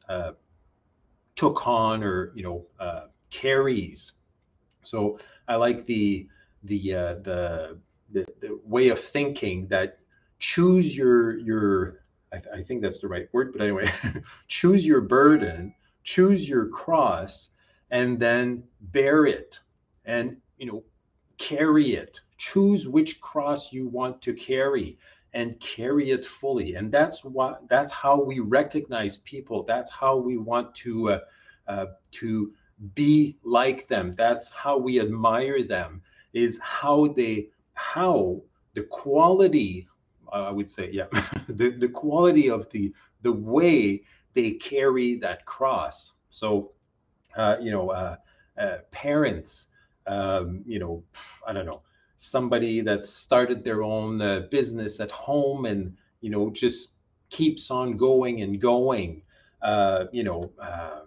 uh, 0.09 0.33
took 1.41 1.67
on 1.67 2.05
or 2.05 2.33
you 2.35 2.43
know 2.43 2.67
uh, 2.79 3.07
carries. 3.31 4.13
So 4.83 5.19
I 5.49 5.55
like 5.57 5.87
the 5.87 6.29
the 6.65 6.95
uh, 6.95 7.15
the, 7.23 7.79
the 8.13 8.27
the 8.43 8.61
way 8.67 8.91
of 8.91 9.01
thinking 9.01 9.67
that 9.69 9.99
choose 10.39 10.95
your 10.95 11.39
your 11.39 12.05
I, 12.31 12.39
th- 12.39 12.55
I 12.55 12.63
think 12.63 12.83
that's 12.83 13.01
the 13.01 13.09
right 13.09 13.27
word, 13.33 13.53
but 13.53 13.63
anyway, 13.63 13.91
choose 14.49 14.87
your 14.87 15.01
burden, 15.01 15.73
choose 16.05 16.47
your 16.47 16.67
cross, 16.69 17.49
and 17.91 18.21
then 18.21 18.63
bear 18.93 19.25
it, 19.25 19.59
and 20.05 20.37
you 20.59 20.67
know 20.67 20.85
carry 21.39 21.95
it. 21.95 22.21
Choose 22.37 22.87
which 22.87 23.19
cross 23.23 23.73
you 23.73 23.87
want 23.89 24.21
to 24.23 24.35
carry 24.35 24.99
and 25.33 25.59
carry 25.61 26.11
it 26.11 26.25
fully 26.25 26.75
and 26.75 26.91
that's 26.91 27.25
what 27.25 27.61
that's 27.69 27.93
how 27.93 28.21
we 28.21 28.41
recognize 28.41 29.19
people 29.19 29.63
that's 29.63 29.91
how 29.91 30.17
we 30.17 30.37
want 30.37 30.75
to 30.75 31.11
uh, 31.11 31.19
uh, 31.69 31.87
to 32.11 32.53
be 32.95 33.37
like 33.43 33.89
them. 33.89 34.15
That's 34.17 34.49
how 34.49 34.79
we 34.79 35.01
admire 35.01 35.63
them, 35.63 36.03
is 36.33 36.59
how 36.63 37.09
they, 37.09 37.49
how 37.75 38.41
the 38.75 38.83
quality, 38.85 39.87
uh, 40.33 40.49
I 40.49 40.51
would 40.51 40.71
say, 40.71 40.91
yeah, 40.93 41.07
the, 41.49 41.71
the 41.71 41.89
quality 41.89 42.49
of 42.49 42.69
the, 42.71 42.93
the 43.23 43.33
way 43.33 44.03
they 44.35 44.53
carry 44.53 45.17
that 45.17 45.45
cross. 45.47 46.13
So, 46.31 46.73
uh, 47.37 47.57
you 47.61 47.71
know, 47.71 47.91
uh, 47.91 48.17
uh, 48.59 48.79
parents, 48.91 49.67
um, 50.07 50.63
you 50.67 50.79
know, 50.79 51.03
I 51.47 51.53
don't 51.53 51.67
know, 51.67 51.83
somebody 52.21 52.83
that 52.83 53.07
started 53.07 53.65
their 53.65 53.83
own 53.83 54.21
uh, 54.21 54.41
business 54.51 55.01
at 55.01 55.11
home 55.11 55.65
and, 55.65 55.97
you 56.21 56.29
know, 56.29 56.51
just 56.51 56.91
keeps 57.31 57.71
on 57.71 57.97
going 57.97 58.43
and 58.43 58.61
going, 58.61 59.23
uh, 59.63 60.05
you 60.13 60.23
know, 60.23 60.53
uh, 60.61 61.01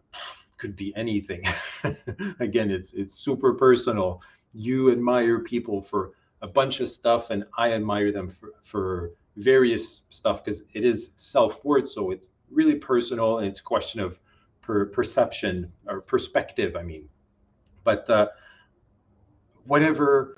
could 0.57 0.75
be 0.75 0.91
anything. 0.95 1.43
Again, 2.39 2.71
it's 2.71 2.93
it's 2.93 3.13
super 3.13 3.53
personal. 3.53 4.21
You 4.53 4.91
admire 4.91 5.39
people 5.39 5.83
for 5.83 6.13
a 6.41 6.47
bunch 6.47 6.79
of 6.79 6.89
stuff, 6.89 7.29
and 7.29 7.45
I 7.59 7.73
admire 7.73 8.11
them 8.11 8.29
for, 8.29 8.49
for 8.63 9.11
various 9.37 10.01
stuff 10.09 10.43
because 10.43 10.63
it 10.73 10.83
is 10.83 11.11
self-worth. 11.15 11.89
So 11.89 12.09
it's 12.09 12.29
really 12.49 12.75
personal, 12.75 13.37
and 13.37 13.47
it's 13.47 13.59
a 13.59 13.63
question 13.63 13.99
of 13.99 14.19
per 14.61 14.87
perception 14.87 15.71
or 15.85 16.01
perspective. 16.01 16.75
I 16.75 16.81
mean, 16.81 17.07
but 17.83 18.09
uh, 18.09 18.29
whatever 19.65 20.37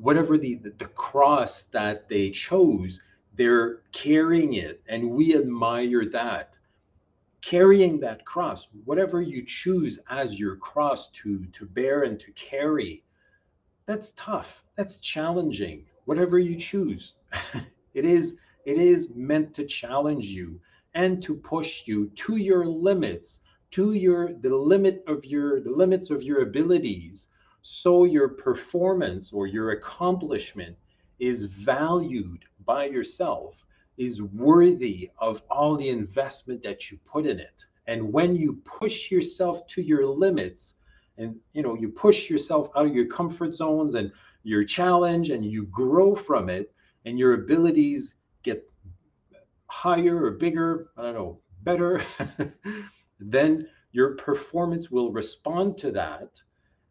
whatever 0.00 0.38
the, 0.38 0.56
the 0.56 0.70
the 0.78 0.86
cross 0.86 1.64
that 1.72 2.08
they 2.08 2.30
chose, 2.30 3.00
they're 3.34 3.82
carrying 3.92 4.54
it, 4.54 4.82
and 4.88 5.10
we 5.10 5.36
admire 5.36 6.04
that 6.10 6.54
carrying 7.42 7.98
that 8.00 8.24
cross, 8.24 8.68
whatever 8.84 9.22
you 9.22 9.42
choose 9.44 9.98
as 10.08 10.38
your 10.38 10.56
cross 10.56 11.10
to, 11.10 11.44
to 11.46 11.64
bear 11.64 12.02
and 12.02 12.20
to 12.20 12.30
carry, 12.32 13.02
that's 13.86 14.12
tough. 14.16 14.62
That's 14.76 14.98
challenging. 14.98 15.84
Whatever 16.04 16.38
you 16.38 16.56
choose, 16.56 17.14
it 17.94 18.04
is 18.04 18.36
it 18.66 18.76
is 18.76 19.10
meant 19.14 19.54
to 19.54 19.64
challenge 19.64 20.26
you 20.26 20.60
and 20.94 21.22
to 21.22 21.34
push 21.34 21.86
you 21.86 22.08
to 22.08 22.36
your 22.36 22.66
limits 22.66 23.40
to 23.70 23.94
your 23.94 24.34
the 24.34 24.54
limit 24.54 25.02
of 25.06 25.24
your 25.24 25.60
the 25.60 25.70
limits 25.70 26.10
of 26.10 26.22
your 26.22 26.42
abilities 26.42 27.28
so 27.62 28.04
your 28.04 28.28
performance 28.28 29.32
or 29.32 29.46
your 29.46 29.72
accomplishment 29.72 30.76
is 31.18 31.44
valued 31.44 32.44
by 32.64 32.86
yourself 32.86 33.54
is 33.98 34.22
worthy 34.22 35.10
of 35.18 35.42
all 35.50 35.76
the 35.76 35.88
investment 35.88 36.62
that 36.62 36.90
you 36.90 36.98
put 37.04 37.26
in 37.26 37.38
it. 37.38 37.64
And 37.86 38.12
when 38.12 38.34
you 38.34 38.60
push 38.64 39.10
yourself 39.10 39.66
to 39.68 39.82
your 39.82 40.06
limits 40.06 40.74
and 41.20 41.36
you 41.52 41.62
know 41.62 41.76
you 41.76 41.88
push 41.88 42.30
yourself 42.30 42.70
out 42.74 42.86
of 42.86 42.94
your 42.94 43.06
comfort 43.06 43.54
zones 43.54 43.94
and 43.94 44.10
your 44.42 44.64
challenge 44.64 45.30
and 45.30 45.44
you 45.44 45.64
grow 45.66 46.14
from 46.14 46.48
it 46.48 46.72
and 47.04 47.18
your 47.18 47.34
abilities 47.34 48.14
get 48.42 48.64
higher 49.66 50.24
or 50.24 50.32
bigger 50.32 50.88
i 50.96 51.02
don't 51.02 51.14
know 51.14 51.40
better 51.62 52.02
then 53.20 53.68
your 53.92 54.14
performance 54.16 54.90
will 54.90 55.12
respond 55.12 55.76
to 55.76 55.90
that 55.90 56.40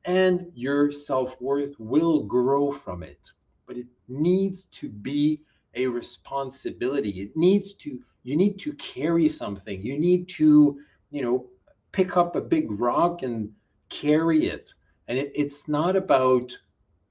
and 0.10 0.47
your 0.55 0.91
self-worth 0.91 1.76
will 1.78 2.24
grow 2.24 2.72
from 2.72 3.03
it. 3.03 3.30
But 3.68 3.78
it 3.78 3.86
needs 4.07 4.66
to 4.80 4.89
be 4.89 5.43
a 5.76 5.86
responsibility. 5.86 7.12
It 7.22 7.38
needs 7.38 7.74
to 7.74 7.99
you 8.24 8.36
need 8.36 8.57
to 8.60 8.74
carry 8.74 9.30
something. 9.30 9.80
You 9.84 9.99
need 9.99 10.28
to 10.30 10.80
you 11.12 11.22
know 11.22 11.45
pick 11.91 12.18
up 12.18 12.36
a 12.36 12.41
big 12.41 12.72
rock 12.72 13.22
and 13.22 13.51
carry 13.89 14.47
it. 14.47 14.74
And 15.07 15.20
it, 15.20 15.32
it's 15.36 15.68
not 15.68 15.95
about 15.95 16.57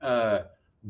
uh, 0.02 0.40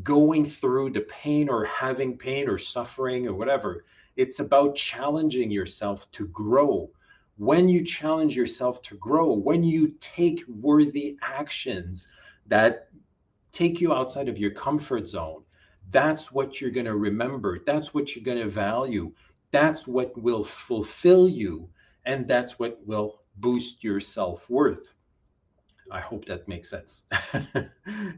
going 0.02 0.46
through 0.46 0.90
the 0.92 1.02
pain 1.02 1.50
or 1.50 1.66
having 1.66 2.16
pain 2.16 2.48
or 2.48 2.56
suffering 2.56 3.26
or 3.26 3.34
whatever. 3.34 3.84
It's 4.16 4.40
about 4.40 4.76
challenging 4.76 5.50
yourself 5.50 6.10
to 6.12 6.26
grow 6.28 6.90
when 7.38 7.68
you 7.68 7.84
challenge 7.84 8.36
yourself 8.36 8.82
to 8.82 8.96
grow 8.96 9.32
when 9.32 9.62
you 9.62 9.94
take 10.00 10.44
worthy 10.48 11.16
actions 11.22 12.08
that 12.46 12.88
take 13.52 13.80
you 13.80 13.92
outside 13.92 14.28
of 14.28 14.38
your 14.38 14.50
comfort 14.50 15.08
zone 15.08 15.42
that's 15.90 16.30
what 16.30 16.60
you're 16.60 16.70
going 16.70 16.86
to 16.86 16.96
remember 16.96 17.60
that's 17.64 17.94
what 17.94 18.14
you're 18.14 18.24
going 18.24 18.38
to 18.38 18.48
value 18.50 19.12
that's 19.50 19.86
what 19.86 20.16
will 20.20 20.44
fulfill 20.44 21.28
you 21.28 21.68
and 22.04 22.26
that's 22.26 22.58
what 22.58 22.80
will 22.86 23.20
boost 23.36 23.84
your 23.84 24.00
self-worth. 24.00 24.92
I 25.90 26.00
hope 26.00 26.24
that 26.26 26.48
makes 26.48 26.70
sense. 26.70 27.04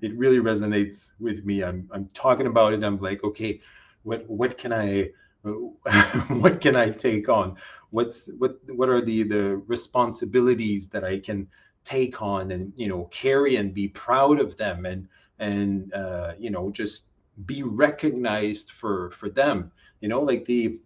It 0.02 0.16
really 0.16 0.38
resonates 0.38 1.10
with 1.20 1.44
me. 1.44 1.62
I'm 1.62 1.88
i'm 1.92 2.06
talking 2.14 2.46
about 2.46 2.72
it. 2.72 2.82
I'm 2.82 2.98
like 2.98 3.22
okay 3.22 3.60
what 4.02 4.28
what 4.28 4.56
can 4.56 4.72
i 4.72 5.10
what 6.28 6.60
can 6.60 6.76
i 6.76 6.90
take 6.90 7.28
on? 7.28 7.56
What's 7.90 8.28
what 8.38 8.58
what 8.68 8.88
are 8.88 9.00
the 9.00 9.22
the 9.22 9.56
responsibilities 9.66 10.88
that 10.88 11.04
i 11.04 11.18
can 11.18 11.48
take 11.84 12.20
on 12.20 12.50
and 12.50 12.72
you 12.76 12.88
know 12.88 13.04
carry 13.10 13.56
and 13.56 13.72
be 13.72 13.88
proud 13.88 14.38
of 14.38 14.56
them 14.56 14.84
and 14.84 15.08
and 15.38 15.92
uh, 15.94 16.34
you 16.38 16.50
know 16.50 16.70
just 16.70 17.06
be 17.46 17.62
recognized 17.62 18.70
for 18.70 19.10
for 19.12 19.30
them? 19.30 19.72
You 20.00 20.08
know 20.08 20.20
like 20.20 20.44
the 20.44 20.80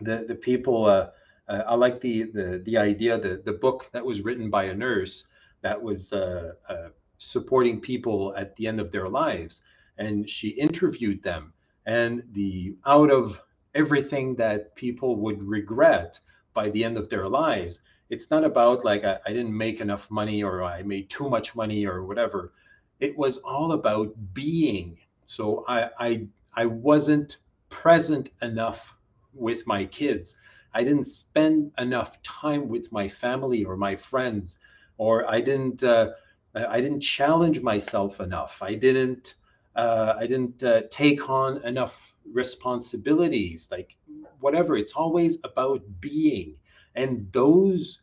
the 0.00 0.24
the 0.26 0.34
people 0.34 0.86
uh, 0.86 1.10
uh, 1.48 1.62
i 1.66 1.74
like 1.74 2.00
the 2.00 2.24
the 2.32 2.62
the 2.64 2.78
idea 2.78 3.18
the 3.18 3.42
the 3.44 3.52
book 3.52 3.90
that 3.92 4.04
was 4.04 4.22
written 4.22 4.48
by 4.50 4.64
a 4.64 4.74
nurse 4.74 5.24
that 5.62 5.80
was 5.80 6.12
uh, 6.12 6.52
uh, 6.68 6.88
supporting 7.18 7.80
people 7.80 8.34
at 8.36 8.54
the 8.56 8.66
end 8.66 8.80
of 8.80 8.90
their 8.90 9.08
lives. 9.08 9.60
And 9.98 10.28
she 10.28 10.48
interviewed 10.48 11.22
them. 11.22 11.52
And 11.86 12.22
the 12.32 12.76
out 12.86 13.10
of 13.10 13.40
everything 13.74 14.34
that 14.36 14.74
people 14.74 15.16
would 15.16 15.42
regret 15.42 16.18
by 16.54 16.68
the 16.70 16.84
end 16.84 16.96
of 16.96 17.08
their 17.08 17.28
lives 17.28 17.80
it's 18.10 18.30
not 18.30 18.44
about 18.44 18.84
like 18.84 19.04
I, 19.04 19.18
I 19.26 19.32
didn't 19.32 19.56
make 19.56 19.80
enough 19.80 20.10
money 20.10 20.42
or 20.42 20.62
i 20.62 20.82
made 20.82 21.08
too 21.10 21.28
much 21.28 21.54
money 21.56 21.86
or 21.86 22.04
whatever 22.04 22.52
it 23.00 23.16
was 23.16 23.38
all 23.38 23.72
about 23.72 24.14
being 24.34 24.98
so 25.26 25.64
I, 25.66 25.88
I 25.98 26.26
I 26.54 26.66
wasn't 26.66 27.38
present 27.70 28.30
enough 28.42 28.94
with 29.32 29.66
my 29.66 29.86
kids. 29.86 30.36
I 30.74 30.84
didn't 30.84 31.04
spend 31.06 31.72
enough 31.78 32.22
time 32.22 32.68
with 32.68 32.92
my 32.92 33.08
family 33.08 33.64
or 33.64 33.76
my 33.76 33.96
friends, 33.96 34.58
or 34.98 35.28
I 35.30 35.40
didn't 35.40 35.82
uh, 35.82 36.10
I 36.54 36.80
didn't 36.80 37.00
challenge 37.00 37.62
myself 37.62 38.20
enough. 38.20 38.58
I 38.62 38.74
didn't 38.74 39.34
uh, 39.74 40.14
I 40.18 40.26
didn't 40.26 40.62
uh, 40.62 40.82
take 40.90 41.30
on 41.30 41.64
enough 41.64 42.11
responsibilities. 42.30 43.68
Like 43.70 43.96
whatever, 44.40 44.76
it's 44.76 44.92
always 44.92 45.38
about 45.44 45.82
being, 46.00 46.56
and 46.94 47.30
those 47.32 48.00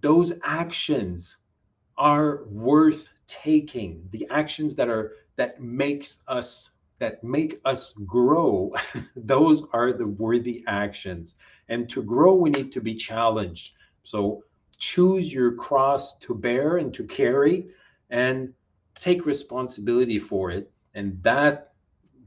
those 0.00 0.32
actions 0.42 1.36
are 1.96 2.44
worth 2.46 3.08
taking. 3.26 4.08
The 4.12 4.26
actions 4.30 4.74
that 4.76 4.88
are 4.88 5.12
that 5.36 5.60
makes 5.60 6.18
us 6.28 6.70
that 6.98 7.22
make 7.22 7.60
us 7.64 7.92
grow 8.06 8.72
those 9.16 9.64
are 9.72 9.92
the 9.92 10.06
worthy 10.06 10.64
actions 10.66 11.36
and 11.68 11.88
to 11.88 12.02
grow 12.02 12.34
we 12.34 12.50
need 12.50 12.72
to 12.72 12.80
be 12.80 12.94
challenged 12.94 13.74
so 14.02 14.42
choose 14.78 15.32
your 15.32 15.52
cross 15.52 16.18
to 16.18 16.34
bear 16.34 16.76
and 16.78 16.92
to 16.94 17.04
carry 17.04 17.68
and 18.10 18.52
take 18.98 19.24
responsibility 19.26 20.18
for 20.18 20.50
it 20.50 20.70
and 20.94 21.22
that 21.22 21.67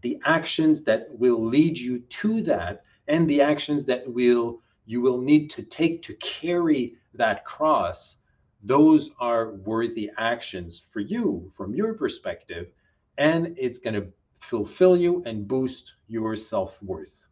the 0.01 0.19
actions 0.25 0.83
that 0.83 1.07
will 1.11 1.43
lead 1.43 1.77
you 1.77 1.99
to 1.99 2.41
that 2.41 2.83
and 3.07 3.29
the 3.29 3.41
actions 3.41 3.85
that 3.85 4.07
will 4.11 4.61
you 4.85 5.01
will 5.01 5.19
need 5.19 5.49
to 5.49 5.63
take 5.63 6.01
to 6.01 6.13
carry 6.15 6.95
that 7.13 7.45
cross 7.45 8.17
those 8.63 9.11
are 9.19 9.51
worthy 9.51 10.09
actions 10.17 10.83
for 10.89 10.99
you 10.99 11.51
from 11.55 11.73
your 11.73 11.93
perspective 11.93 12.71
and 13.17 13.55
it's 13.57 13.79
going 13.79 13.93
to 13.93 14.07
fulfill 14.41 14.97
you 14.97 15.23
and 15.25 15.47
boost 15.47 15.93
your 16.07 16.35
self 16.35 16.81
worth. 16.81 17.25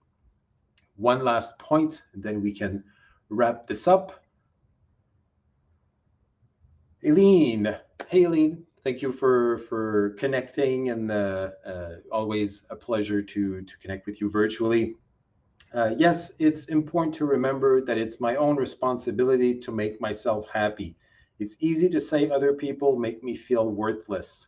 One 0.95 1.24
last 1.24 1.57
point, 1.59 2.01
then 2.13 2.41
we 2.41 2.53
can 2.53 2.84
wrap 3.30 3.67
this 3.67 3.88
up. 3.88 4.24
Eileen, 7.05 7.76
hey 8.07 8.26
thank 8.84 9.01
you 9.01 9.11
for 9.11 9.57
for 9.69 10.11
connecting 10.17 10.89
and 10.89 11.11
uh, 11.11 11.51
uh, 11.65 11.95
always 12.11 12.63
a 12.69 12.75
pleasure 12.75 13.21
to 13.21 13.61
to 13.61 13.77
connect 13.80 14.05
with 14.05 14.21
you 14.21 14.30
virtually. 14.30 14.95
Uh, 15.73 15.93
yes, 15.97 16.32
it's 16.39 16.65
important 16.67 17.13
to 17.15 17.25
remember 17.25 17.82
that 17.82 17.97
it's 17.97 18.19
my 18.19 18.36
own 18.36 18.55
responsibility 18.55 19.59
to 19.59 19.71
make 19.71 20.01
myself 20.01 20.47
happy. 20.51 20.95
It's 21.38 21.55
easy 21.59 21.89
to 21.89 21.99
say 21.99 22.30
other 22.30 22.53
people 22.53 22.97
make 22.97 23.23
me 23.23 23.36
feel 23.36 23.69
worthless 23.69 24.47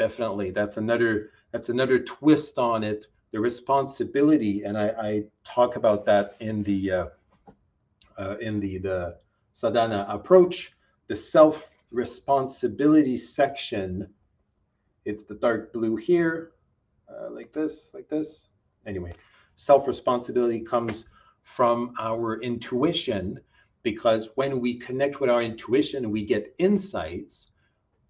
definitely 0.00 0.50
that's 0.50 0.78
another 0.78 1.30
that's 1.52 1.68
another 1.68 1.98
twist 1.98 2.58
on 2.58 2.82
it 2.82 3.06
the 3.32 3.38
responsibility 3.38 4.62
and 4.64 4.78
i, 4.78 4.88
I 4.88 5.24
talk 5.44 5.76
about 5.76 6.06
that 6.06 6.36
in 6.40 6.62
the 6.62 6.90
uh, 6.90 7.06
uh, 8.18 8.36
in 8.40 8.60
the 8.60 8.78
the 8.78 9.16
sadhana 9.52 10.06
approach 10.08 10.72
the 11.08 11.14
self 11.14 11.68
responsibility 11.90 13.16
section. 13.16 14.08
It's 15.04 15.24
the 15.24 15.34
dark 15.34 15.72
blue 15.72 15.96
here 15.96 16.52
uh, 17.08 17.30
like 17.30 17.52
this 17.52 17.90
like 17.94 18.08
this. 18.08 18.48
Anyway 18.86 19.10
self 19.56 19.86
responsibility 19.86 20.60
comes 20.60 21.06
from 21.42 21.92
our 22.00 22.40
intuition 22.40 23.38
because 23.82 24.30
when 24.34 24.60
we 24.60 24.78
connect 24.78 25.20
with 25.20 25.28
our 25.28 25.42
intuition 25.42 26.10
we 26.10 26.24
get 26.24 26.54
insights 26.58 27.48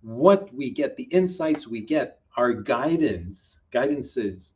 what 0.03 0.53
we 0.55 0.71
get, 0.71 0.97
the 0.97 1.05
insights 1.05 1.67
we 1.67 1.81
get 1.83 2.21
are 2.37 2.53
guidance, 2.53 3.59
guidances 3.71 4.53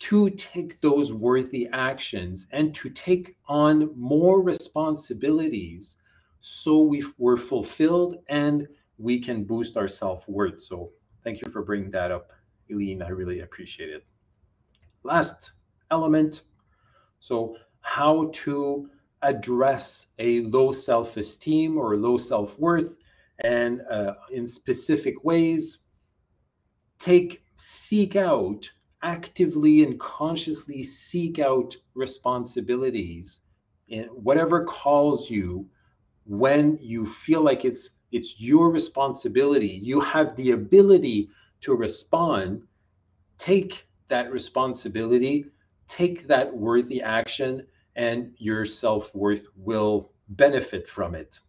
to 0.00 0.30
take 0.30 0.80
those 0.80 1.12
worthy 1.12 1.68
actions 1.72 2.46
and 2.50 2.74
to 2.74 2.90
take 2.90 3.36
on 3.46 3.90
more 3.96 4.42
responsibilities 4.42 5.96
so 6.44 6.82
we, 6.82 7.04
we're 7.18 7.36
fulfilled 7.36 8.16
and 8.28 8.66
we 8.98 9.20
can 9.20 9.44
boost 9.44 9.76
our 9.76 9.86
self-worth. 9.86 10.60
So 10.60 10.90
thank 11.22 11.40
you 11.40 11.48
for 11.52 11.62
bringing 11.62 11.92
that 11.92 12.10
up, 12.10 12.32
Eileen. 12.68 13.00
I 13.00 13.10
really 13.10 13.40
appreciate 13.40 13.90
it. 13.90 14.04
Last 15.04 15.52
element. 15.92 16.42
So 17.20 17.56
how 17.82 18.30
to 18.34 18.90
address 19.22 20.08
a 20.18 20.40
low 20.40 20.72
self-esteem 20.72 21.78
or 21.78 21.96
low 21.96 22.16
self-worth 22.16 22.92
and 23.44 23.82
uh, 23.88 24.14
in 24.32 24.44
specific 24.44 25.22
ways 25.22 25.78
take 26.98 27.44
seek 27.56 28.16
out 28.16 28.68
actively 29.04 29.84
and 29.84 29.98
consciously 30.00 30.82
seek 30.82 31.38
out 31.38 31.76
responsibilities 31.94 33.40
in 33.86 34.06
whatever 34.06 34.64
calls 34.64 35.30
you 35.30 35.68
when 36.26 36.78
you 36.80 37.04
feel 37.04 37.42
like 37.42 37.64
it's 37.64 37.90
it's 38.10 38.40
your 38.40 38.70
responsibility 38.70 39.68
you 39.68 40.00
have 40.00 40.36
the 40.36 40.52
ability 40.52 41.28
to 41.60 41.74
respond 41.74 42.62
take 43.38 43.86
that 44.08 44.30
responsibility 44.30 45.46
take 45.88 46.26
that 46.26 46.54
worthy 46.54 47.02
action 47.02 47.66
and 47.96 48.32
your 48.38 48.64
self-worth 48.64 49.46
will 49.56 50.10
benefit 50.30 50.88
from 50.88 51.14
it. 51.14 51.40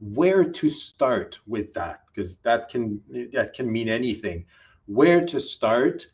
Where 0.00 0.44
to 0.44 0.68
start 0.68 1.38
with 1.46 1.72
that? 1.74 2.00
Because 2.08 2.38
that 2.38 2.68
can 2.68 3.00
that 3.32 3.54
can 3.54 3.70
mean 3.70 3.88
anything. 3.88 4.46
Where 4.86 5.24
to 5.26 5.38
start 5.38 6.06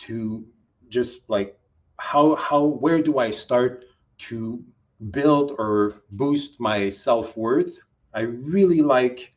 to 0.00 0.44
just 0.88 1.20
like 1.28 1.58
how 1.98 2.34
how 2.36 2.64
where 2.64 3.02
do 3.02 3.18
i 3.18 3.30
start 3.30 3.84
to 4.16 4.62
build 5.10 5.52
or 5.58 6.02
boost 6.12 6.60
my 6.60 6.88
self-worth. 6.88 7.78
I 8.14 8.20
really 8.20 8.82
like 8.82 9.32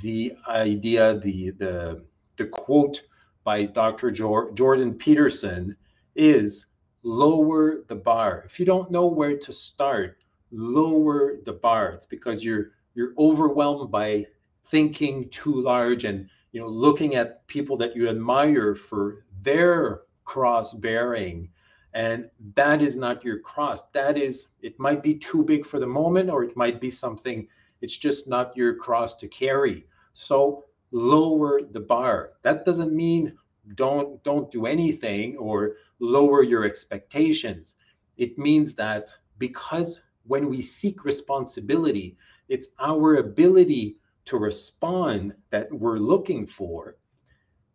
the 0.00 0.34
idea 0.48 1.18
the 1.18 1.50
the 1.50 2.02
the 2.38 2.46
quote 2.46 3.02
by 3.44 3.64
dr 3.64 4.10
jordan 4.10 4.94
peterson 4.94 5.76
is 6.14 6.66
lower 7.02 7.82
the 7.88 7.94
bar. 7.94 8.44
If 8.46 8.58
you 8.58 8.64
don't 8.64 8.90
know 8.90 9.06
where 9.06 9.36
to 9.36 9.52
start 9.52 10.18
lower 10.52 11.38
the 11.44 11.52
bar. 11.52 11.92
It's 11.92 12.06
because 12.06 12.44
you're 12.44 12.72
you're 12.94 13.14
overwhelmed 13.18 13.90
by 13.90 14.26
thinking 14.66 15.28
too 15.30 15.54
large 15.54 16.04
and 16.04 16.28
you 16.52 16.60
know 16.60 16.68
looking 16.68 17.14
at 17.14 17.46
people 17.46 17.76
that 17.78 17.96
you 17.96 18.08
admire 18.08 18.74
for 18.74 19.24
their 19.42 20.02
cross 20.24 20.72
bearing 20.72 21.48
and 21.94 22.30
that 22.54 22.80
is 22.80 22.96
not 22.96 23.24
your 23.24 23.38
cross. 23.38 23.82
That 23.92 24.16
is 24.16 24.46
it 24.62 24.78
might 24.78 25.02
be 25.02 25.14
too 25.14 25.44
big 25.44 25.66
for 25.66 25.78
the 25.78 25.86
moment 25.86 26.30
or 26.30 26.44
it 26.44 26.56
might 26.56 26.80
be 26.80 26.90
something 26.90 27.46
it's 27.80 27.96
just 27.96 28.28
not 28.28 28.56
your 28.56 28.74
cross 28.76 29.14
to 29.16 29.28
carry. 29.28 29.86
So 30.14 30.64
lower 30.92 31.60
the 31.60 31.80
bar. 31.80 32.32
That 32.42 32.64
doesn't 32.64 32.92
mean 32.92 33.36
don't 33.74 34.22
don't 34.24 34.50
do 34.50 34.66
anything 34.66 35.36
or 35.36 35.76
lower 35.98 36.42
your 36.42 36.64
expectations. 36.64 37.76
It 38.16 38.38
means 38.38 38.74
that 38.74 39.12
because 39.38 40.00
when 40.24 40.48
we 40.48 40.62
seek 40.62 41.04
responsibility 41.04 42.16
it's 42.48 42.68
our 42.80 43.16
ability 43.16 43.96
to 44.26 44.36
respond 44.36 45.34
that 45.50 45.72
we're 45.72 45.98
looking 45.98 46.46
for. 46.46 46.96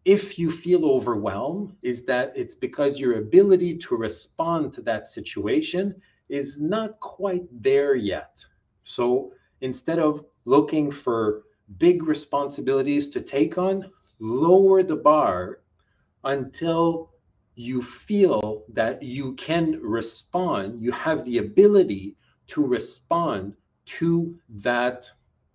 If 0.07 0.39
you 0.39 0.49
feel 0.49 0.85
overwhelmed, 0.85 1.75
is 1.81 2.05
that 2.05 2.31
it's 2.33 2.55
because 2.55 2.97
your 2.97 3.17
ability 3.17 3.77
to 3.79 3.97
respond 3.97 4.71
to 4.75 4.81
that 4.83 5.05
situation 5.05 6.01
is 6.29 6.61
not 6.61 6.97
quite 7.01 7.45
there 7.51 7.93
yet. 7.93 8.45
So 8.85 9.33
instead 9.59 9.99
of 9.99 10.23
looking 10.45 10.91
for 10.91 11.43
big 11.77 12.03
responsibilities 12.03 13.07
to 13.07 13.19
take 13.19 13.57
on, 13.57 13.91
lower 14.19 14.81
the 14.81 14.95
bar 14.95 15.59
until 16.23 17.11
you 17.55 17.81
feel 17.81 18.63
that 18.69 19.03
you 19.03 19.33
can 19.33 19.77
respond, 19.81 20.81
you 20.81 20.93
have 20.93 21.25
the 21.25 21.39
ability 21.39 22.15
to 22.47 22.65
respond 22.65 23.57
to 23.87 24.39
that 24.47 25.11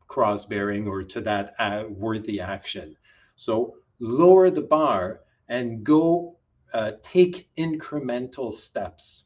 cross 0.08 0.44
bearing 0.44 0.86
or 0.86 1.02
to 1.04 1.22
that 1.22 1.54
uh, 1.58 1.84
worthy 1.88 2.38
action. 2.38 2.94
So 3.36 3.76
lower 4.02 4.50
the 4.50 4.60
bar 4.60 5.20
and 5.48 5.84
go 5.84 6.36
uh, 6.74 6.92
take 7.02 7.48
incremental 7.56 8.52
steps, 8.52 9.24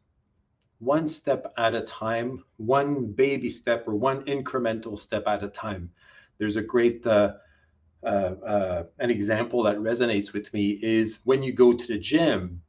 one 0.79 1.09
step 1.09 1.53
at 1.57 1.75
a 1.75 1.81
time, 1.81 2.45
one 2.59 3.07
baby 3.07 3.49
step 3.49 3.89
or 3.89 3.95
one 3.95 4.23
incremental 4.27 4.97
step 4.99 5.25
at 5.27 5.43
a 5.43 5.49
time. 5.49 5.91
There's 6.39 6.57
a 6.57 6.63
great 6.63 7.07
uh, 7.07 7.33
uh, 8.05 8.35
uh 8.47 8.85
an 8.99 9.11
example 9.11 9.63
that 9.63 9.79
resonates 9.79 10.33
with 10.33 10.53
me 10.53 10.79
is 10.83 11.19
when 11.25 11.43
you 11.43 11.53
go 11.53 11.73
to 11.73 11.87
the 11.87 11.99
gym, 11.99 12.61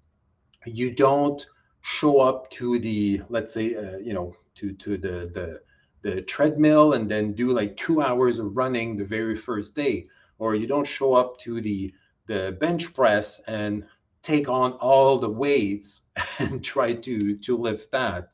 you 0.66 0.92
don't 0.92 1.46
show 1.82 2.20
up 2.22 2.50
to 2.52 2.80
the 2.80 3.22
let's 3.30 3.54
say 3.54 3.76
uh, 3.76 3.98
you 3.98 4.14
know 4.14 4.34
to 4.56 4.72
to 4.74 4.98
the 4.98 5.30
the 5.34 5.62
the 6.04 6.22
treadmill 6.22 6.94
and 6.94 7.12
then 7.12 7.34
do 7.34 7.52
like 7.52 7.76
two 7.76 8.02
hours 8.02 8.40
of 8.40 8.56
running 8.56 8.96
the 8.96 9.04
very 9.06 9.36
first 9.36 9.76
day 9.76 10.08
or 10.40 10.56
you 10.56 10.68
don't 10.68 10.88
show 10.88 11.14
up 11.14 11.38
to 11.40 11.62
the 11.62 11.94
the 12.28 12.58
bench 12.60 12.94
press 12.94 13.40
and 13.48 13.86
take 14.22 14.50
on 14.50 14.74
all 14.74 15.18
the 15.18 15.30
weights 15.30 16.02
and 16.40 16.64
try 16.64 16.94
to 16.94 17.38
to 17.38 17.58
lift 17.58 17.92
that. 17.92 18.32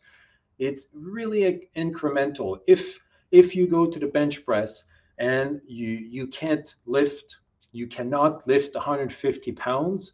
It's 0.59 0.87
really 0.93 1.69
incremental. 1.75 2.59
If 2.67 2.99
if 3.31 3.55
you 3.55 3.67
go 3.67 3.87
to 3.87 3.99
the 3.99 4.07
bench 4.07 4.45
press 4.45 4.83
and 5.17 5.61
you 5.67 5.89
you 5.89 6.27
can't 6.27 6.75
lift 6.85 7.37
you 7.71 7.87
cannot 7.87 8.47
lift 8.47 8.75
150 8.75 9.51
pounds 9.53 10.11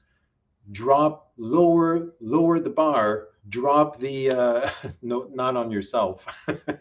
drop 0.71 1.31
lower 1.37 2.13
lower 2.19 2.59
the 2.59 2.69
bar 2.69 3.27
drop 3.49 3.99
the 3.99 4.31
uh, 4.31 4.69
no 5.01 5.29
not 5.33 5.55
on 5.55 5.71
yourself 5.71 6.27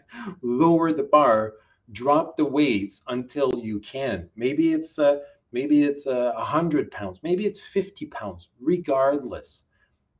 lower 0.41 0.93
the 0.93 1.03
bar 1.03 1.53
drop 1.91 2.37
the 2.37 2.45
weights 2.45 3.01
until 3.07 3.51
you 3.57 3.79
can. 3.79 4.29
Maybe 4.35 4.73
it's 4.73 4.99
uh, 4.99 5.19
maybe 5.51 5.83
it's 5.83 6.05
a 6.05 6.33
hundred 6.37 6.91
pounds 6.91 7.19
maybe 7.23 7.45
it's 7.45 7.59
50 7.59 8.05
pounds 8.07 8.49
regardless. 8.59 9.63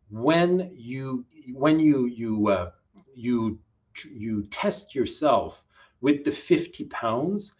When 0.09 0.70
you 0.74 1.26
when 1.53 1.80
you 1.80 2.07
you 2.07 2.47
uh, 2.49 2.72
you 3.13 3.59
you 4.09 4.43
test 4.47 4.95
yourself 4.95 5.63
with 6.01 6.24
the 6.24 6.32
50 6.32 6.86
pounds 6.86 7.51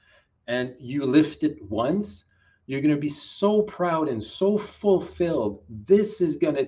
and 0.48 0.74
you 0.80 1.06
lift 1.06 1.44
it 1.44 1.62
once 1.70 2.26
you're 2.70 2.82
going 2.82 2.94
to 2.94 3.02
be 3.02 3.10
so 3.10 3.64
proud 3.64 4.10
and 4.10 4.24
so 4.24 4.56
fulfilled. 4.56 5.64
This 5.88 6.22
is 6.22 6.38
going 6.38 6.54
to 6.54 6.68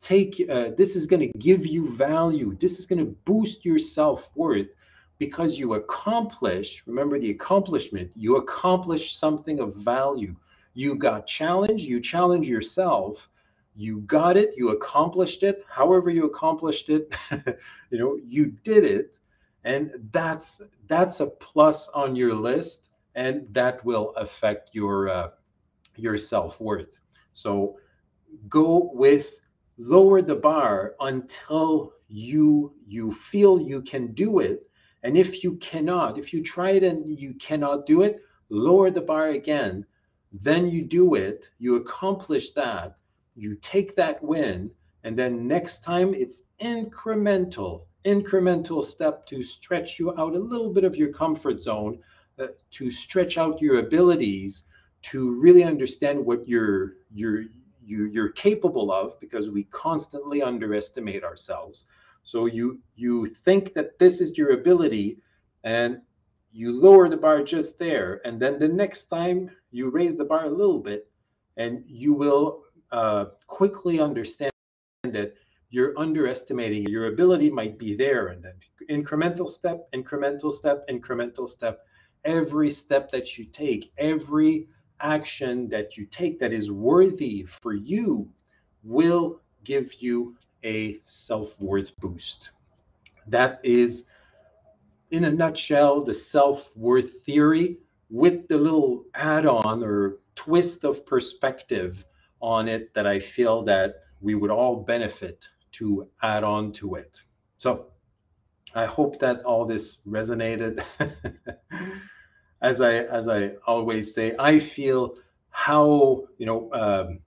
take 0.00 0.42
uh, 0.48 0.70
this 0.78 0.96
is 0.96 1.06
going 1.06 1.20
to 1.20 1.38
give 1.38 1.66
you 1.66 1.90
value. 1.90 2.56
This 2.58 2.78
is 2.78 2.86
going 2.86 3.00
to 3.00 3.14
boost 3.26 3.62
your 3.62 3.78
self-worth 3.78 4.68
because 5.18 5.58
you 5.58 5.74
accomplished 5.74 6.86
remember 6.86 7.18
the 7.18 7.30
accomplishment 7.30 8.10
you 8.14 8.36
accomplished 8.36 9.18
something 9.18 9.60
of 9.60 9.74
value. 9.76 10.34
You 10.74 10.94
got 10.96 11.26
challenged 11.26 11.84
you 11.84 12.00
challenge 12.00 12.48
yourself. 12.48 13.28
You 13.74 14.00
got 14.00 14.36
it 14.36 14.54
you 14.56 14.70
accomplished 14.70 15.42
it 15.42 15.64
however 15.68 16.10
you 16.10 16.24
accomplished 16.24 16.88
it 16.88 17.14
you 17.90 17.98
know 17.98 18.18
you 18.26 18.46
did 18.62 18.84
it 18.84 19.18
and 19.64 19.90
that's 20.12 20.60
that's 20.86 21.20
a 21.20 21.26
plus 21.26 21.88
on 21.88 22.14
your 22.14 22.34
list 22.34 22.88
and 23.16 23.46
that 23.52 23.84
will 23.84 24.12
affect 24.16 24.74
your 24.74 25.08
uh, 25.08 25.30
your 25.96 26.16
self-worth. 26.16 27.00
So 27.32 27.78
go 28.48 28.90
with 28.92 29.40
lower 29.78 30.22
the 30.22 30.36
bar 30.36 30.94
until 31.00 31.94
you 32.08 32.74
you 32.86 33.12
feel 33.12 33.60
you 33.60 33.82
can 33.82 34.12
do 34.12 34.38
it 34.38 34.65
and 35.06 35.16
if 35.16 35.44
you 35.44 35.52
cannot 35.58 36.18
if 36.18 36.32
you 36.32 36.42
try 36.42 36.70
it 36.70 36.82
and 36.82 37.18
you 37.20 37.32
cannot 37.34 37.86
do 37.86 38.02
it 38.02 38.20
lower 38.48 38.90
the 38.90 39.00
bar 39.00 39.28
again. 39.28 39.86
Then 40.32 40.68
you 40.68 40.82
do 40.84 41.14
it 41.14 41.48
you 41.58 41.76
accomplish 41.76 42.50
that 42.54 42.96
you 43.36 43.54
take 43.54 43.94
that 43.94 44.20
win 44.20 44.68
and 45.04 45.16
then 45.16 45.46
next 45.46 45.84
time 45.84 46.12
it's 46.12 46.42
incremental 46.60 47.82
incremental 48.04 48.82
step 48.82 49.24
to 49.26 49.42
stretch 49.42 50.00
you 50.00 50.10
out 50.18 50.34
a 50.34 50.46
little 50.52 50.72
bit 50.72 50.82
of 50.82 50.96
your 50.96 51.12
comfort 51.12 51.62
zone 51.62 52.00
uh, 52.40 52.48
to 52.72 52.90
stretch 52.90 53.38
out 53.38 53.62
your 53.62 53.78
abilities 53.78 54.64
to 55.02 55.40
really 55.40 55.62
understand 55.62 56.18
what 56.18 56.48
you're 56.48 56.94
you're 57.14 57.44
you're 57.84 58.30
capable 58.30 58.90
of 58.90 59.18
because 59.20 59.48
we 59.50 59.62
constantly 59.86 60.42
underestimate 60.42 61.22
ourselves 61.22 61.84
so 62.26 62.46
you 62.46 62.80
you 62.96 63.26
think 63.26 63.72
that 63.74 64.00
this 64.00 64.20
is 64.20 64.36
your 64.36 64.50
ability 64.50 65.18
and 65.62 66.00
you 66.50 66.72
lower 66.72 67.08
the 67.08 67.16
bar 67.16 67.44
just 67.44 67.78
there. 67.78 68.20
And 68.24 68.42
then 68.42 68.58
the 68.58 68.66
next 68.66 69.04
time 69.04 69.48
you 69.70 69.90
raise 69.90 70.16
the 70.16 70.24
bar 70.24 70.46
a 70.46 70.50
little 70.50 70.80
bit 70.80 71.08
and 71.56 71.84
you 71.86 72.14
will 72.14 72.64
uh, 72.90 73.26
quickly 73.46 74.00
understand 74.00 74.50
that 75.04 75.34
you're 75.70 75.96
underestimating 75.96 76.88
your 76.88 77.06
ability 77.06 77.48
might 77.48 77.78
be 77.78 77.94
there 77.94 78.28
and 78.28 78.42
then 78.42 78.54
incremental 78.90 79.48
step 79.48 79.86
incremental 79.94 80.52
step 80.52 80.84
incremental 80.88 81.48
step. 81.48 81.86
Every 82.24 82.70
step 82.70 83.08
that 83.12 83.38
you 83.38 83.44
take 83.44 83.92
every 83.98 84.66
action 84.98 85.68
that 85.68 85.96
you 85.96 86.06
take 86.06 86.40
that 86.40 86.52
is 86.52 86.72
worthy 86.72 87.44
for 87.44 87.72
you 87.72 88.28
will 88.82 89.40
give 89.62 89.94
you 90.00 90.34
a 90.64 90.98
self 91.04 91.58
worth 91.60 91.96
boost. 91.98 92.50
That 93.26 93.60
is, 93.62 94.04
in 95.10 95.24
a 95.24 95.30
nutshell, 95.30 96.02
the 96.02 96.14
self 96.14 96.70
worth 96.76 97.22
theory 97.24 97.78
with 98.10 98.48
the 98.48 98.56
little 98.56 99.04
add 99.14 99.46
on 99.46 99.82
or 99.82 100.18
twist 100.34 100.84
of 100.84 101.04
perspective 101.06 102.04
on 102.40 102.68
it 102.68 102.94
that 102.94 103.06
I 103.06 103.18
feel 103.18 103.62
that 103.64 104.02
we 104.20 104.34
would 104.34 104.50
all 104.50 104.76
benefit 104.76 105.46
to 105.72 106.08
add 106.22 106.44
on 106.44 106.72
to 106.72 106.94
it. 106.94 107.20
So 107.58 107.86
I 108.74 108.86
hope 108.86 109.18
that 109.20 109.42
all 109.42 109.64
this 109.64 109.98
resonated. 110.06 110.82
as 112.62 112.80
I 112.80 112.94
as 112.94 113.28
I 113.28 113.52
always 113.66 114.14
say, 114.14 114.34
I 114.38 114.58
feel 114.58 115.16
how 115.50 116.24
you 116.38 116.46
know 116.46 116.70
um, 116.72 117.20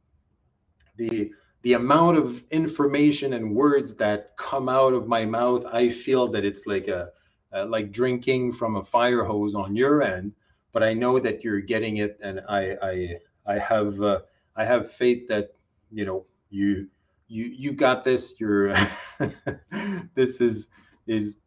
the 0.98 1.32
the 1.62 1.74
amount 1.74 2.18
of 2.18 2.44
information 2.52 3.34
and 3.34 3.54
words 3.56 3.96
that 3.96 4.36
come 4.38 4.70
out 4.70 4.94
of 4.94 5.08
my 5.08 5.26
mouth. 5.26 5.66
I 5.66 5.90
feel 5.90 6.28
that 6.30 6.46
it's 6.46 6.66
like 6.66 6.88
a 6.88 7.10
uh, 7.54 7.66
like 7.66 7.92
drinking 7.92 8.54
from 8.54 8.76
a 8.76 8.84
fire 8.84 9.24
hose 9.24 9.56
on 9.56 9.76
your 9.76 10.04
end, 10.04 10.34
but 10.72 10.84
I 10.84 10.94
know 10.94 11.20
that 11.20 11.44
you're 11.44 11.62
getting 11.62 11.98
it, 11.98 12.18
and 12.22 12.42
I 12.48 12.78
I 12.82 13.18
I 13.46 13.60
have 13.60 14.02
uh, 14.02 14.22
I 14.56 14.66
have 14.66 14.92
faith 14.92 15.28
that 15.28 15.56
you 15.92 16.06
know 16.06 16.26
you 16.50 16.88
you 17.28 17.46
you 17.46 17.74
got 17.74 18.04
this. 18.04 18.36
You're 18.40 18.74
this 20.16 20.42
is 20.42 20.68
is 21.08 21.38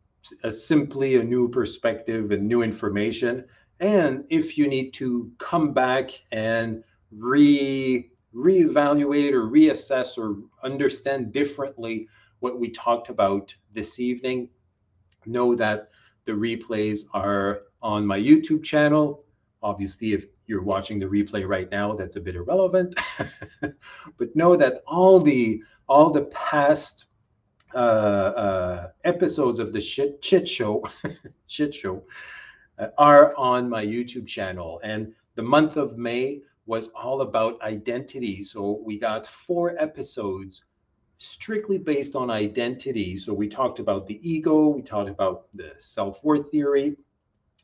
a 0.45 0.51
simply 0.51 1.17
a 1.17 1.25
new 1.25 1.49
perspective 1.49 2.31
and 2.31 2.47
new 2.47 2.63
information. 2.63 3.45
And 3.81 4.25
if 4.31 4.57
you 4.57 4.69
need 4.69 4.93
to 4.95 5.33
come 5.39 5.73
back 5.73 6.11
and 6.31 6.85
re 7.11 8.12
reevaluate 8.35 9.33
or 9.33 9.49
reassess 9.49 10.19
or 10.19 10.37
understand 10.63 11.33
differently 11.33 12.09
what 12.41 12.59
we 12.59 12.71
talked 12.71 13.09
about 13.09 13.55
this 13.73 14.01
evening, 14.01 14.49
know 15.27 15.55
that 15.55 15.91
the 16.25 16.33
replays 16.33 17.05
are 17.13 17.63
on 17.83 18.07
my 18.07 18.19
YouTube 18.19 18.63
channel. 18.65 19.25
Obviously, 19.63 20.13
if 20.13 20.27
you're 20.47 20.63
watching 20.63 20.99
the 20.99 21.07
replay 21.07 21.47
right 21.47 21.71
now, 21.71 21.95
that's 21.95 22.17
a 22.17 22.21
bit 22.21 22.35
irrelevant. 22.35 22.99
but 23.61 24.35
know 24.35 24.57
that 24.57 24.83
all 24.87 25.21
the 25.21 25.63
all 25.89 26.11
the 26.11 26.23
past 26.27 27.07
uh, 27.75 27.79
uh, 27.79 28.89
episodes 29.05 29.59
of 29.59 29.73
the 29.73 29.81
shit, 29.81 30.21
chit 30.21 30.49
show, 30.49 30.85
shit 31.47 31.75
show, 31.75 32.03
uh, 32.79 32.89
are 32.99 33.37
on 33.37 33.69
my 33.69 33.85
YouTube 33.85 34.27
channel. 34.27 34.81
And 34.83 35.13
the 35.35 35.43
month 35.43 35.77
of 35.77 35.97
May 35.97 36.43
was 36.67 36.89
all 36.89 37.23
about 37.23 37.61
identity. 37.63 38.43
So 38.43 38.81
we 38.85 38.99
got 38.99 39.27
four 39.27 39.77
episodes 39.79 40.63
strictly 41.19 41.79
based 41.79 42.17
on 42.17 42.31
identity. 42.31 43.17
So 43.17 43.33
we 43.33 43.49
talked 43.49 43.79
about 43.79 44.07
the 44.07 44.19
ego, 44.29 44.69
we 44.69 44.83
talked 44.83 45.11
about 45.11 45.47
the 45.55 45.73
self 45.79 46.23
worth 46.25 46.51
theory, 46.51 46.97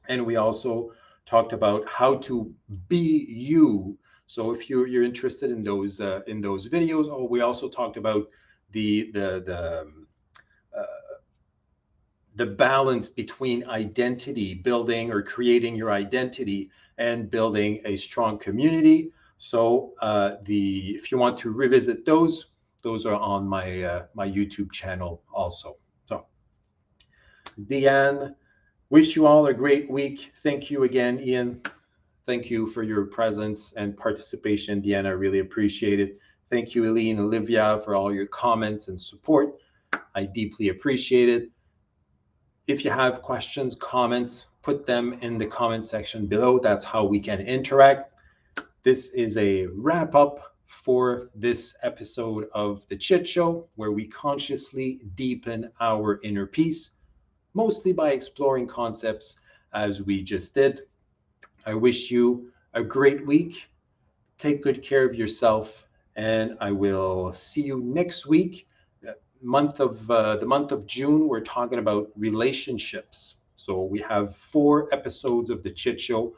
and 0.09 0.25
we 0.25 0.37
also 0.37 0.93
talked 1.27 1.53
about 1.53 1.87
how 1.89 2.17
to 2.17 2.53
be 2.89 3.27
you. 3.29 3.99
So 4.27 4.53
if 4.53 4.69
you're 4.69 4.87
you're 4.87 5.05
interested 5.05 5.51
in 5.51 5.63
those 5.63 6.01
uh, 6.01 6.21
in 6.27 6.41
those 6.41 6.69
videos, 6.69 7.09
oh, 7.09 7.25
we 7.25 7.41
also 7.41 7.69
talked 7.69 7.97
about 7.97 8.29
the 8.73 9.11
the 9.13 9.43
the 9.45 9.81
um, 9.83 10.07
uh, 10.77 11.19
the 12.37 12.47
balance 12.47 13.09
between 13.09 13.67
identity 13.69 14.55
building 14.55 15.11
or 15.11 15.23
creating 15.23 15.75
your 15.75 15.91
identity 15.91 16.71
and 16.99 17.31
building 17.31 17.81
a 17.85 17.97
strong 17.97 18.39
community. 18.39 19.13
So 19.39 19.95
uh, 20.03 20.37
the 20.45 20.97
if 20.97 21.11
you 21.11 21.19
want 21.19 21.39
to 21.39 21.51
revisit 21.51 22.05
those, 22.05 22.47
those 22.83 23.07
are 23.07 23.15
on 23.15 23.49
my 23.49 23.83
uh, 23.83 24.07
my 24.15 24.29
YouTube 24.29 24.73
channel 24.73 25.23
also. 25.33 25.77
So 26.07 26.27
Deanne, 27.59 28.35
wish 28.91 29.17
you 29.17 29.27
all 29.27 29.47
a 29.47 29.55
great 29.55 29.91
week. 29.91 30.33
Thank 30.43 30.71
you 30.71 30.83
again, 30.83 31.21
Ian. 31.21 31.63
Thank 32.27 32.51
you 32.51 32.67
for 32.67 32.83
your 32.83 33.07
presence 33.07 33.73
and 33.73 33.97
participation, 33.97 34.83
Deanne. 34.83 35.07
I 35.07 35.11
really 35.11 35.39
appreciate 35.39 36.01
it. 36.01 36.19
Thank 36.51 36.75
you, 36.75 36.85
Eileen, 36.87 37.19
Olivia, 37.21 37.81
for 37.85 37.95
all 37.95 38.13
your 38.15 38.27
comments 38.27 38.89
and 38.89 39.01
support. 39.01 39.55
I 40.15 40.25
deeply 40.25 40.69
appreciate 40.69 41.29
it. 41.29 41.51
If 42.67 42.85
you 42.85 42.91
have 42.91 43.23
questions, 43.23 43.75
comments, 43.77 44.48
put 44.69 44.85
them 44.85 45.15
in 45.23 45.39
the 45.39 45.47
comment 45.47 45.83
section 45.83 46.27
below. 46.27 46.59
That's 46.59 46.85
how 46.85 47.03
we 47.03 47.19
can 47.21 47.41
interact. 47.41 48.13
This 48.83 49.09
is 49.25 49.39
a 49.39 49.65
wrap 49.69 50.15
up 50.15 50.57
for 50.67 51.31
this 51.35 51.75
episode 51.83 52.51
of 52.53 52.87
The 52.89 52.97
Chit 52.99 53.27
Show, 53.27 53.67
where 53.77 53.93
we 53.93 54.07
consciously 54.07 55.01
deepen 55.15 55.71
our 55.81 56.21
inner 56.23 56.45
peace, 56.45 56.91
mostly 57.55 57.95
by 57.95 58.11
exploring 58.11 58.67
concepts 58.67 59.37
as 59.73 60.03
we 60.03 60.23
just 60.23 60.53
did. 60.53 60.83
I 61.65 61.73
wish 61.73 62.11
you 62.11 62.53
a 62.75 62.83
great 62.83 63.27
week. 63.27 63.71
Take 64.37 64.63
good 64.63 64.83
care 64.83 65.07
of 65.07 65.15
yourself, 65.15 65.87
and 66.15 66.59
I 66.61 66.73
will 66.73 67.33
see 67.33 67.63
you 67.63 67.81
next 67.83 68.27
week. 68.27 68.69
Month 69.41 69.81
of 69.81 70.11
uh, 70.11 70.37
the 70.37 70.45
month 70.45 70.73
of 70.73 70.85
June, 70.85 71.27
we're 71.27 71.41
talking 71.41 71.79
about 71.79 72.11
relationships. 72.17 73.37
So 73.69 73.83
we 73.83 74.01
have 74.09 74.35
four 74.35 74.89
episodes 74.95 75.51
of 75.51 75.63
the 75.63 75.71
Chit 75.71 76.01
Show 76.01 76.35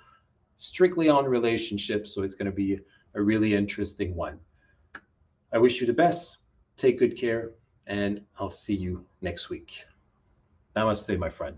strictly 0.59 1.09
on 1.09 1.27
relationships. 1.27 2.13
So 2.13 2.25
it's 2.25 2.35
going 2.35 2.51
to 2.51 2.53
be 2.53 2.81
a 3.15 3.23
really 3.23 3.55
interesting 3.55 4.17
one. 4.17 4.41
I 5.53 5.59
wish 5.59 5.81
you 5.81 5.87
the 5.87 5.93
best. 5.93 6.39
Take 6.77 6.99
good 6.99 7.17
care, 7.17 7.53
and 7.87 8.21
I'll 8.37 8.51
see 8.51 8.75
you 8.75 9.07
next 9.21 9.49
week. 9.49 9.85
Namaste, 10.75 11.17
my 11.21 11.31
friend. 11.31 11.57